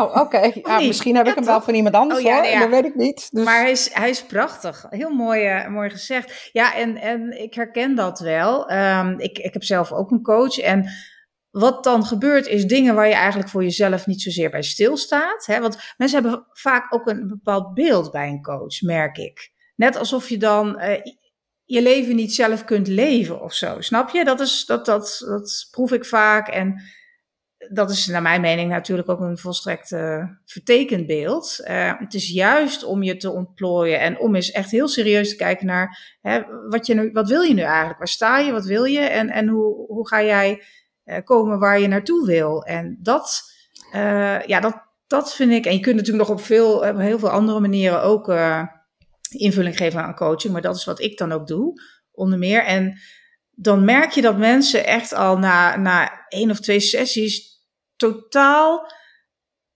Oh, 0.00 0.16
oké. 0.16 0.50
Ja, 0.62 0.80
misschien 0.80 1.16
heb 1.16 1.26
ik 1.26 1.34
hem 1.34 1.44
wel 1.44 1.60
van 1.62 1.74
iemand 1.74 1.94
anders 1.94 2.20
Oh, 2.20 2.26
ja, 2.26 2.32
hoor. 2.32 2.42
nee, 2.42 2.52
ja. 2.52 2.60
Dat 2.60 2.68
weet 2.68 2.84
ik 2.84 2.94
niet. 2.94 3.28
Dus... 3.30 3.44
Maar 3.44 3.60
hij 3.60 3.70
is, 3.70 3.92
hij 3.94 4.10
is 4.10 4.22
prachtig. 4.24 4.86
Heel 4.90 5.10
mooi, 5.10 5.68
mooi 5.68 5.90
gezegd. 5.90 6.50
Ja, 6.52 6.74
en, 6.74 6.96
en 6.96 7.42
ik 7.42 7.54
herken 7.54 7.94
dat 7.94 8.20
wel. 8.20 8.68
Ehm, 8.68 9.14
ik, 9.18 9.38
ik 9.38 9.52
heb 9.52 9.64
zelf 9.64 9.92
ook 9.92 10.10
een 10.10 10.22
coach. 10.22 10.58
En 10.58 10.88
wat 11.50 11.84
dan 11.84 12.04
gebeurt, 12.04 12.46
is 12.46 12.64
dingen 12.66 12.94
waar 12.94 13.08
je 13.08 13.14
eigenlijk 13.14 13.50
voor 13.50 13.62
jezelf 13.62 14.06
niet 14.06 14.22
zozeer 14.22 14.50
bij 14.50 14.62
stilstaat. 14.62 15.46
Hè? 15.46 15.60
Want 15.60 15.78
mensen 15.96 16.22
hebben 16.22 16.46
vaak 16.52 16.94
ook 16.94 17.06
een 17.06 17.26
bepaald 17.28 17.74
beeld 17.74 18.10
bij 18.10 18.28
een 18.28 18.42
coach, 18.42 18.80
merk 18.80 19.16
ik. 19.18 19.50
Net 19.76 19.96
alsof 19.96 20.28
je 20.28 20.36
dan 20.38 20.78
eh, 20.78 21.00
je 21.66 21.82
leven 21.82 22.16
niet 22.16 22.34
zelf 22.34 22.64
kunt 22.64 22.88
leven 22.88 23.42
of 23.42 23.52
zo. 23.52 23.80
Snap 23.80 24.10
je? 24.10 24.24
Dat, 24.24 24.40
is, 24.40 24.64
dat, 24.66 24.86
dat, 24.86 25.24
dat 25.26 25.68
proef 25.70 25.92
ik 25.92 26.04
vaak. 26.04 26.48
En 26.48 26.82
dat 27.68 27.90
is 27.90 28.06
naar 28.06 28.22
mijn 28.22 28.40
mening 28.40 28.70
natuurlijk 28.70 29.08
ook 29.08 29.20
een 29.20 29.38
volstrekt 29.38 29.92
eh, 29.92 30.24
vertekend 30.44 31.06
beeld. 31.06 31.60
Eh, 31.64 31.92
het 31.98 32.14
is 32.14 32.30
juist 32.30 32.84
om 32.84 33.02
je 33.02 33.16
te 33.16 33.30
ontplooien 33.30 34.00
en 34.00 34.18
om 34.18 34.34
eens 34.34 34.50
echt 34.50 34.70
heel 34.70 34.88
serieus 34.88 35.28
te 35.28 35.36
kijken 35.36 35.66
naar 35.66 36.16
hè, 36.20 36.42
wat, 36.68 36.86
je 36.86 36.94
nu, 36.94 37.10
wat 37.12 37.28
wil 37.28 37.42
je 37.42 37.54
nu 37.54 37.62
eigenlijk? 37.62 37.98
Waar 37.98 38.08
sta 38.08 38.38
je? 38.38 38.52
Wat 38.52 38.64
wil 38.64 38.84
je? 38.84 39.00
En, 39.00 39.30
en 39.30 39.48
hoe, 39.48 39.86
hoe 39.86 40.08
ga 40.08 40.22
jij 40.22 40.62
eh, 41.04 41.24
komen 41.24 41.58
waar 41.58 41.80
je 41.80 41.88
naartoe 41.88 42.26
wil? 42.26 42.62
En 42.64 42.98
dat, 43.00 43.54
ja, 44.46 44.60
dat, 44.60 44.82
dat 45.06 45.34
vind 45.34 45.52
ik. 45.52 45.66
En 45.66 45.72
je 45.72 45.80
kunt 45.80 45.96
natuurlijk 45.96 46.28
nog 46.28 46.38
op 46.38 46.44
veel, 46.44 46.76
op 46.76 46.98
heel 46.98 47.18
veel 47.18 47.30
andere 47.30 47.60
manieren 47.60 48.02
ook 48.02 48.28
invulling 49.38 49.76
geven 49.76 50.02
aan 50.02 50.14
coaching, 50.14 50.52
maar 50.52 50.62
dat 50.62 50.76
is 50.76 50.84
wat 50.84 51.00
ik 51.00 51.18
dan 51.18 51.32
ook 51.32 51.46
doe, 51.46 51.82
onder 52.12 52.38
meer. 52.38 52.64
En 52.64 52.98
dan 53.50 53.84
merk 53.84 54.10
je 54.10 54.22
dat 54.22 54.38
mensen 54.38 54.86
echt 54.86 55.14
al 55.14 55.38
na, 55.38 55.76
na 55.76 56.26
één 56.28 56.50
of 56.50 56.60
twee 56.60 56.80
sessies 56.80 57.64
totaal 57.96 58.92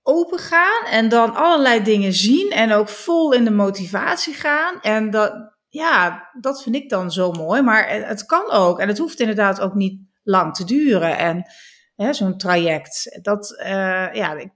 open 0.02 0.38
gaan 0.38 0.84
en 0.84 1.08
dan 1.08 1.34
allerlei 1.34 1.82
dingen 1.82 2.12
zien 2.12 2.50
en 2.50 2.72
ook 2.72 2.88
vol 2.88 3.32
in 3.32 3.44
de 3.44 3.50
motivatie 3.50 4.34
gaan. 4.34 4.80
En 4.80 5.10
dat, 5.10 5.54
ja, 5.68 6.28
dat 6.40 6.62
vind 6.62 6.74
ik 6.74 6.88
dan 6.88 7.12
zo 7.12 7.32
mooi, 7.32 7.62
maar 7.62 7.88
het 7.88 8.26
kan 8.26 8.50
ook. 8.50 8.78
En 8.78 8.88
het 8.88 8.98
hoeft 8.98 9.20
inderdaad 9.20 9.60
ook 9.60 9.74
niet 9.74 10.00
lang 10.22 10.54
te 10.54 10.64
duren. 10.64 11.18
En 11.18 11.44
zo'n 12.14 12.36
traject, 12.36 13.18
dat, 13.22 13.60
uh, 13.62 14.14
ja, 14.14 14.32
ik 14.32 14.50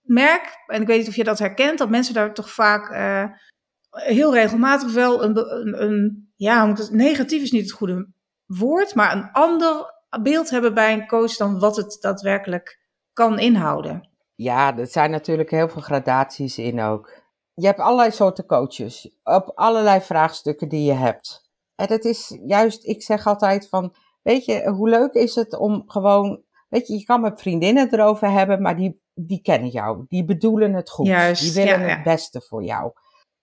merk, 0.00 0.62
en 0.66 0.80
ik 0.80 0.86
weet 0.86 0.98
niet 0.98 1.08
of 1.08 1.16
je 1.16 1.24
dat 1.24 1.38
herkent, 1.38 1.78
dat 1.78 1.90
mensen 1.90 2.14
daar 2.14 2.34
toch 2.34 2.50
vaak 2.50 2.90
uh, 2.90 3.24
heel 3.90 4.34
regelmatig 4.34 4.92
wel 4.92 5.22
een, 5.22 5.36
een, 5.36 5.82
een 5.82 6.32
ja, 6.36 6.76
negatief 6.90 7.42
is 7.42 7.50
niet 7.50 7.62
het 7.62 7.72
goede 7.72 8.08
woord, 8.46 8.94
maar 8.94 9.16
een 9.16 9.30
ander 9.32 9.94
beeld 10.22 10.50
hebben 10.50 10.74
bij 10.74 10.92
een 10.92 11.06
coach 11.06 11.36
dan 11.36 11.58
wat 11.58 11.76
het 11.76 11.98
daadwerkelijk 12.00 12.80
kan 13.12 13.38
inhouden. 13.38 14.08
Ja, 14.34 14.76
er 14.76 14.86
zijn 14.86 15.10
natuurlijk 15.10 15.50
heel 15.50 15.68
veel 15.68 15.82
gradaties 15.82 16.58
in 16.58 16.80
ook. 16.80 17.22
Je 17.54 17.66
hebt 17.66 17.78
allerlei 17.78 18.10
soorten 18.10 18.46
coaches 18.46 19.18
op 19.22 19.52
allerlei 19.54 20.00
vraagstukken 20.00 20.68
die 20.68 20.84
je 20.84 20.92
hebt. 20.92 21.50
En 21.74 21.88
het 21.88 22.04
is 22.04 22.38
juist, 22.46 22.86
ik 22.86 23.02
zeg 23.02 23.26
altijd 23.26 23.68
van, 23.68 23.94
weet 24.22 24.44
je, 24.44 24.68
hoe 24.68 24.88
leuk 24.88 25.12
is 25.12 25.34
het 25.34 25.58
om 25.58 25.82
gewoon, 25.86 26.42
weet 26.68 26.86
je, 26.86 26.98
je 26.98 27.04
kan 27.04 27.20
met 27.20 27.40
vriendinnen 27.40 27.94
erover 27.94 28.30
hebben, 28.30 28.62
maar 28.62 28.76
die, 28.76 29.02
die 29.14 29.40
kennen 29.42 29.70
jou, 29.70 30.04
die 30.08 30.24
bedoelen 30.24 30.74
het 30.74 30.90
goed, 30.90 31.06
Juist, 31.06 31.42
die 31.42 31.52
willen 31.52 31.80
ja, 31.80 31.86
ja. 31.86 31.94
het 31.94 32.02
beste 32.02 32.40
voor 32.40 32.62
jou. 32.62 32.92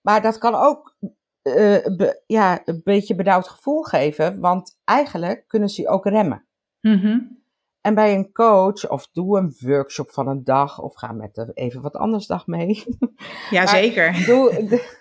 Maar 0.07 0.21
dat 0.21 0.37
kan 0.37 0.55
ook 0.55 0.95
uh, 1.01 1.53
be, 1.95 2.23
ja, 2.27 2.61
een 2.65 2.81
beetje 2.83 3.15
benauwd 3.15 3.47
gevoel 3.47 3.81
geven, 3.81 4.39
want 4.39 4.79
eigenlijk 4.83 5.43
kunnen 5.47 5.69
ze 5.69 5.81
je 5.81 5.87
ook 5.87 6.05
remmen. 6.05 6.47
Mm 6.81 6.99
-hmm. 6.99 7.43
En 7.81 7.95
bij 7.95 8.15
een 8.15 8.31
coach, 8.31 8.89
of 8.89 9.07
doe 9.11 9.37
een 9.37 9.55
workshop 9.59 10.11
van 10.11 10.27
een 10.27 10.43
dag, 10.43 10.79
of 10.79 10.95
ga 10.95 11.11
met 11.11 11.51
even 11.53 11.81
wat 11.81 11.95
anders 11.95 12.27
dag 12.27 12.47
mee. 12.47 12.83
Jazeker. 13.49 14.25
Doe, 14.25 14.67
de, 14.67 14.97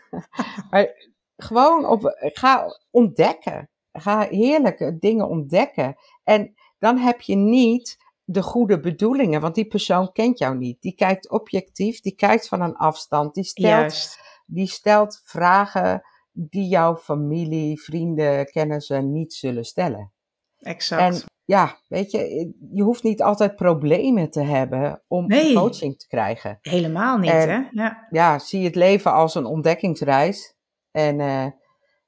maar 0.70 1.10
gewoon 1.36 1.86
op, 1.86 2.16
ga 2.18 2.78
ontdekken. 2.90 3.70
Ga 3.92 4.20
heerlijke 4.20 4.98
dingen 4.98 5.28
ontdekken. 5.28 5.96
En 6.24 6.54
dan 6.78 6.96
heb 6.98 7.20
je 7.20 7.36
niet 7.36 7.96
de 8.24 8.42
goede 8.42 8.80
bedoelingen, 8.80 9.40
want 9.40 9.54
die 9.54 9.66
persoon 9.66 10.12
kent 10.12 10.38
jou 10.38 10.56
niet. 10.56 10.82
Die 10.82 10.94
kijkt 10.94 11.30
objectief, 11.30 12.00
die 12.00 12.14
kijkt 12.14 12.48
van 12.48 12.60
een 12.60 12.76
afstand, 12.76 13.34
die 13.34 13.44
stelt, 13.44 13.66
Juist. 13.66 14.24
Die 14.46 14.66
stelt 14.66 15.20
vragen 15.24 16.02
die 16.32 16.68
jouw 16.68 16.96
familie, 16.96 17.80
vrienden, 17.82 18.46
kennissen 18.46 19.12
niet 19.12 19.34
zullen 19.34 19.64
stellen. 19.64 20.12
Exact. 20.58 21.02
En 21.02 21.22
ja, 21.44 21.78
weet 21.88 22.10
je, 22.10 22.52
je 22.72 22.82
hoeft 22.82 23.02
niet 23.02 23.22
altijd 23.22 23.56
problemen 23.56 24.30
te 24.30 24.42
hebben 24.42 25.02
om 25.08 25.26
Nee. 25.26 25.54
coaching 25.54 25.98
te 25.98 26.06
krijgen. 26.06 26.58
Helemaal 26.60 27.18
niet, 27.18 27.30
En- 27.30 27.48
hè? 27.48 27.68
Ja. 27.70 28.06
Ja, 28.10 28.38
zie 28.38 28.64
het 28.64 28.74
leven 28.74 29.12
als 29.12 29.34
een 29.34 29.44
ontdekkingsreis. 29.46 30.54
En 30.90 31.20
eh, 31.20 31.46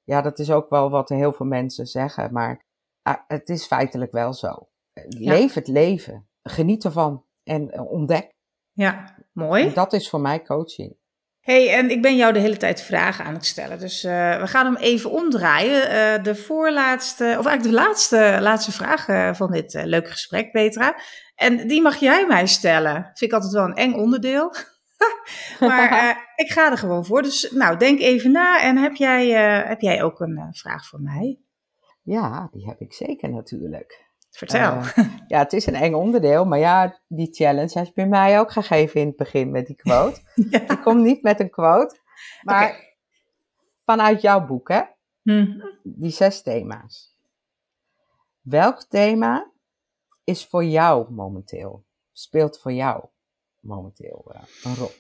ja, 0.04 0.22
dat 0.22 0.38
is 0.38 0.50
ook 0.50 0.68
wel 0.70 0.90
wat 0.90 1.08
heel 1.08 1.32
veel 1.32 1.46
mensen 1.46 1.86
zeggen, 1.86 2.32
maar 2.32 2.64
ah, 3.02 3.16
het 3.26 3.48
is 3.48 3.66
feitelijk 3.66 4.12
wel 4.12 4.32
zo. 4.32 4.68
Leef 5.08 5.54
het 5.54 5.68
leven, 5.68 6.28
geniet 6.42 6.84
ervan 6.84 7.24
en 7.42 7.70
eh, 7.70 7.90
ontdek. 7.90 8.30
ja, 8.72 9.16
mooi. 9.32 9.66
En 9.66 9.74
dat 9.74 9.92
is 9.92 10.08
voor 10.10 10.20
mij 10.20 10.42
coaching. 10.42 10.96
Hey, 11.52 11.74
en 11.76 11.90
ik 11.90 12.02
ben 12.02 12.16
jou 12.16 12.32
de 12.32 12.38
hele 12.38 12.56
tijd 12.56 12.82
vragen 12.82 13.24
aan 13.24 13.34
het 13.34 13.46
stellen. 13.46 13.78
Dus 13.78 14.04
eh, 14.04 14.40
we 14.40 14.46
gaan 14.46 14.66
hem 14.66 14.76
even 14.76 15.10
omdraaien. 15.10 15.90
Eh, 15.90 16.22
de 16.22 16.34
voorlaatste, 16.34 17.24
of 17.24 17.46
eigenlijk 17.46 17.62
de 17.62 17.82
laatste, 17.82 18.38
laatste 18.40 18.72
vraag 18.72 19.08
eh, 19.08 19.34
van 19.34 19.50
dit 19.50 19.72
leuke 19.84 20.10
gesprek, 20.10 20.50
Petra. 20.52 21.00
En 21.34 21.68
die 21.68 21.82
mag 21.82 21.96
jij 21.96 22.26
mij 22.26 22.46
stellen. 22.46 23.02
Vind 23.02 23.20
ik 23.20 23.32
altijd 23.32 23.52
wel 23.52 23.64
een 23.64 23.74
eng 23.74 23.92
onderdeel. 23.92 24.54
maar 25.60 26.18
ik 26.44 26.50
ga 26.50 26.70
er 26.70 26.78
gewoon 26.78 27.04
voor. 27.04 27.22
Dus 27.22 27.50
nou, 27.50 27.76
denk 27.76 28.00
even 28.00 28.30
na. 28.30 28.62
En 28.62 28.76
heb 28.76 28.94
jij, 28.94 29.28
heb 29.68 29.80
jij 29.80 30.02
ook 30.02 30.20
een 30.20 30.48
vraag 30.50 30.86
voor 30.86 31.00
mij? 31.00 31.38
Ja, 32.02 32.48
die 32.52 32.66
heb 32.66 32.80
ik 32.80 32.92
zeker 32.92 33.30
natuurlijk. 33.30 34.07
Vertel. 34.30 34.72
Eh, 34.72 35.16
ja, 35.26 35.38
het 35.38 35.52
is 35.52 35.66
een 35.66 35.74
eng 35.74 35.94
onderdeel, 35.94 36.44
maar 36.44 36.58
ja, 36.58 37.00
die 37.06 37.28
challenge 37.32 37.78
heb 37.78 37.90
je 37.94 38.06
mij 38.06 38.40
ook 38.40 38.52
gegeven 38.52 39.00
in 39.00 39.06
het 39.06 39.16
begin 39.16 39.50
met 39.50 39.66
die 39.66 39.76
quote. 39.76 40.20
ja. 40.50 40.60
Ik 40.60 40.80
kom 40.82 41.02
niet 41.02 41.22
met 41.22 41.40
een 41.40 41.50
quote, 41.50 41.98
maar 42.42 42.94
vanuit 43.84 44.20
jouw 44.20 44.46
boek, 44.46 44.68
hè? 44.68 44.82
Hm. 45.22 45.60
Die 45.82 46.10
zes 46.10 46.42
thema's. 46.42 47.16
Welk 48.40 48.82
thema 48.82 49.50
is 50.24 50.46
voor 50.46 50.64
jou 50.64 51.12
momenteel, 51.12 51.84
speelt 52.12 52.60
voor 52.60 52.72
jou 52.72 53.04
momenteel 53.60 54.32
eh, 54.34 54.42
een 54.62 54.74
rol? 54.74 54.90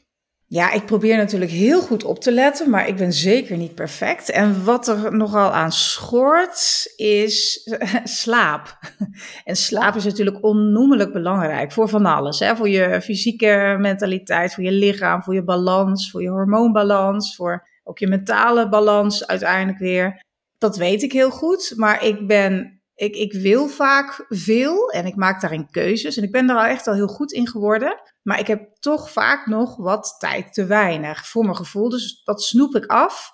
Ja, 0.50 0.72
ik 0.72 0.86
probeer 0.86 1.16
natuurlijk 1.16 1.50
heel 1.50 1.80
goed 1.80 2.04
op 2.04 2.20
te 2.20 2.32
letten, 2.32 2.70
maar 2.70 2.88
ik 2.88 2.96
ben 2.96 3.12
zeker 3.12 3.56
niet 3.56 3.74
perfect. 3.74 4.30
En 4.30 4.64
wat 4.64 4.88
er 4.88 5.16
nogal 5.16 5.50
aan 5.50 5.72
schort 5.72 6.92
is 6.96 7.68
slaap. 8.20 8.78
En 9.44 9.56
slaap 9.56 9.94
is 9.94 10.04
natuurlijk 10.04 10.44
onnoemelijk 10.44 11.12
belangrijk 11.12 11.72
voor 11.72 11.88
van 11.88 12.06
alles. 12.06 12.38
Hè? 12.38 12.56
Voor 12.56 12.68
je 12.68 13.00
fysieke 13.02 13.76
mentaliteit, 13.78 14.54
voor 14.54 14.64
je 14.64 14.72
lichaam, 14.72 15.22
voor 15.22 15.34
je 15.34 15.44
balans, 15.44 16.10
voor 16.10 16.22
je 16.22 16.28
hormoonbalans, 16.28 17.36
voor 17.36 17.68
ook 17.84 17.98
je 17.98 18.06
mentale 18.06 18.68
balans 18.68 19.26
uiteindelijk 19.26 19.78
weer. 19.78 20.22
Dat 20.58 20.76
weet 20.76 21.02
ik 21.02 21.12
heel 21.12 21.30
goed, 21.30 21.72
maar 21.76 22.04
ik 22.04 22.26
ben 22.26 22.78
ik, 22.98 23.16
ik 23.16 23.32
wil 23.32 23.66
vaak 23.66 24.24
veel 24.28 24.90
en 24.90 25.06
ik 25.06 25.16
maak 25.16 25.40
daarin 25.40 25.70
keuzes. 25.70 26.16
En 26.16 26.22
ik 26.22 26.32
ben 26.32 26.50
er 26.50 26.56
al 26.56 26.64
echt 26.64 26.86
al 26.86 26.94
heel 26.94 27.08
goed 27.08 27.32
in 27.32 27.48
geworden. 27.48 28.00
Maar 28.28 28.38
ik 28.38 28.46
heb 28.46 28.76
toch 28.80 29.10
vaak 29.10 29.46
nog 29.46 29.76
wat 29.76 30.16
tijd 30.18 30.52
te 30.52 30.66
weinig 30.66 31.26
voor 31.26 31.44
mijn 31.44 31.56
gevoel. 31.56 31.88
Dus 31.88 32.22
dat 32.24 32.42
snoep 32.42 32.74
ik 32.76 32.86
af. 32.86 33.32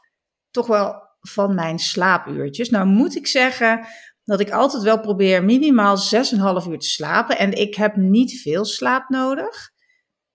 Toch 0.51 0.67
wel 0.67 0.95
van 1.21 1.55
mijn 1.55 1.79
slaapuurtjes. 1.79 2.71
Nou 2.71 2.87
moet 2.87 3.17
ik 3.17 3.27
zeggen 3.27 3.87
dat 4.25 4.41
ik 4.41 4.51
altijd 4.51 4.83
wel 4.83 5.01
probeer 5.01 5.45
minimaal 5.45 5.97
6,5 5.99 6.69
uur 6.69 6.79
te 6.79 6.87
slapen. 6.87 7.39
En 7.39 7.53
ik 7.53 7.75
heb 7.75 7.97
niet 7.97 8.41
veel 8.41 8.65
slaap 8.65 9.09
nodig. 9.09 9.71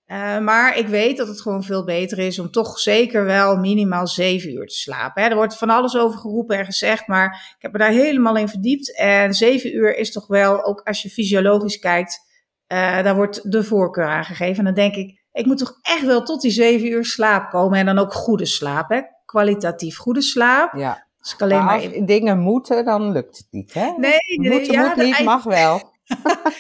Uh, 0.06 0.40
maar 0.40 0.78
ik 0.78 0.88
weet 0.88 1.18
dat 1.18 1.28
het 1.28 1.42
gewoon 1.42 1.64
veel 1.64 1.84
beter 1.84 2.20
is 2.20 2.40
om 2.40 2.52
toch 2.52 2.80
zeker 2.80 3.26
wel 3.26 3.56
minimaal 3.56 4.08
zeven 4.08 4.54
uur 4.54 4.68
te 4.68 4.76
slapen. 4.76 5.24
Hè. 5.24 5.30
Er 5.30 5.36
wordt 5.36 5.58
van 5.58 5.70
alles 5.70 5.98
over 5.98 6.20
geroepen 6.20 6.58
en 6.58 6.66
gezegd, 6.66 7.08
maar 7.08 7.54
ik 7.56 7.62
heb 7.62 7.72
me 7.72 7.78
daar 7.78 7.92
helemaal 7.92 8.38
in 8.38 8.50
verdiept. 8.50 8.98
En 8.98 9.34
zeven 9.34 9.76
uur 9.76 9.96
is 9.96 10.12
toch 10.12 10.28
wel, 10.28 10.64
ook 10.64 10.82
als 10.82 11.02
je 11.02 11.10
fysiologisch 11.10 11.80
kijkt, 11.80 12.28
uh, 12.74 13.04
daar 13.04 13.16
wordt 13.16 13.52
de 13.52 13.64
voorkeur 13.64 14.08
aan 14.08 14.26
gegeven. 14.26 14.58
En 14.58 14.66
dan 14.66 14.74
denk 14.74 14.96
ik, 14.96 15.20
ik 15.32 15.46
moet 15.46 15.58
toch 15.58 15.80
echt 15.82 16.06
wel 16.06 16.24
tot 16.24 16.42
die 16.42 16.52
zeven 16.52 16.88
uur 16.88 17.06
slaap 17.06 17.50
komen. 17.50 17.80
En 17.80 17.86
dan 17.86 18.00
ook 18.00 18.14
goede 18.14 18.46
slaap, 18.46 18.90
hè? 18.90 19.02
kwalitatief 19.26 19.98
goede 19.98 20.22
slaap. 20.22 20.74
Ja. 20.74 21.08
Als 21.20 21.34
ik 21.34 21.42
alleen 21.42 21.64
maar, 21.64 21.76
als 21.76 22.06
dingen 22.06 22.40
moeten, 22.40 22.86
dan 22.86 23.12
lukt 23.12 23.38
het 23.38 23.48
niet, 23.52 23.74
hè? 23.74 23.92
Nee, 23.98 24.18
nee, 24.38 24.52
moeten 24.52 24.74
ja, 24.74 24.88
moet 24.88 24.96
niet, 24.96 25.24
mag 25.24 25.44
wel. 25.44 25.82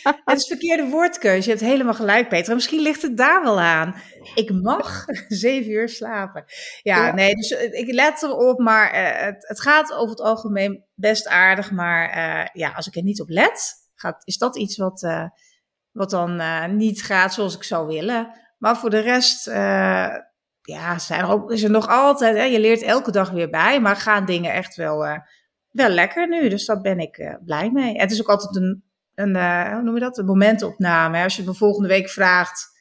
het 0.26 0.38
is 0.38 0.47
verkeerde 0.47 0.89
woordkeuze. 0.89 1.49
Je 1.49 1.55
hebt 1.55 1.70
helemaal 1.70 1.93
gelijk, 1.93 2.30
Peter. 2.30 2.53
Misschien 2.53 2.82
ligt 2.82 3.01
het 3.01 3.18
daar 3.18 3.43
wel 3.43 3.60
aan. 3.60 3.95
Ik 4.36 4.51
mag 4.51 5.05
zeven 5.28 5.72
uur 5.72 5.89
slapen. 5.89 6.43
Ja, 6.82 7.14
nee, 7.14 7.36
dus 7.36 7.51
eh, 7.51 7.80
ik 7.80 7.93
let 7.93 8.24
erop, 8.24 8.60
maar 8.60 8.93
uh, 8.93 9.26
het, 9.26 9.47
het, 9.47 9.62
gaat 9.62 9.93
over 9.93 10.10
het 10.10 10.22
algemeen 10.22 10.84
best 10.93 11.28
aardig. 11.28 11.72
Maar 11.72 12.18
uh, 12.18 12.47
ja, 12.53 12.72
als 12.72 12.88
ik 12.88 12.95
er 12.95 13.03
niet 13.03 13.22
op 13.22 13.30
let, 13.30 13.74
gaat, 13.95 14.22
is 14.26 14.38
dat 14.38 14.57
iets 14.57 14.78
wat, 14.78 15.01
wat 15.92 16.10
dan 16.10 16.42
niet 16.76 17.04
gaat 17.04 17.34
zoals 17.34 17.56
ik 17.56 17.64
zou 17.64 17.88
willen. 17.88 18.40
Maar 18.58 18.78
voor 18.78 18.90
de 18.90 19.00
rest, 19.00 19.46
ja, 20.62 20.98
zijn 20.98 21.20
er 21.22 21.30
ook, 21.30 21.52
is 21.52 21.64
er 21.64 21.72
nog 21.72 21.88
altijd, 21.88 22.38
hè, 22.38 22.44
je 22.44 22.60
leert 22.60 22.82
elke 22.82 23.12
dag 23.12 23.30
weer 23.30 23.50
bij, 23.50 23.82
maar 23.82 23.96
gaan 23.96 24.26
dingen 24.26 24.54
echt 24.54 24.76
wel, 24.76 24.98
wel 25.70 25.90
lekker 25.90 26.28
nu. 26.28 26.50
Dus 26.50 26.66
daar 26.66 26.82
ben 26.82 27.00
ik 27.00 27.40
blij 27.46 27.72
mee. 27.72 28.00
Het 28.00 28.12
is 28.12 28.22
ook 28.22 28.30
altijd 28.30 28.56
een 28.56 28.88
een, 29.20 29.72
hoe 29.74 29.82
noem 29.82 29.94
je 29.94 30.00
dat, 30.00 30.18
een 30.18 30.26
momentopname. 30.26 31.24
Als 31.24 31.36
je 31.36 31.42
het 31.42 31.52
me 31.52 31.58
volgende 31.58 31.88
week 31.88 32.10
vraagt, 32.10 32.78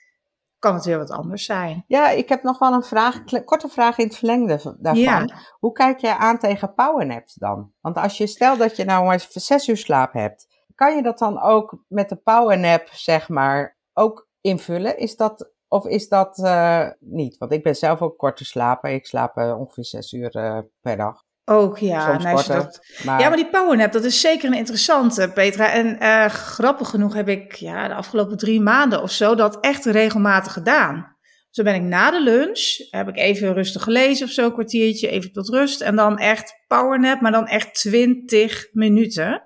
kan 0.59 0.75
het 0.75 0.85
weer 0.85 0.99
wat 0.99 1.11
anders 1.11 1.45
zijn. 1.45 1.85
Ja, 1.87 2.11
ik 2.11 2.29
heb 2.29 2.43
nog 2.43 2.59
wel 2.59 2.73
een 2.73 2.83
vraag, 2.83 3.25
korte 3.45 3.69
vraag 3.69 3.99
in 3.99 4.07
het 4.07 4.17
verlengde 4.17 4.77
daarvan. 4.81 5.03
Ja. 5.03 5.29
Hoe 5.59 5.73
kijk 5.73 5.99
jij 5.99 6.15
aan 6.15 6.39
tegen 6.39 6.75
powernaps 6.75 7.35
dan? 7.35 7.73
Want 7.81 7.97
als 7.97 8.19
je 8.19 8.27
stel 8.27 8.57
dat 8.57 8.77
je 8.77 8.85
nou 8.85 9.05
maar 9.05 9.27
zes 9.29 9.69
uur 9.69 9.77
slaap 9.77 10.13
hebt, 10.13 10.48
kan 10.79 10.97
je 10.97 11.03
dat 11.03 11.19
dan 11.19 11.43
ook 11.43 11.85
met 11.89 12.09
de 12.09 12.17
powernap, 12.17 12.89
zeg 12.93 13.29
maar, 13.29 13.77
ook 13.93 14.29
invullen? 14.41 14.99
Is 14.99 15.17
dat, 15.17 15.51
of 15.69 15.87
is 15.87 16.09
dat 16.09 16.39
uh, 16.39 16.89
niet? 16.99 17.39
Want 17.39 17.53
ik 17.53 17.63
ben 17.63 17.77
zelf 17.77 18.03
ook 18.03 18.19
korte 18.19 18.45
slaper. 18.45 18.91
Ik 18.91 19.07
slaap 19.07 19.37
uh, 19.37 19.59
ongeveer 19.59 19.85
zes 19.85 20.13
uur 20.13 20.37
uh, 20.37 20.59
per 20.81 20.97
dag. 20.97 21.23
Ook 21.45 21.79
ja, 21.79 22.19
nou, 22.19 22.47
dat, 22.47 22.81
maar... 23.05 23.21
ja, 23.21 23.29
maar 23.29 23.37
die 23.37 23.51
powernap, 23.51 23.93
dat 23.93 24.05
is 24.05 24.21
zeker 24.21 24.51
een 24.51 24.59
interessante, 24.59 25.31
Petra. 25.35 25.73
En 25.73 26.31
grappig 26.31 26.89
genoeg 26.89 27.15
heb 27.15 27.29
ik 27.29 27.53
ja, 27.53 27.89
de 27.89 27.95
afgelopen 27.95 28.37
drie 28.37 28.61
maanden 28.61 29.03
of 29.03 29.11
zo 29.11 29.35
dat 29.35 29.61
echt 29.61 29.85
regelmatig 29.85 30.53
gedaan. 30.53 31.17
Zo 31.51 31.63
ben 31.63 31.75
ik 31.75 31.83
na 31.83 32.11
de 32.11 32.23
lunch, 32.23 32.77
heb 32.91 33.09
ik 33.09 33.17
even 33.17 33.55
rustig 33.55 33.83
gelezen 33.83 34.27
of 34.27 34.33
zo, 34.33 34.45
een 34.45 34.53
kwartiertje, 34.53 35.09
even 35.09 35.33
tot 35.33 35.49
rust. 35.49 35.81
En 35.81 35.97
dan 35.97 36.19
echt 36.19 36.55
powernap, 36.67 37.21
maar 37.21 37.33
dan 37.33 37.47
echt 37.47 37.75
20 37.75 38.69
minuten. 38.73 39.43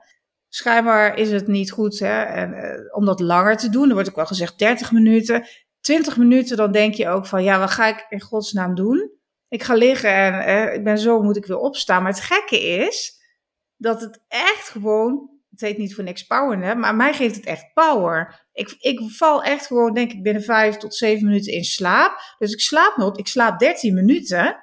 Schijnbaar 0.55 1.17
is 1.19 1.31
het 1.31 1.47
niet 1.47 1.71
goed 1.71 1.99
hè, 1.99 2.23
en, 2.23 2.53
uh, 2.53 2.95
om 2.97 3.05
dat 3.05 3.21
langer 3.21 3.57
te 3.57 3.71
doen. 3.71 3.89
Er 3.89 3.95
wordt 3.95 4.09
ook 4.09 4.17
wel 4.17 4.27
gezegd 4.27 4.59
30 4.59 4.93
minuten. 4.93 5.47
20 5.81 6.17
minuten, 6.17 6.57
dan 6.57 6.73
denk 6.73 6.95
je 6.95 7.09
ook 7.09 7.27
van 7.27 7.43
ja, 7.43 7.59
wat 7.59 7.71
ga 7.71 7.87
ik 7.87 8.07
in 8.09 8.21
godsnaam 8.21 8.75
doen? 8.75 9.21
ik 9.53 9.63
ga 9.63 9.75
liggen 9.75 10.15
en 10.15 10.45
eh, 10.45 10.75
ik 10.75 10.85
ben 10.85 10.99
zo, 10.99 11.23
moet 11.23 11.37
ik 11.37 11.47
weer 11.47 11.59
opstaan. 11.59 12.03
Maar 12.03 12.13
het 12.13 12.21
gekke 12.21 12.61
is 12.61 13.21
dat 13.77 14.01
het 14.01 14.25
echt 14.29 14.69
gewoon, 14.69 15.31
het 15.51 15.61
heet 15.61 15.79
niet 15.79 15.95
voor 15.95 16.05
niks 16.05 16.27
power, 16.27 16.79
maar 16.79 16.95
mij 16.95 17.13
geeft 17.15 17.37
het 17.37 17.47
echt 17.47 17.73
power. 17.75 18.47
Ik, 18.53 18.77
ik 18.79 19.01
val 19.11 19.43
echt 19.43 19.67
gewoon, 19.67 19.95
denk 19.95 20.13
ik, 20.13 20.23
binnen 20.23 20.43
vijf 20.43 20.77
tot 20.77 20.95
zeven 20.95 21.27
minuten 21.27 21.53
in 21.53 21.65
slaap. 21.65 22.35
Dus 22.39 22.53
ik 22.53 22.61
slaap 22.61 22.97
nog, 22.97 23.17
ik 23.17 23.27
slaap 23.27 23.59
13 23.59 23.95
minuten. 23.95 24.63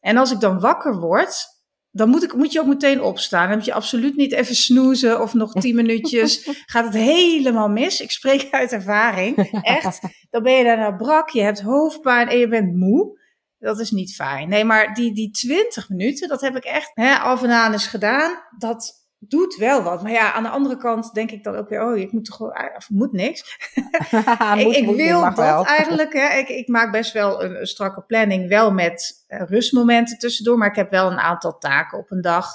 En 0.00 0.16
als 0.16 0.32
ik 0.32 0.40
dan 0.40 0.60
wakker 0.60 0.98
word, 0.98 1.46
dan 1.90 2.08
moet, 2.08 2.22
ik, 2.22 2.34
moet 2.34 2.52
je 2.52 2.60
ook 2.60 2.66
meteen 2.66 3.02
opstaan. 3.02 3.48
Dan 3.48 3.56
moet 3.56 3.66
je 3.66 3.72
absoluut 3.72 4.16
niet 4.16 4.32
even 4.32 4.54
snoezen 4.54 5.20
of 5.20 5.34
nog 5.34 5.52
tien 5.52 5.74
minuutjes. 5.74 6.48
Gaat 6.66 6.84
het 6.84 6.94
helemaal 6.94 7.68
mis. 7.68 8.00
Ik 8.00 8.10
spreek 8.10 8.48
uit 8.50 8.72
ervaring. 8.72 9.36
Echt. 9.62 10.00
Dan 10.30 10.42
ben 10.42 10.52
je 10.52 10.64
daarna 10.64 10.90
brak, 10.90 11.28
je 11.28 11.42
hebt 11.42 11.60
hoofdpijn 11.60 12.28
en 12.28 12.38
je 12.38 12.48
bent 12.48 12.76
moe. 12.76 13.18
Dat 13.58 13.80
is 13.80 13.90
niet 13.90 14.14
fijn. 14.14 14.48
Nee, 14.48 14.64
maar 14.64 14.94
die, 14.94 15.14
die 15.14 15.30
20 15.30 15.88
minuten, 15.88 16.28
dat 16.28 16.40
heb 16.40 16.56
ik 16.56 16.64
echt 16.64 16.90
hè, 16.94 17.14
af 17.14 17.42
en 17.42 17.50
aan 17.50 17.72
eens 17.72 17.86
gedaan. 17.86 18.42
Dat 18.58 18.99
doet 19.28 19.56
wel 19.56 19.82
wat. 19.82 20.02
Maar 20.02 20.12
ja, 20.12 20.32
aan 20.32 20.42
de 20.42 20.48
andere 20.48 20.76
kant 20.76 21.14
denk 21.14 21.30
ik 21.30 21.44
dan 21.44 21.56
ook 21.56 21.68
weer, 21.68 21.82
oh, 21.82 21.96
ik 21.96 22.12
moet 22.12 22.24
toch 22.24 22.36
gewoon, 22.36 22.76
of 22.76 22.90
moet 22.90 23.12
niks. 23.12 23.58
ik, 24.56 24.90
wil 24.96 25.20
dat 25.20 25.36
wel. 25.36 25.66
eigenlijk. 25.78 26.12
Hè. 26.12 26.38
Ik, 26.38 26.48
ik 26.48 26.68
maak 26.68 26.92
best 26.92 27.12
wel 27.12 27.44
een, 27.44 27.66
strakke 27.66 28.02
planning, 28.02 28.48
wel 28.48 28.72
met 28.72 29.24
uh, 29.28 29.42
rustmomenten 29.46 30.18
tussendoor. 30.18 30.58
Maar 30.58 30.68
ik 30.68 30.76
heb 30.76 30.90
wel 30.90 31.10
een 31.10 31.18
aantal 31.18 31.58
taken 31.58 31.98
op 31.98 32.10
een 32.10 32.20
dag 32.20 32.48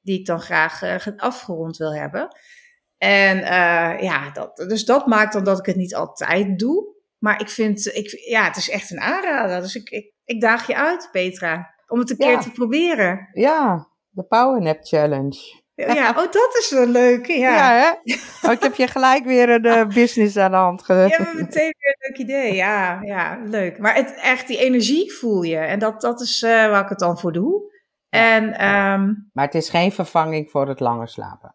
die 0.00 0.18
ik 0.18 0.26
dan 0.26 0.40
graag 0.40 0.82
uh, 0.82 1.16
afgerond 1.16 1.76
wil 1.76 1.94
hebben. 1.94 2.36
En 2.98 3.38
uh, 3.38 4.00
ja, 4.00 4.30
dat, 4.30 4.56
dus 4.56 4.84
dat 4.84 5.06
maakt 5.06 5.32
dan 5.32 5.44
dat 5.44 5.58
ik 5.58 5.66
het 5.66 5.76
niet 5.76 5.94
altijd 5.94 6.58
doe. 6.58 6.96
Maar 7.18 7.40
ik 7.40 7.48
vind, 7.48 7.86
ik, 7.86 8.10
ja, 8.28 8.44
het 8.44 8.56
is 8.56 8.70
echt 8.70 8.90
een 8.90 9.00
aanrader. 9.00 9.60
Dus 9.60 9.74
ik, 9.74 9.90
ik 9.90 10.16
ik 10.28 10.40
daag 10.40 10.66
je 10.66 10.76
uit, 10.76 11.08
Petra, 11.12 11.74
om 11.86 11.98
het 11.98 12.10
een 12.10 12.16
keer 12.16 12.40
te 12.40 12.50
proberen. 12.50 13.28
Ja, 13.32 13.88
de 14.08 14.22
Power 14.22 14.62
Nap 14.62 14.78
Challenge. 14.80 15.62
Ja, 15.86 16.08
oh, 16.10 16.16
dat 16.16 16.56
is 16.58 16.70
wel 16.70 16.86
leuk. 16.86 17.26
Ja, 17.26 17.34
ja 17.36 17.72
hè? 17.72 18.14
Oh, 18.48 18.52
ik 18.52 18.62
heb 18.62 18.74
je 18.74 18.86
gelijk 18.86 19.24
weer 19.24 19.48
een 19.48 19.66
uh, 19.66 19.86
business 20.02 20.36
aan 20.36 20.50
de 20.50 20.56
hand 20.56 20.82
gegeven. 20.82 21.24
Ja, 21.24 21.32
meteen 21.34 21.74
weer 21.78 21.96
een 21.98 22.08
leuk 22.08 22.18
idee. 22.18 22.54
Ja, 22.54 22.98
ja 23.02 23.38
leuk. 23.44 23.78
Maar 23.78 23.94
het, 23.94 24.14
echt, 24.14 24.46
die 24.46 24.58
energie 24.58 25.12
voel 25.12 25.42
je. 25.42 25.56
En 25.56 25.78
dat, 25.78 26.00
dat 26.00 26.20
is 26.20 26.42
uh, 26.42 26.50
waar 26.50 26.82
ik 26.82 26.88
het 26.88 26.98
dan 26.98 27.18
voor 27.18 27.32
doe. 27.32 27.76
En, 28.08 28.44
um, 28.44 29.30
maar 29.32 29.44
het 29.44 29.54
is 29.54 29.70
geen 29.70 29.92
vervanging 29.92 30.50
voor 30.50 30.68
het 30.68 30.80
langer 30.80 31.08
slapen. 31.08 31.54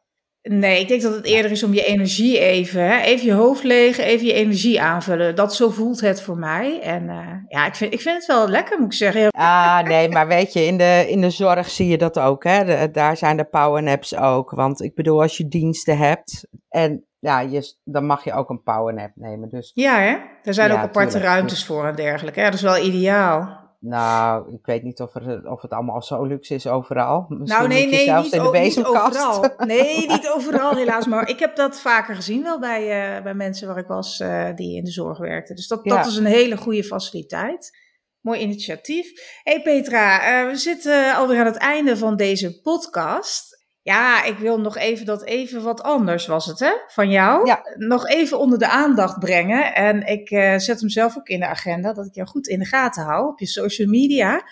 Nee, 0.49 0.79
ik 0.79 0.87
denk 0.87 1.01
dat 1.01 1.15
het 1.15 1.25
eerder 1.25 1.51
is 1.51 1.63
om 1.63 1.73
je 1.73 1.85
energie 1.85 2.39
even, 2.39 2.81
hè, 2.81 2.99
even 2.99 3.25
je 3.25 3.33
hoofd 3.33 3.63
leeg, 3.63 3.97
even 3.97 4.25
je 4.25 4.33
energie 4.33 4.81
aanvullen. 4.81 5.35
Dat 5.35 5.55
zo 5.55 5.69
voelt 5.69 6.01
het 6.01 6.21
voor 6.21 6.37
mij. 6.37 6.81
En 6.81 7.03
uh, 7.03 7.29
ja, 7.47 7.65
ik 7.65 7.75
vind, 7.75 7.93
ik 7.93 8.01
vind 8.01 8.15
het 8.15 8.25
wel 8.25 8.47
lekker, 8.47 8.79
moet 8.79 8.91
ik 8.91 8.97
zeggen. 8.97 9.29
Ah, 9.31 9.83
nee, 9.93 10.09
maar 10.09 10.27
weet 10.27 10.53
je, 10.53 10.65
in 10.65 10.77
de, 10.77 11.05
in 11.07 11.21
de 11.21 11.29
zorg 11.29 11.69
zie 11.69 11.87
je 11.87 11.97
dat 11.97 12.19
ook. 12.19 12.43
Hè? 12.43 12.65
De, 12.65 12.91
daar 12.91 13.17
zijn 13.17 13.37
de 13.37 13.43
powernaps 13.43 14.15
ook. 14.15 14.51
Want 14.51 14.81
ik 14.81 14.95
bedoel, 14.95 15.21
als 15.21 15.37
je 15.37 15.47
diensten 15.47 15.97
hebt 15.97 16.47
en 16.69 17.05
ja, 17.19 17.39
je, 17.39 17.75
dan 17.83 18.05
mag 18.05 18.23
je 18.23 18.33
ook 18.33 18.49
een 18.49 18.63
powernap 18.63 19.11
nemen. 19.15 19.49
Dus, 19.49 19.71
ja, 19.73 19.99
hè? 19.99 20.15
Er 20.43 20.53
zijn 20.53 20.71
ook 20.71 20.77
aparte 20.77 21.19
ruimtes 21.19 21.65
voor 21.65 21.85
en 21.85 21.95
dergelijke. 21.95 22.39
Hè? 22.39 22.45
Dat 22.45 22.53
is 22.53 22.61
wel 22.61 22.85
ideaal. 22.85 23.62
Nou, 23.85 24.53
ik 24.53 24.65
weet 24.65 24.83
niet 24.83 25.01
of, 25.01 25.15
er, 25.15 25.49
of 25.51 25.61
het 25.61 25.71
allemaal 25.71 26.01
zo 26.01 26.23
luxe 26.23 26.53
is 26.53 26.67
overal. 26.67 27.25
Misschien 27.29 27.57
nou, 27.57 27.67
nee, 27.67 27.87
nee, 27.87 28.11
niet, 28.11 28.33
in 28.33 28.43
de 28.43 28.59
niet 28.59 28.85
overal. 28.85 29.45
Nee, 29.65 30.07
niet 30.07 30.29
overal 30.29 30.75
helaas. 30.75 31.07
Maar 31.07 31.29
ik 31.29 31.39
heb 31.39 31.55
dat 31.55 31.79
vaker 31.79 32.15
gezien 32.15 32.43
wel 32.43 32.59
bij, 32.59 33.15
uh, 33.17 33.23
bij 33.23 33.33
mensen 33.33 33.67
waar 33.67 33.77
ik 33.77 33.87
was 33.87 34.19
uh, 34.19 34.55
die 34.55 34.75
in 34.75 34.83
de 34.83 34.91
zorg 34.91 35.17
werkten. 35.17 35.55
Dus 35.55 35.67
dat, 35.67 35.79
ja. 35.83 35.95
dat 35.95 36.05
is 36.05 36.15
een 36.15 36.25
hele 36.25 36.57
goede 36.57 36.83
faciliteit. 36.83 37.77
Mooi 38.21 38.39
initiatief. 38.39 39.11
hey 39.43 39.61
Petra, 39.61 40.43
uh, 40.43 40.49
we 40.51 40.57
zitten 40.57 41.15
alweer 41.15 41.39
aan 41.39 41.45
het 41.45 41.57
einde 41.57 41.97
van 41.97 42.15
deze 42.15 42.61
podcast. 42.61 43.52
Ja, 43.83 44.23
ik 44.23 44.37
wil 44.37 44.59
nog 44.59 44.77
even 44.77 45.05
dat 45.05 45.23
even 45.23 45.63
wat 45.63 45.81
anders 45.81 46.27
was 46.27 46.45
het, 46.45 46.59
hè? 46.59 46.71
Van 46.87 47.09
jou. 47.09 47.45
Ja. 47.45 47.61
Nog 47.77 48.07
even 48.07 48.39
onder 48.39 48.59
de 48.59 48.67
aandacht 48.67 49.19
brengen. 49.19 49.75
En 49.75 50.07
ik 50.07 50.31
uh, 50.31 50.57
zet 50.57 50.79
hem 50.79 50.89
zelf 50.89 51.17
ook 51.17 51.27
in 51.27 51.39
de 51.39 51.47
agenda, 51.47 51.93
dat 51.93 52.05
ik 52.05 52.15
jou 52.15 52.27
goed 52.27 52.47
in 52.47 52.59
de 52.59 52.65
gaten 52.65 53.03
hou 53.03 53.27
op 53.27 53.39
je 53.39 53.47
social 53.47 53.87
media. 53.87 54.43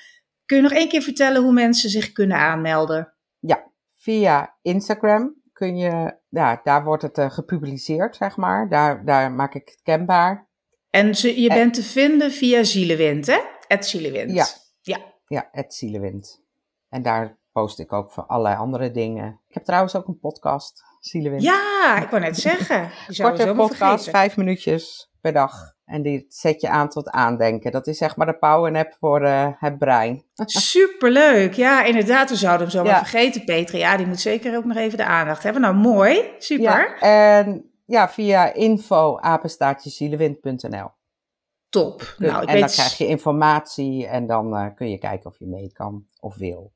Kun 0.45 0.57
je 0.57 0.63
nog 0.63 0.71
één 0.71 0.87
keer 0.87 1.01
vertellen 1.01 1.43
hoe 1.43 1.53
mensen 1.53 1.89
zich 1.89 2.11
kunnen 2.11 2.37
aanmelden? 2.37 3.13
Ja, 3.39 3.71
via 3.95 4.57
Instagram 4.61 5.41
kun 5.53 5.77
je, 5.77 6.17
ja, 6.29 6.61
daar 6.63 6.83
wordt 6.83 7.03
het 7.03 7.17
uh, 7.17 7.31
gepubliceerd, 7.31 8.15
zeg 8.15 8.37
maar. 8.37 8.69
Daar, 8.69 9.05
daar 9.05 9.31
maak 9.31 9.55
ik 9.55 9.69
het 9.69 9.79
kenbaar. 9.83 10.49
En 10.89 11.15
ze, 11.15 11.41
je 11.41 11.47
bent 11.47 11.73
te 11.73 11.83
vinden 11.83 12.31
via 12.31 12.63
Zielewind, 12.63 13.27
hè? 13.27 13.39
Het 13.67 13.85
Zielewind. 13.85 14.31
Ja. 14.31 14.45
Ja. 14.81 14.97
Ja, 15.27 15.49
het 15.51 15.73
Zielewind. 15.73 16.43
En 16.89 17.01
daar 17.01 17.39
post 17.51 17.79
ik 17.79 17.93
ook 17.93 18.11
voor 18.11 18.25
allerlei 18.25 18.55
andere 18.55 18.91
dingen. 18.91 19.41
Ik 19.47 19.53
heb 19.53 19.63
trouwens 19.63 19.95
ook 19.95 20.07
een 20.07 20.19
podcast, 20.19 20.83
Zielewind. 20.99 21.41
Ja, 21.41 21.99
ik 22.01 22.09
wou 22.09 22.21
net 22.21 22.37
zeggen. 22.37 22.89
Je 23.07 23.23
Korte 23.23 23.53
podcast, 23.55 24.09
vijf 24.09 24.37
minuutjes 24.37 25.11
per 25.21 25.33
dag. 25.33 25.73
En 25.85 26.01
die 26.01 26.25
zet 26.29 26.61
je 26.61 26.69
aan 26.69 26.89
tot 26.89 27.09
aandenken. 27.09 27.71
Dat 27.71 27.87
is 27.87 27.97
zeg 27.97 28.15
maar 28.15 28.25
de 28.27 28.37
powernap 28.37 28.95
voor 28.99 29.21
eh, 29.21 29.47
het 29.57 29.77
brein. 29.77 30.23
Superleuk. 30.45 31.53
Ja, 31.53 31.83
inderdaad. 31.83 32.29
We 32.29 32.35
zouden 32.35 32.67
hem 32.67 32.75
zomaar 32.75 32.91
Ja. 32.91 32.97
vergeten, 32.97 33.45
Petra. 33.45 33.77
Ja, 33.77 33.97
die 33.97 34.07
moet 34.07 34.19
zeker 34.19 34.57
ook 34.57 34.65
nog 34.65 34.77
even 34.77 34.97
de 34.97 35.05
aandacht 35.05 35.43
hebben. 35.43 35.61
Nou, 35.61 35.75
mooi. 35.75 36.33
Super. 36.37 36.63
Ja, 36.63 36.99
en 36.99 37.71
ja, 37.85 38.09
via 38.09 38.53
info. 38.53 39.19
Top. 41.69 41.99
Dus- 41.99 42.15
Nou, 42.17 42.41
ik 42.41 42.47
en 42.47 42.53
weet... 42.53 42.61
dan 42.63 42.71
krijg 42.71 42.97
je 42.97 43.07
informatie 43.07 44.07
en 44.07 44.27
dan 44.27 44.55
eh, 44.55 44.75
kun 44.75 44.89
je 44.89 44.97
kijken 44.97 45.29
of 45.29 45.39
je 45.39 45.47
mee 45.47 45.71
kan 45.71 46.05
of 46.19 46.35
wil. 46.35 46.71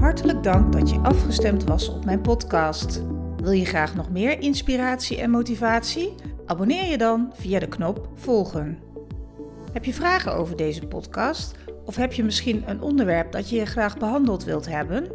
Hartelijk 0.00 0.42
dank 0.42 0.72
dat 0.72 0.90
je 0.90 0.98
afgestemd 0.98 1.64
was 1.64 1.88
op 1.88 2.04
mijn 2.04 2.20
podcast. 2.20 3.02
Wil 3.36 3.52
je 3.52 3.64
graag 3.64 3.94
nog 3.94 4.10
meer 4.10 4.40
inspiratie 4.40 5.20
en 5.20 5.30
motivatie? 5.30 6.14
Abonneer 6.46 6.84
je 6.84 6.98
dan 6.98 7.32
via 7.34 7.58
de 7.58 7.68
knop 7.68 8.08
volgen. 8.14 8.78
Heb 9.72 9.84
je 9.84 9.94
vragen 9.94 10.34
over 10.34 10.56
deze 10.56 10.86
podcast? 10.86 11.54
Of 11.86 11.96
heb 11.96 12.12
je 12.12 12.24
misschien 12.24 12.62
een 12.66 12.80
onderwerp 12.80 13.32
dat 13.32 13.48
je 13.48 13.66
graag 13.66 13.98
behandeld 13.98 14.44
wilt 14.44 14.66
hebben? 14.66 15.06